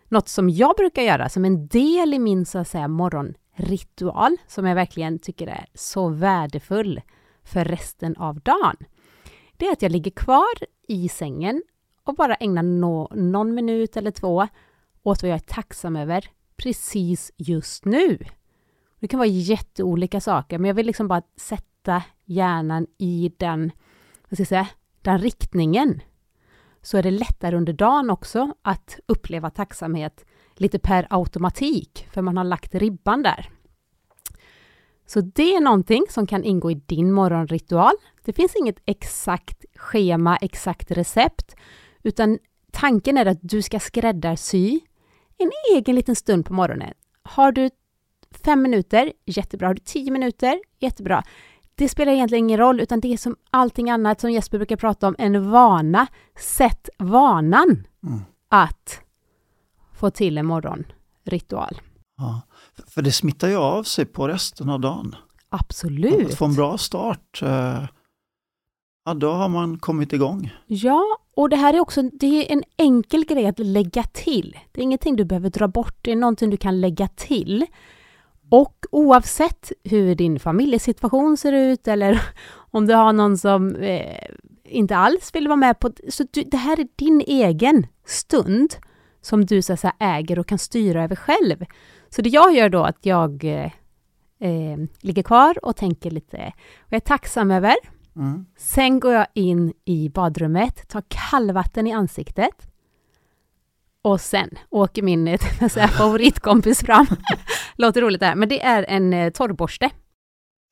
något 0.08 0.28
som 0.28 0.50
jag 0.50 0.76
brukar 0.76 1.02
göra 1.02 1.28
som 1.28 1.44
en 1.44 1.66
del 1.66 2.14
i 2.14 2.18
min 2.18 2.46
så 2.46 2.58
att 2.58 2.68
säga 2.68 2.88
morgonritual, 2.88 4.36
som 4.46 4.66
jag 4.66 4.74
verkligen 4.74 5.18
tycker 5.18 5.46
är 5.46 5.66
så 5.74 6.08
värdefull 6.08 7.00
för 7.44 7.64
resten 7.64 8.16
av 8.16 8.40
dagen. 8.40 8.76
Det 9.56 9.66
är 9.66 9.72
att 9.72 9.82
jag 9.82 9.92
ligger 9.92 10.10
kvar 10.10 10.71
i 10.89 11.09
sängen 11.09 11.62
och 12.05 12.14
bara 12.14 12.35
ägna 12.35 12.62
no 12.62 13.09
någon 13.14 13.55
minut 13.55 13.97
eller 13.97 14.11
två 14.11 14.49
åt 15.03 15.22
vad 15.22 15.30
jag 15.30 15.37
är 15.37 15.39
tacksam 15.39 15.97
över 15.97 16.28
precis 16.57 17.33
just 17.37 17.85
nu. 17.85 18.18
Det 19.01 19.09
kan 19.09 19.18
vara 19.18 19.28
jätteolika 19.28 20.20
saker, 20.20 20.59
men 20.59 20.68
jag 20.68 20.74
vill 20.74 20.87
liksom 20.87 21.09
bara 21.09 21.22
sätta 21.37 22.03
hjärnan 22.24 22.87
i 22.99 23.33
den, 23.37 23.72
vad 24.28 24.37
ska 24.37 24.41
jag 24.41 24.49
säga, 24.49 24.68
den 25.03 25.18
riktningen. 25.18 26.01
Så 26.83 26.99
är 26.99 27.03
det 27.03 27.11
lättare 27.11 27.57
under 27.57 27.72
dagen 27.72 28.11
också 28.11 28.55
att 28.62 29.01
uppleva 29.07 29.51
tacksamhet 29.51 30.24
lite 30.55 30.78
per 30.78 31.07
automatik, 31.11 32.09
för 32.12 32.22
man 32.22 32.37
har 32.37 32.45
lagt 32.45 32.74
ribban 32.74 33.22
där. 33.22 33.51
Så 35.12 35.20
det 35.20 35.54
är 35.54 35.60
någonting 35.60 36.04
som 36.10 36.26
kan 36.26 36.44
ingå 36.44 36.70
i 36.70 36.74
din 36.74 37.12
morgonritual. 37.12 37.92
Det 38.24 38.32
finns 38.32 38.56
inget 38.56 38.78
exakt 38.84 39.64
schema, 39.76 40.36
exakt 40.36 40.90
recept, 40.90 41.56
utan 42.02 42.38
tanken 42.72 43.18
är 43.18 43.26
att 43.26 43.38
du 43.40 43.62
ska 43.62 43.80
skräddarsy 43.80 44.80
en 45.38 45.50
egen 45.74 45.96
liten 45.96 46.16
stund 46.16 46.46
på 46.46 46.52
morgonen. 46.52 46.94
Har 47.22 47.52
du 47.52 47.70
fem 48.44 48.62
minuter, 48.62 49.12
jättebra. 49.24 49.66
Har 49.66 49.74
du 49.74 49.80
tio 49.80 50.10
minuter, 50.10 50.60
jättebra. 50.78 51.22
Det 51.74 51.88
spelar 51.88 52.12
egentligen 52.12 52.44
ingen 52.44 52.58
roll, 52.58 52.80
utan 52.80 53.00
det 53.00 53.12
är 53.12 53.16
som 53.16 53.36
allting 53.50 53.90
annat 53.90 54.20
som 54.20 54.30
Jesper 54.30 54.58
brukar 54.58 54.76
prata 54.76 55.08
om, 55.08 55.16
en 55.18 55.50
vana. 55.50 56.06
Sätt 56.38 56.88
vanan 56.98 57.86
mm. 58.02 58.20
att 58.48 59.00
få 59.94 60.10
till 60.10 60.38
en 60.38 60.46
morgonritual. 60.46 61.80
Ja, 62.16 62.42
för 62.86 63.02
det 63.02 63.12
smittar 63.12 63.48
ju 63.48 63.56
av 63.56 63.82
sig 63.82 64.04
på 64.04 64.28
resten 64.28 64.68
av 64.68 64.80
dagen. 64.80 65.16
Absolut. 65.48 66.28
Att 66.28 66.34
få 66.34 66.44
en 66.44 66.54
bra 66.54 66.78
start, 66.78 67.42
eh, 67.42 67.84
ja 69.04 69.14
då 69.14 69.32
har 69.32 69.48
man 69.48 69.78
kommit 69.78 70.12
igång. 70.12 70.52
Ja, 70.66 71.18
och 71.36 71.48
det 71.48 71.56
här 71.56 71.74
är 71.74 71.80
också 71.80 72.02
det 72.02 72.26
är 72.26 72.52
en 72.52 72.62
enkel 72.76 73.24
grej 73.24 73.46
att 73.46 73.58
lägga 73.58 74.02
till. 74.02 74.58
Det 74.72 74.80
är 74.80 74.82
ingenting 74.82 75.16
du 75.16 75.24
behöver 75.24 75.50
dra 75.50 75.68
bort, 75.68 75.98
det 76.02 76.12
är 76.12 76.16
någonting 76.16 76.50
du 76.50 76.56
kan 76.56 76.80
lägga 76.80 77.08
till. 77.08 77.66
Och 78.50 78.84
oavsett 78.90 79.72
hur 79.84 80.14
din 80.14 80.40
familjesituation 80.40 81.36
ser 81.36 81.52
ut 81.52 81.88
eller 81.88 82.22
om 82.70 82.86
du 82.86 82.94
har 82.94 83.12
någon 83.12 83.38
som 83.38 83.76
eh, 83.76 84.26
inte 84.64 84.96
alls 84.96 85.34
vill 85.34 85.48
vara 85.48 85.56
med 85.56 85.78
på... 85.80 85.90
Så 86.08 86.26
du, 86.30 86.42
det 86.42 86.56
här 86.56 86.80
är 86.80 86.88
din 86.96 87.20
egen 87.20 87.86
stund 88.06 88.74
som 89.20 89.46
du 89.46 89.62
så 89.62 89.76
säga, 89.76 89.94
äger 89.98 90.38
och 90.38 90.46
kan 90.46 90.58
styra 90.58 91.04
över 91.04 91.16
själv. 91.16 91.64
Så 92.14 92.22
det 92.22 92.28
jag 92.28 92.54
gör 92.54 92.68
då 92.68 92.84
att 92.84 93.06
jag 93.06 93.44
eh, 93.44 93.70
eh, 94.40 94.78
ligger 95.00 95.22
kvar 95.22 95.64
och 95.64 95.76
tänker 95.76 96.10
lite 96.10 96.52
och 96.76 96.92
jag 96.92 96.96
är 96.96 97.00
tacksam 97.00 97.50
över. 97.50 97.74
Mm. 98.16 98.46
Sen 98.56 99.00
går 99.00 99.12
jag 99.12 99.26
in 99.34 99.72
i 99.84 100.08
badrummet, 100.08 100.88
tar 100.88 101.02
kallvatten 101.08 101.86
i 101.86 101.92
ansiktet 101.92 102.72
och 104.02 104.20
sen 104.20 104.48
åker 104.70 105.02
min 105.02 105.38
favoritkompis 105.98 106.80
fram. 106.80 107.06
Låter 107.76 108.00
roligt 108.00 108.20
det 108.20 108.26
här, 108.26 108.34
men 108.34 108.48
det 108.48 108.62
är 108.62 108.84
en 108.88 109.12
eh, 109.12 109.30
torrborste. 109.30 109.90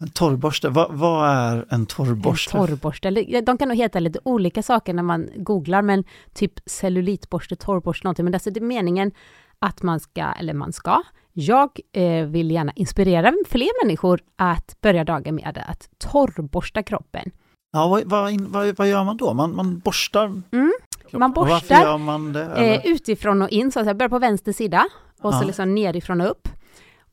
En 0.01 0.11
torrborste, 0.11 0.69
Va, 0.69 0.87
vad 0.91 1.31
är 1.31 1.67
en 1.71 1.87
torrborste? 1.87 2.59
En 2.59 2.67
torrborste, 2.67 3.11
de 3.41 3.59
kan 3.59 3.69
nog 3.69 3.77
heta 3.77 4.01
lite 4.01 4.19
olika 4.23 4.63
saker 4.63 4.95
när 4.95 5.03
man 5.03 5.29
googlar, 5.37 5.83
men 5.83 6.05
typ 6.35 6.53
cellulitborste, 6.67 7.57
torrborste, 7.57 8.05
någonting. 8.07 8.25
Men 8.25 8.35
alltså 8.35 8.51
det 8.51 8.61
är 8.61 8.65
meningen 8.65 9.13
att 9.61 9.83
man 9.83 10.01
ska, 10.01 10.23
eller 10.23 10.55
man 10.55 10.73
ska, 10.73 11.03
jag 11.33 11.71
eh, 11.93 12.27
vill 12.27 12.51
gärna 12.51 12.73
inspirera 12.73 13.33
fler 13.49 13.85
människor 13.85 14.21
att 14.37 14.81
börja 14.81 15.05
dagen 15.05 15.35
med 15.35 15.65
att 15.69 15.89
torrborsta 15.99 16.83
kroppen. 16.83 17.31
Ja, 17.73 17.89
vad, 17.89 18.05
vad, 18.05 18.41
vad, 18.41 18.77
vad 18.79 18.89
gör 18.89 19.05
man 19.05 19.17
då? 19.17 19.35
Man, 19.35 19.57
man 19.57 19.79
borstar? 19.79 20.43
Mm, 20.53 20.73
man 21.13 21.33
borstar 21.33 21.99
man 21.99 22.33
det, 22.33 22.45
eh, 22.45 22.87
utifrån 22.87 23.43
och 23.43 23.51
in, 23.51 23.73
så 23.73 23.81
att 23.81 23.87
säga. 23.87 23.95
Börjar 23.95 24.09
på 24.11 24.19
vänster 24.19 24.53
sida 24.53 24.87
och 25.21 25.33
ja. 25.33 25.41
så 25.41 25.47
liksom 25.47 25.75
nerifrån 25.75 26.21
och 26.21 26.31
upp. 26.31 26.49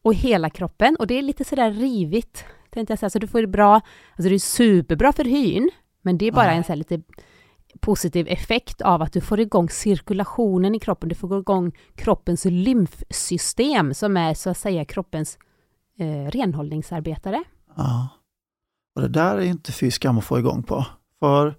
Och 0.02 0.14
hela 0.14 0.50
kroppen. 0.50 0.95
Och 0.95 1.08
det 1.08 1.18
är 1.18 1.22
lite 1.22 1.43
sådär 1.43 1.72
rivigt, 1.72 2.45
tänkte 2.70 2.91
jag 2.91 3.00
säga. 3.00 3.10
Så 3.10 3.20
du 3.20 3.28
får 3.28 3.41
det 3.41 3.48
bra, 3.48 3.74
alltså 3.74 4.30
det 4.30 4.36
är 4.36 4.39
superbra 4.39 5.14
för 5.14 5.24
hyn, 5.24 5.70
men 6.02 6.18
det 6.18 6.28
är 6.28 6.32
bara 6.32 6.45
ja. 6.45 6.52
en 6.52 6.64
så 6.64 6.76
lite 6.76 7.02
positiv 7.78 8.28
effekt 8.28 8.82
av 8.82 9.01
att 9.01 9.13
du 9.13 9.21
får 9.21 9.39
igång 9.39 9.69
cirkulationen 9.69 10.75
i 10.75 10.80
kroppen. 10.80 11.09
Du 11.09 11.15
får 11.15 11.39
igång 11.39 11.71
kroppens 11.95 12.45
lymfsystem 12.45 13.93
som 13.93 14.17
är 14.17 14.34
så 14.34 14.49
att 14.49 14.57
säga 14.57 14.86
kroppens 14.86 15.38
eh, 15.99 16.32
renhållningsarbetare. 16.32 17.43
Ja. 17.75 18.07
Och 18.95 19.01
det 19.01 19.07
där 19.07 19.36
är 19.36 19.41
inte 19.41 19.71
fy 19.71 19.91
skam 19.91 20.17
att 20.17 20.25
få 20.25 20.39
igång 20.39 20.63
på. 20.63 20.86
För 21.19 21.55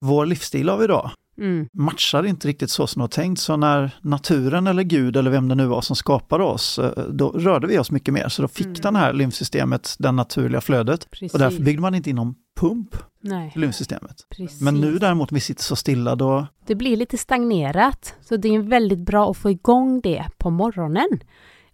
vår 0.00 0.26
livsstil 0.26 0.68
av 0.68 0.82
idag 0.82 1.10
mm. 1.38 1.68
matchar 1.72 2.26
inte 2.26 2.48
riktigt 2.48 2.70
så 2.70 2.86
som 2.86 3.00
det 3.00 3.02
var 3.02 3.08
tänkt. 3.08 3.40
Så 3.40 3.56
när 3.56 3.94
naturen 4.02 4.66
eller 4.66 4.82
Gud 4.82 5.16
eller 5.16 5.30
vem 5.30 5.48
det 5.48 5.54
nu 5.54 5.66
var 5.66 5.80
som 5.80 5.96
skapade 5.96 6.44
oss, 6.44 6.78
eh, 6.78 7.08
då 7.08 7.30
rörde 7.30 7.66
vi 7.66 7.78
oss 7.78 7.90
mycket 7.90 8.14
mer. 8.14 8.28
Så 8.28 8.42
då 8.42 8.48
fick 8.48 8.66
mm. 8.66 8.80
den 8.82 8.96
här 8.96 9.12
lymfsystemet 9.12 9.94
det 9.98 10.12
naturliga 10.12 10.60
flödet. 10.60 11.10
Precis. 11.10 11.32
Och 11.32 11.38
därför 11.38 11.62
byggde 11.62 11.82
man 11.82 11.94
inte 11.94 12.10
in 12.10 12.16
någon 12.16 12.34
pump 12.60 12.96
Nej. 13.20 13.52
lymfsystemet. 13.54 14.26
Precis. 14.28 14.60
Men 14.60 14.80
nu 14.80 14.98
däremot, 14.98 15.32
vi 15.32 15.40
sitter 15.40 15.62
så 15.62 15.76
stilla 15.76 16.14
då... 16.14 16.46
Det 16.66 16.74
blir 16.74 16.96
lite 16.96 17.18
stagnerat, 17.18 18.14
så 18.20 18.36
det 18.36 18.54
är 18.54 18.58
väldigt 18.58 18.98
bra 18.98 19.30
att 19.30 19.36
få 19.36 19.50
igång 19.50 20.00
det 20.00 20.26
på 20.38 20.50
morgonen. 20.50 21.08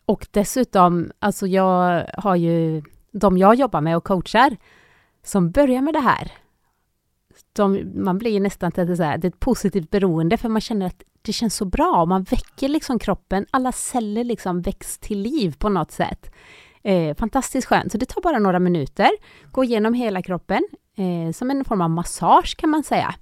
Och 0.04 0.26
dessutom, 0.30 1.10
alltså 1.18 1.46
jag 1.46 2.06
har 2.18 2.36
ju 2.36 2.82
de 3.12 3.38
jag 3.38 3.54
jobbar 3.54 3.80
med 3.80 3.96
och 3.96 4.04
coachar 4.04 4.56
som 5.24 5.50
börjar 5.50 5.82
med 5.82 5.94
det 5.94 6.00
här. 6.00 6.32
De, 7.52 7.92
man 7.94 8.18
blir 8.18 8.40
nästan 8.40 8.72
till 8.72 8.86
det, 8.86 9.04
här, 9.04 9.18
det 9.18 9.26
är 9.26 9.28
ett 9.28 9.40
positivt 9.40 9.90
beroende 9.90 10.36
för 10.36 10.48
man 10.48 10.60
känner 10.60 10.86
att 10.86 11.02
det 11.22 11.32
känns 11.32 11.54
så 11.54 11.64
bra. 11.64 12.04
Man 12.06 12.22
väcker 12.22 12.68
liksom 12.68 12.98
kroppen, 12.98 13.46
alla 13.50 13.72
celler 13.72 14.24
liksom 14.24 14.62
väcks 14.62 14.98
till 14.98 15.18
liv 15.18 15.54
på 15.58 15.68
något 15.68 15.90
sätt. 15.90 16.30
Eh, 16.88 17.14
fantastiskt 17.14 17.68
skönt, 17.68 17.92
så 17.92 17.98
det 17.98 18.06
tar 18.06 18.22
bara 18.22 18.38
några 18.38 18.58
minuter. 18.58 19.10
Gå 19.50 19.64
igenom 19.64 19.94
hela 19.94 20.22
kroppen, 20.22 20.68
eh, 20.96 21.32
som 21.32 21.50
en 21.50 21.64
form 21.64 21.80
av 21.80 21.90
massage 21.90 22.56
kan 22.56 22.70
man 22.70 22.82
säga. 22.82 23.14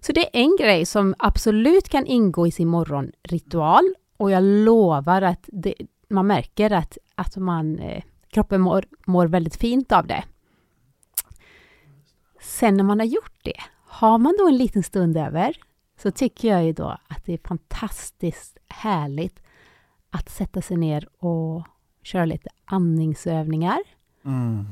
Så 0.00 0.12
det 0.12 0.20
är 0.20 0.40
en 0.40 0.56
grej 0.60 0.86
som 0.86 1.14
absolut 1.18 1.88
kan 1.88 2.06
ingå 2.06 2.46
i 2.46 2.50
sin 2.50 2.68
morgonritual 2.68 3.94
och 4.16 4.30
jag 4.30 4.42
lovar 4.42 5.22
att 5.22 5.48
det, 5.52 5.74
man 6.08 6.26
märker 6.26 6.70
att, 6.70 6.98
att 7.14 7.36
man 7.36 7.78
eh, 7.78 8.02
kroppen 8.28 8.60
mår, 8.60 8.84
mår 9.06 9.26
väldigt 9.26 9.56
fint 9.56 9.92
av 9.92 10.06
det. 10.06 10.24
Sen 12.40 12.76
när 12.76 12.84
man 12.84 12.98
har 12.98 13.06
gjort 13.06 13.38
det, 13.42 13.60
har 13.86 14.18
man 14.18 14.34
då 14.38 14.48
en 14.48 14.56
liten 14.56 14.82
stund 14.82 15.16
över, 15.16 15.56
så 16.02 16.10
tycker 16.10 16.48
jag 16.48 16.64
ju 16.64 16.72
då 16.72 16.98
att 17.08 17.24
det 17.26 17.32
är 17.32 17.48
fantastiskt 17.48 18.58
härligt 18.68 19.42
att 20.10 20.30
sätta 20.30 20.62
sig 20.62 20.76
ner 20.76 21.24
och 21.24 21.66
köra 22.02 22.24
lite 22.24 22.50
andningsövningar. 22.64 23.78
Mm. 24.24 24.66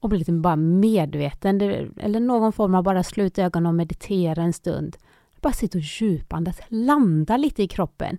Och 0.00 0.08
bli 0.08 0.18
lite 0.18 0.32
bara 0.32 0.56
medveten, 0.56 1.60
eller 1.96 2.20
någon 2.20 2.52
form 2.52 2.74
av 2.74 2.82
bara 2.82 3.02
sluta 3.02 3.42
ögonen 3.42 3.66
och 3.66 3.74
meditera 3.74 4.42
en 4.42 4.52
stund. 4.52 4.96
Bara 5.40 5.52
sitta 5.52 5.78
och 5.78 5.84
djupandas, 5.84 6.60
landa 6.68 7.36
lite 7.36 7.62
i 7.62 7.68
kroppen. 7.68 8.18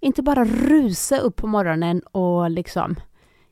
Inte 0.00 0.22
bara 0.22 0.44
rusa 0.44 1.18
upp 1.18 1.36
på 1.36 1.46
morgonen 1.46 2.00
och 2.00 2.50
liksom 2.50 2.96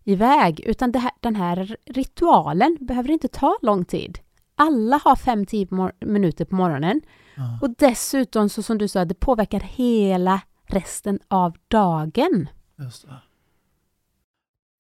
iväg, 0.05 0.61
utan 0.61 0.95
här, 0.95 1.11
den 1.21 1.37
här 1.37 1.77
ritualen 1.87 2.77
behöver 2.81 3.11
inte 3.11 3.29
ta 3.29 3.59
lång 3.63 3.85
tid. 3.85 4.19
Alla 4.55 5.01
har 5.05 5.17
5-10 5.17 5.93
minuter 6.07 6.45
på 6.45 6.55
morgonen. 6.55 7.01
Ja. 7.35 7.59
Och 7.63 7.75
dessutom, 7.79 8.49
så 8.49 8.63
som 8.63 8.79
du 8.79 8.89
sa, 8.89 9.05
det 9.05 9.15
påverkar 9.15 9.61
hela 9.61 10.41
resten 10.65 11.19
av 11.29 11.57
dagen. 11.69 12.49
Just 12.79 13.07
det. 13.07 13.15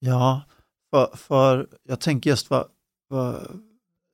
Ja, 0.04 0.42
för, 0.90 1.16
för 1.16 1.66
jag 1.88 2.00
tänker 2.00 2.30
just 2.30 2.50
vad, 2.50 2.64
vad 3.08 3.46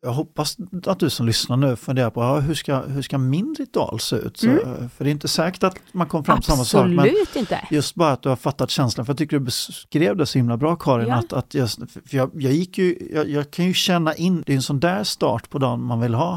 jag 0.03 0.13
hoppas 0.13 0.57
att 0.87 0.99
du 1.01 1.11
som 1.11 1.27
lyssnar 1.27 1.57
nu 1.57 1.77
funderar 1.77 2.11
på 2.11 2.23
ja, 2.23 2.41
hur, 2.41 2.55
ska, 2.55 2.81
hur 2.81 3.03
ska 3.03 3.19
min 3.19 3.55
ritual 3.59 4.01
se 4.01 4.17
ut? 4.17 4.37
Så, 4.37 4.47
mm. 4.47 4.91
För 4.91 5.05
det 5.05 5.11
är 5.11 5.13
inte 5.13 5.29
säkert 5.29 5.63
att 5.63 5.77
man 5.93 6.07
kommer 6.07 6.25
fram 6.25 6.41
till 6.41 6.51
samma 6.51 6.65
sak. 6.65 6.87
Men 6.89 7.15
inte. 7.35 7.67
just 7.71 7.95
bara 7.95 8.13
att 8.13 8.23
du 8.23 8.29
har 8.29 8.37
fattat 8.37 8.71
känslan, 8.71 9.07
för 9.07 9.13
jag 9.13 9.19
tycker 9.19 9.39
du 9.39 9.45
beskrev 9.45 10.17
det 10.17 10.27
så 10.27 10.39
himla 10.39 10.57
bra 10.57 10.77
Karin, 10.77 11.09
ja. 11.09 11.15
att, 11.15 11.33
att 11.33 11.55
just, 11.55 11.79
för 11.79 12.17
jag, 12.17 12.31
jag 12.35 12.53
gick 12.53 12.79
ju, 12.79 13.11
jag, 13.15 13.29
jag, 13.29 13.51
kan 13.51 13.65
ju 13.65 13.75
känna 13.75 14.15
in, 14.15 14.43
det 14.47 14.53
är 14.53 14.57
en 14.57 14.63
sån 14.63 14.81
där 14.81 15.05
start 15.05 15.51
på 15.51 15.59
dagen 15.59 15.83
man 15.83 16.01
vill 16.01 16.15
ha. 16.15 16.31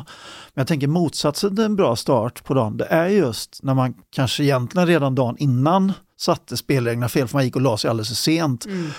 Men 0.54 0.62
jag 0.62 0.68
tänker 0.68 0.88
motsatsen 0.88 1.56
till 1.56 1.66
en 1.66 1.76
bra 1.76 1.95
start 1.95 2.43
på 2.43 2.54
dagen, 2.54 2.78
det 2.78 2.86
är 2.86 3.08
just 3.08 3.60
när 3.64 3.74
man 3.74 3.93
kanske 4.10 4.43
egentligen 4.43 4.88
redan 4.88 5.16
dagen 5.16 5.36
innan 5.38 5.93
satte 6.18 6.58
spelreglerna 6.58 7.10
fel, 7.10 7.28
för 7.28 7.38
man 7.38 7.45
gick 7.45 7.56
och 7.56 7.62
la 7.62 7.78
sig 7.78 7.89
alldeles 7.89 8.08
för 8.08 8.16
sent. 8.16 8.66
Mm 8.66 8.91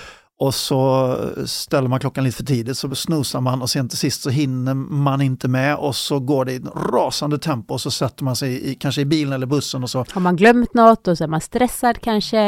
och 0.42 0.54
så 0.54 1.16
ställer 1.46 1.88
man 1.88 2.00
klockan 2.00 2.24
lite 2.24 2.36
för 2.36 2.44
tidigt 2.44 2.76
så 2.76 2.94
snosar 2.94 3.40
man 3.40 3.62
och 3.62 3.70
sen 3.70 3.88
till 3.88 3.98
sist 3.98 4.22
så 4.22 4.30
hinner 4.30 4.74
man 4.74 5.20
inte 5.20 5.48
med 5.48 5.76
och 5.76 5.96
så 5.96 6.20
går 6.20 6.44
det 6.44 6.52
i 6.52 6.60
rasande 6.92 7.38
tempo 7.38 7.74
och 7.74 7.80
så 7.80 7.90
sätter 7.90 8.24
man 8.24 8.36
sig 8.36 8.70
i, 8.70 8.74
kanske 8.74 9.00
i 9.00 9.04
bilen 9.04 9.32
eller 9.32 9.46
bussen 9.46 9.82
och 9.82 9.90
så. 9.90 10.04
Har 10.12 10.20
man 10.20 10.36
glömt 10.36 10.74
något 10.74 11.08
och 11.08 11.18
så 11.18 11.24
är 11.24 11.28
man 11.28 11.40
stressad 11.40 12.00
kanske. 12.00 12.38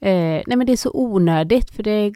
Eh, 0.00 0.42
nej 0.46 0.56
men 0.56 0.66
det 0.66 0.72
är 0.72 0.76
så 0.76 0.90
onödigt 0.94 1.70
för 1.70 1.82
det 1.82 2.12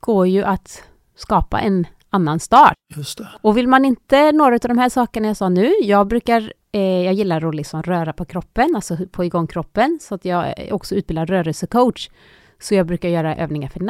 går 0.00 0.26
ju 0.26 0.42
att 0.42 0.82
skapa 1.16 1.60
en 1.60 1.86
annan 2.10 2.40
start. 2.40 2.74
Just 2.96 3.18
det. 3.18 3.28
Och 3.40 3.56
vill 3.56 3.68
man 3.68 3.84
inte 3.84 4.32
några 4.32 4.54
av 4.54 4.60
de 4.60 4.78
här 4.78 4.88
sakerna 4.88 5.26
jag 5.26 5.36
sa 5.36 5.48
nu, 5.48 5.72
jag 5.82 6.06
brukar, 6.06 6.52
eh, 6.72 6.80
jag 6.80 7.14
gillar 7.14 7.48
att 7.48 7.54
liksom 7.54 7.82
röra 7.82 8.12
på 8.12 8.24
kroppen, 8.24 8.72
alltså 8.74 8.96
på 9.12 9.24
igång 9.24 9.46
kroppen, 9.46 9.98
så 10.02 10.14
att 10.14 10.24
jag 10.24 10.58
är 10.58 10.72
också 10.72 10.94
utbildad 10.94 11.30
rörelsecoach. 11.30 12.08
Så 12.58 12.74
jag 12.74 12.86
brukar 12.86 13.08
göra 13.08 13.36
övningar 13.36 13.68
för 13.68 13.80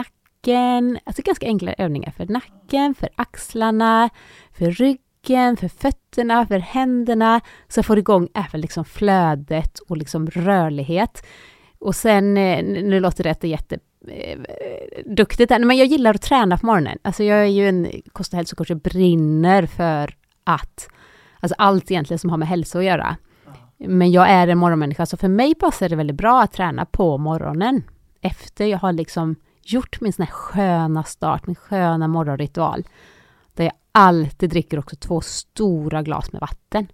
nacken, 0.45 0.99
alltså 1.05 1.23
ganska 1.23 1.47
enkla 1.47 1.75
övningar 1.79 2.11
för 2.11 2.27
nacken, 2.27 2.95
för 2.95 3.09
axlarna, 3.17 4.11
för 4.53 4.71
ryggen, 4.71 5.57
för 5.57 5.69
fötterna, 5.69 6.47
för 6.47 6.59
händerna, 6.59 7.41
så 7.69 7.79
jag 7.79 7.87
får 7.87 7.99
igång 7.99 8.29
även 8.35 8.61
liksom 8.61 8.85
flödet 8.85 9.79
och 9.79 9.97
liksom 9.97 10.27
rörlighet. 10.27 11.27
Och 11.79 11.95
sen, 11.95 12.37
eh, 12.37 12.65
nu 12.65 13.01
låter 13.01 13.25
det 13.25 13.31
att 13.31 13.41
det 13.41 13.47
är 13.47 13.51
jätte 13.51 13.79
eh, 14.09 14.39
duktigt 15.07 15.49
där. 15.49 15.59
men 15.59 15.77
jag 15.77 15.87
gillar 15.87 16.15
att 16.15 16.23
träna 16.23 16.59
på 16.59 16.67
morgonen. 16.67 16.99
Alltså 17.03 17.25
jag 17.25 17.39
är 17.39 17.45
ju 17.45 17.69
en 17.69 17.91
kost 18.13 18.33
och 18.33 18.37
hälsocoach, 18.37 18.71
jag 18.71 18.81
brinner 18.81 19.67
för 19.67 20.15
att, 20.45 20.89
alltså 21.41 21.55
allt 21.59 21.91
egentligen 21.91 22.19
som 22.19 22.31
har 22.31 22.37
med 22.37 22.49
hälsa 22.49 22.79
att 22.79 22.85
göra. 22.85 23.17
Men 23.79 24.13
jag 24.13 24.31
är 24.31 24.49
en 24.49 24.59
morgonmänniska, 24.59 25.07
så 25.07 25.17
för 25.17 25.29
mig 25.29 25.55
passar 25.55 25.89
det 25.89 25.97
väldigt 25.97 26.17
bra 26.17 26.43
att 26.43 26.53
träna 26.53 26.85
på 26.85 27.19
morgonen. 27.19 27.83
Efter 28.21 28.67
jag 28.67 28.79
har 28.79 28.93
liksom 28.93 29.37
gjort 29.67 30.01
min 30.01 30.13
sån 30.13 30.27
här 30.27 30.33
sköna 30.33 31.05
start, 31.05 31.47
min 31.47 31.57
sköna 31.57 32.09
morgonritual. 32.09 32.85
Där 33.55 33.65
jag 33.65 33.73
alltid 33.93 34.51
dricker 34.51 34.79
också 34.79 34.97
två 34.97 35.21
stora 35.21 36.03
glas 36.03 36.33
med 36.33 36.41
vatten. 36.41 36.87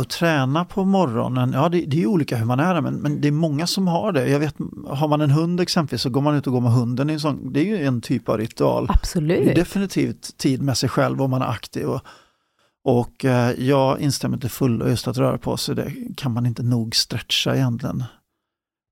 Och 0.00 0.08
träna 0.08 0.64
på 0.64 0.84
morgonen, 0.84 1.52
ja 1.52 1.68
det, 1.68 1.80
det 1.80 2.02
är 2.02 2.06
olika 2.06 2.36
hur 2.36 2.44
man 2.44 2.60
är 2.60 2.80
men, 2.80 2.94
men 2.94 3.20
det 3.20 3.28
är 3.28 3.32
många 3.32 3.66
som 3.66 3.88
har 3.88 4.12
det. 4.12 4.28
Jag 4.28 4.38
vet, 4.38 4.56
har 4.86 5.08
man 5.08 5.20
en 5.20 5.30
hund 5.30 5.60
exempelvis 5.60 6.02
så 6.02 6.10
går 6.10 6.20
man 6.20 6.34
ut 6.34 6.46
och 6.46 6.52
går 6.52 6.60
med 6.60 6.72
hunden. 6.72 7.10
I 7.10 7.20
sån, 7.20 7.52
det 7.52 7.60
är 7.60 7.64
ju 7.64 7.86
en 7.86 8.00
typ 8.00 8.28
av 8.28 8.38
ritual. 8.38 8.86
Absolut. 8.88 9.44
Det 9.44 9.50
är 9.50 9.54
definitivt 9.54 10.38
tid 10.38 10.62
med 10.62 10.76
sig 10.76 10.88
själv 10.88 11.22
om 11.22 11.30
man 11.30 11.42
är 11.42 11.50
aktiv. 11.50 11.86
Och, 11.86 12.00
och 12.84 13.24
eh, 13.24 13.50
jag 13.58 14.00
instämmer 14.00 14.38
till 14.38 14.50
fullo 14.50 14.88
just 14.88 15.08
att 15.08 15.16
röra 15.16 15.38
på 15.38 15.56
sig, 15.56 15.74
det 15.74 15.92
kan 16.16 16.32
man 16.32 16.46
inte 16.46 16.62
nog 16.62 16.96
stretcha 16.96 17.56
egentligen. 17.56 18.04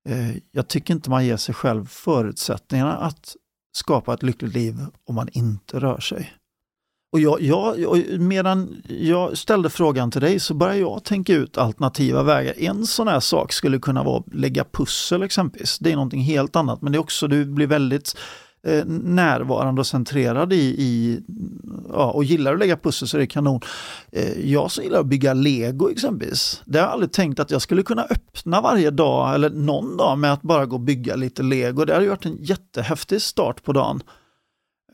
Eh, 0.07 0.37
jag 0.51 0.67
tycker 0.67 0.93
inte 0.93 1.09
man 1.09 1.25
ger 1.25 1.37
sig 1.37 1.55
själv 1.55 1.85
förutsättningarna 1.85 2.97
att 2.97 3.35
skapa 3.75 4.13
ett 4.13 4.23
lyckligt 4.23 4.53
liv 4.53 4.75
om 5.05 5.15
man 5.15 5.29
inte 5.31 5.79
rör 5.79 5.99
sig. 5.99 6.33
Och 7.11 7.19
jag, 7.19 7.41
jag, 7.41 8.05
medan 8.19 8.81
jag 8.87 9.37
ställde 9.37 9.69
frågan 9.69 10.11
till 10.11 10.21
dig 10.21 10.39
så 10.39 10.53
började 10.53 10.79
jag 10.79 11.03
tänka 11.03 11.33
ut 11.33 11.57
alternativa 11.57 12.23
vägar. 12.23 12.53
En 12.57 12.85
sån 12.85 13.07
här 13.07 13.19
sak 13.19 13.53
skulle 13.53 13.79
kunna 13.79 14.03
vara 14.03 14.19
att 14.19 14.33
lägga 14.33 14.63
pussel 14.63 15.23
exempelvis. 15.23 15.79
Det 15.79 15.91
är 15.91 15.95
någonting 15.95 16.21
helt 16.21 16.55
annat 16.55 16.81
men 16.81 16.91
det 16.91 16.97
är 16.97 16.99
också, 16.99 17.27
du 17.27 17.45
blir 17.45 17.67
väldigt 17.67 18.17
eh, 18.67 18.85
närvarande 18.85 19.81
och 19.81 19.87
centrerad 19.87 20.53
i, 20.53 20.75
i 20.77 21.21
ja, 21.89 22.11
och 22.11 22.23
gillar 22.23 22.53
att 22.53 22.59
lägga 22.59 22.77
pussel 22.77 23.07
så 23.07 23.17
är 23.17 23.21
det 23.21 23.27
kanon. 23.27 23.61
Eh, 24.11 24.51
jag 24.51 24.71
som 24.71 24.83
gillar 24.83 24.99
att 24.99 25.05
bygga 25.05 25.33
lego 25.33 25.89
exempelvis. 25.89 26.61
Det 26.65 26.79
har 26.79 26.85
jag 26.85 26.93
aldrig 26.93 27.11
tänkt 27.11 27.39
att 27.39 27.51
jag 27.51 27.61
skulle 27.61 27.83
kunna 27.83 28.03
öppna 28.03 28.61
varje 28.61 28.91
dag 28.91 29.35
eller 29.35 29.49
någon 29.49 29.97
dag 29.97 30.17
med 30.17 30.33
att 30.33 30.41
bara 30.41 30.65
gå 30.65 30.75
och 30.75 30.81
bygga 30.81 31.15
lite 31.15 31.43
lego. 31.43 31.85
Det 31.85 31.93
hade 31.93 32.05
ju 32.05 32.09
varit 32.09 32.25
en 32.25 32.37
jättehäftig 32.43 33.21
start 33.21 33.63
på 33.63 33.73
dagen. 33.73 34.03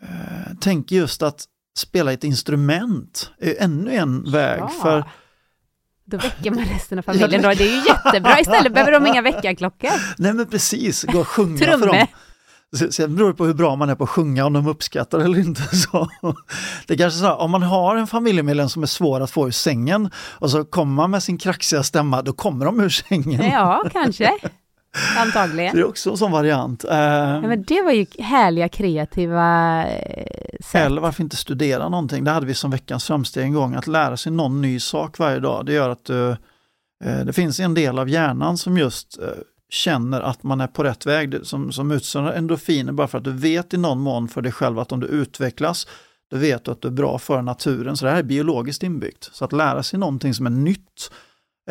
Eh, 0.01 0.53
tänk 0.59 0.91
just 0.91 1.23
att 1.23 1.45
spela 1.77 2.13
ett 2.13 2.23
instrument 2.23 3.31
är 3.39 3.55
ännu 3.59 3.91
en 3.95 4.31
väg. 4.31 4.59
Ja. 4.59 4.67
för 4.67 5.03
Då 6.05 6.17
väcker 6.17 6.51
man 6.51 6.65
resten 6.65 6.97
av 6.97 7.01
familjen 7.13 7.41
då. 7.41 7.49
Det 7.49 7.63
är 7.63 7.75
ju 7.75 7.87
jättebra. 7.87 8.39
Istället 8.39 8.73
behöver 8.73 8.91
de 8.91 9.07
inga 9.07 9.21
väckarklockor. 9.21 9.89
Nej 10.17 10.33
men 10.33 10.45
precis, 10.45 11.03
gå 11.03 11.19
och 11.19 11.27
sjunga 11.27 11.57
för 11.57 11.87
dem. 11.87 12.07
Se- 12.77 12.91
Sen 12.91 13.15
beror 13.15 13.27
det 13.27 13.33
på 13.35 13.45
hur 13.45 13.53
bra 13.53 13.75
man 13.75 13.89
är 13.89 13.95
på 13.95 14.03
att 14.03 14.09
sjunga, 14.09 14.45
om 14.45 14.53
de 14.53 14.67
uppskattar 14.67 15.19
eller 15.19 15.39
inte. 15.39 15.61
Så. 15.75 16.09
Det 16.87 16.93
är 16.93 16.97
kanske 16.97 17.19
så 17.19 17.25
här, 17.25 17.37
om 17.41 17.51
man 17.51 17.63
har 17.63 17.95
en 17.95 18.07
familjemedlem 18.07 18.69
som 18.69 18.83
är 18.83 18.87
svår 18.87 19.21
att 19.21 19.31
få 19.31 19.47
ur 19.47 19.51
sängen 19.51 20.09
och 20.17 20.49
så 20.51 20.63
kommer 20.65 20.93
man 20.93 21.11
med 21.11 21.23
sin 21.23 21.37
kraxiga 21.37 21.83
stämma, 21.83 22.21
då 22.21 22.33
kommer 22.33 22.65
de 22.65 22.79
ur 22.79 22.89
sängen. 22.89 23.45
Ja, 23.51 23.83
kanske. 23.93 24.31
Antagligen. 25.17 25.75
Det 25.75 25.81
är 25.81 25.87
också 25.87 26.09
en 26.11 26.17
sån 26.17 26.31
variant. 26.31 26.83
Eh, 26.83 26.97
Ja, 26.97 27.41
men 27.41 27.63
det 27.63 27.81
var 27.81 27.91
ju 27.91 28.05
härliga 28.19 28.69
kreativa 28.69 29.83
eh, 29.87 30.25
sätt. 30.65 30.85
Eller 30.85 31.01
varför 31.01 31.23
inte 31.23 31.35
studera 31.35 31.89
någonting? 31.89 32.23
Det 32.23 32.31
hade 32.31 32.45
vi 32.45 32.53
som 32.53 32.71
veckans 32.71 33.05
framsteg 33.05 33.43
en 33.43 33.53
gång, 33.53 33.75
att 33.75 33.87
lära 33.87 34.17
sig 34.17 34.31
någon 34.31 34.61
ny 34.61 34.79
sak 34.79 35.17
varje 35.19 35.39
dag. 35.39 35.65
Det 35.65 35.73
gör 35.73 35.89
att 35.89 36.05
du, 36.05 36.29
eh, 37.05 37.19
det 37.25 37.33
finns 37.33 37.59
en 37.59 37.73
del 37.73 37.99
av 37.99 38.09
hjärnan 38.09 38.57
som 38.57 38.77
just 38.77 39.17
känner 39.73 40.21
att 40.21 40.43
man 40.43 40.61
är 40.61 40.67
på 40.67 40.83
rätt 40.83 41.05
väg, 41.05 41.35
som, 41.43 41.71
som 41.71 41.91
utsöndrar 41.91 42.33
endorfiner 42.33 42.91
bara 42.91 43.07
för 43.07 43.17
att 43.17 43.23
du 43.23 43.31
vet 43.31 43.73
i 43.73 43.77
någon 43.77 43.99
mån 43.99 44.27
för 44.27 44.41
dig 44.41 44.51
själv 44.51 44.79
att 44.79 44.91
om 44.91 44.99
du 44.99 45.07
utvecklas, 45.07 45.87
då 46.31 46.37
vet 46.37 46.65
du 46.65 46.71
att 46.71 46.81
du 46.81 46.87
är 46.87 46.91
bra 46.91 47.19
för 47.19 47.41
naturen. 47.41 47.97
Så 47.97 48.05
det 48.05 48.11
här 48.11 48.19
är 48.19 48.23
biologiskt 48.23 48.83
inbyggt. 48.83 49.29
Så 49.33 49.45
att 49.45 49.51
lära 49.53 49.83
sig 49.83 49.99
någonting 49.99 50.33
som 50.33 50.45
är 50.45 50.49
nytt 50.49 51.11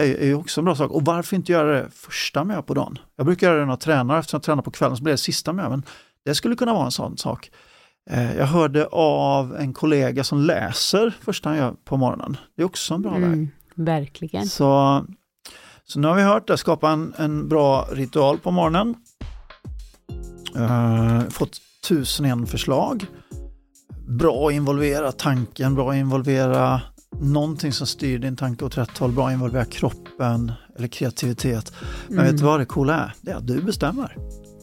är, 0.00 0.04
är 0.22 0.34
också 0.34 0.60
en 0.60 0.64
bra 0.64 0.74
sak. 0.76 0.90
Och 0.90 1.04
varför 1.04 1.36
inte 1.36 1.52
göra 1.52 1.72
det 1.82 1.90
första 1.90 2.44
med 2.44 2.66
på 2.66 2.74
dagen? 2.74 2.98
Jag 3.16 3.26
brukar 3.26 3.46
göra 3.46 3.58
det 3.58 3.64
när 3.64 3.72
jag 3.72 3.80
tränar, 3.80 4.18
eftersom 4.18 4.36
jag 4.38 4.42
tränar 4.42 4.62
på 4.62 4.70
kvällen 4.70 4.96
så 4.96 5.02
blir 5.02 5.12
det 5.12 5.18
sista 5.18 5.52
med. 5.52 5.70
Men 5.70 5.82
det 6.24 6.34
skulle 6.34 6.56
kunna 6.56 6.74
vara 6.74 6.84
en 6.84 6.90
sån 6.90 7.18
sak. 7.18 7.50
Eh, 8.10 8.36
Jag 8.36 8.46
hörde 8.46 8.86
av 8.92 9.56
en 9.56 9.72
kollega 9.72 10.24
som 10.24 10.40
läser 10.40 11.14
första 11.20 11.48
han 11.48 11.58
gör 11.58 11.74
på 11.84 11.96
morgonen. 11.96 12.36
Det 12.56 12.62
är 12.62 12.66
också 12.66 12.94
en 12.94 13.02
bra 13.02 13.12
väg. 13.12 13.22
Mm, 13.22 13.48
verkligen. 13.74 14.46
Så, 14.46 15.04
så 15.92 16.00
nu 16.00 16.08
har 16.08 16.14
vi 16.14 16.22
hört 16.22 16.46
det, 16.46 16.58
skapa 16.58 16.90
en, 16.90 17.14
en 17.16 17.48
bra 17.48 17.88
ritual 17.92 18.38
på 18.38 18.50
morgonen. 18.50 18.94
Eh, 20.56 21.28
fått 21.28 21.60
tusen 21.88 22.26
en 22.26 22.46
förslag. 22.46 23.06
Bra 24.08 24.48
att 24.48 24.52
involvera 24.52 25.12
tanken, 25.12 25.74
bra 25.74 25.90
att 25.90 25.96
involvera 25.96 26.80
någonting 27.20 27.72
som 27.72 27.86
styr 27.86 28.18
din 28.18 28.36
tanke 28.36 28.64
åt 28.64 28.78
rätt 28.78 28.98
håll, 28.98 29.12
bra 29.12 29.26
att 29.26 29.32
involvera 29.32 29.64
kroppen 29.64 30.52
eller 30.76 30.88
kreativitet. 30.88 31.72
Men 32.08 32.24
vet 32.24 32.38
du 32.38 32.44
vad 32.44 32.60
det 32.60 32.64
coola 32.64 32.94
är? 32.94 33.14
Det 33.20 33.30
är 33.30 33.36
att 33.36 33.46
du 33.46 33.62
bestämmer. 33.62 34.16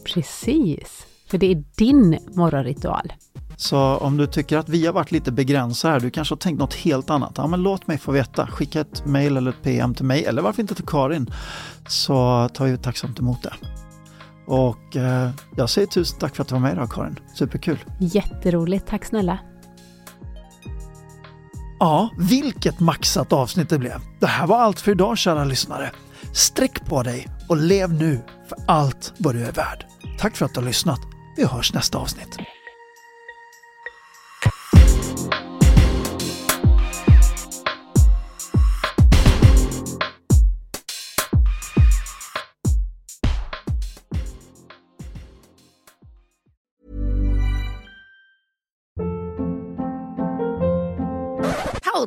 Precis. 0.04 1.06
För 1.28 1.38
det 1.38 1.46
är 1.46 1.64
din 1.76 2.18
morgonritual. 2.34 3.12
Så 3.60 3.78
om 3.78 4.16
du 4.16 4.26
tycker 4.26 4.58
att 4.58 4.68
vi 4.68 4.86
har 4.86 4.92
varit 4.92 5.12
lite 5.12 5.32
begränsade 5.32 5.92
här, 5.92 6.00
du 6.00 6.10
kanske 6.10 6.32
har 6.32 6.38
tänkt 6.38 6.58
något 6.58 6.74
helt 6.74 7.10
annat, 7.10 7.32
ja 7.36 7.46
men 7.46 7.62
låt 7.62 7.86
mig 7.86 7.98
få 7.98 8.12
veta. 8.12 8.46
Skicka 8.46 8.80
ett 8.80 9.06
mail 9.06 9.36
eller 9.36 9.50
ett 9.50 9.62
PM 9.62 9.94
till 9.94 10.04
mig, 10.04 10.24
eller 10.24 10.42
varför 10.42 10.62
inte 10.62 10.74
till 10.74 10.86
Karin, 10.86 11.30
så 11.88 12.48
tar 12.54 12.66
vi 12.66 12.76
tacksamt 12.76 13.18
emot 13.18 13.42
det. 13.42 13.52
Och 14.46 14.96
eh, 14.96 15.30
jag 15.56 15.70
säger 15.70 15.86
tusen 15.86 16.18
tack 16.18 16.36
för 16.36 16.42
att 16.42 16.48
du 16.48 16.54
var 16.54 16.60
med 16.60 16.72
idag 16.72 16.90
Karin, 16.92 17.18
superkul. 17.34 17.78
Jätteroligt. 17.98 18.86
Tack 18.86 19.04
snälla. 19.04 19.38
Ja, 21.78 22.10
vilket 22.18 22.80
maxat 22.80 23.32
avsnitt 23.32 23.68
det 23.68 23.78
blev. 23.78 24.00
Det 24.20 24.26
här 24.26 24.46
var 24.46 24.58
allt 24.58 24.80
för 24.80 24.90
idag 24.90 25.18
kära 25.18 25.44
lyssnare. 25.44 25.90
Sträck 26.32 26.86
på 26.86 27.02
dig 27.02 27.28
och 27.48 27.56
lev 27.56 27.92
nu 27.92 28.20
för 28.48 28.58
allt 28.66 29.12
vad 29.16 29.34
du 29.34 29.44
är 29.44 29.52
värd. 29.52 29.86
Tack 30.18 30.36
för 30.36 30.44
att 30.44 30.54
du 30.54 30.60
har 30.60 30.66
lyssnat. 30.66 31.00
Vi 31.36 31.44
hörs 31.44 31.74
nästa 31.74 31.98
avsnitt. 31.98 32.38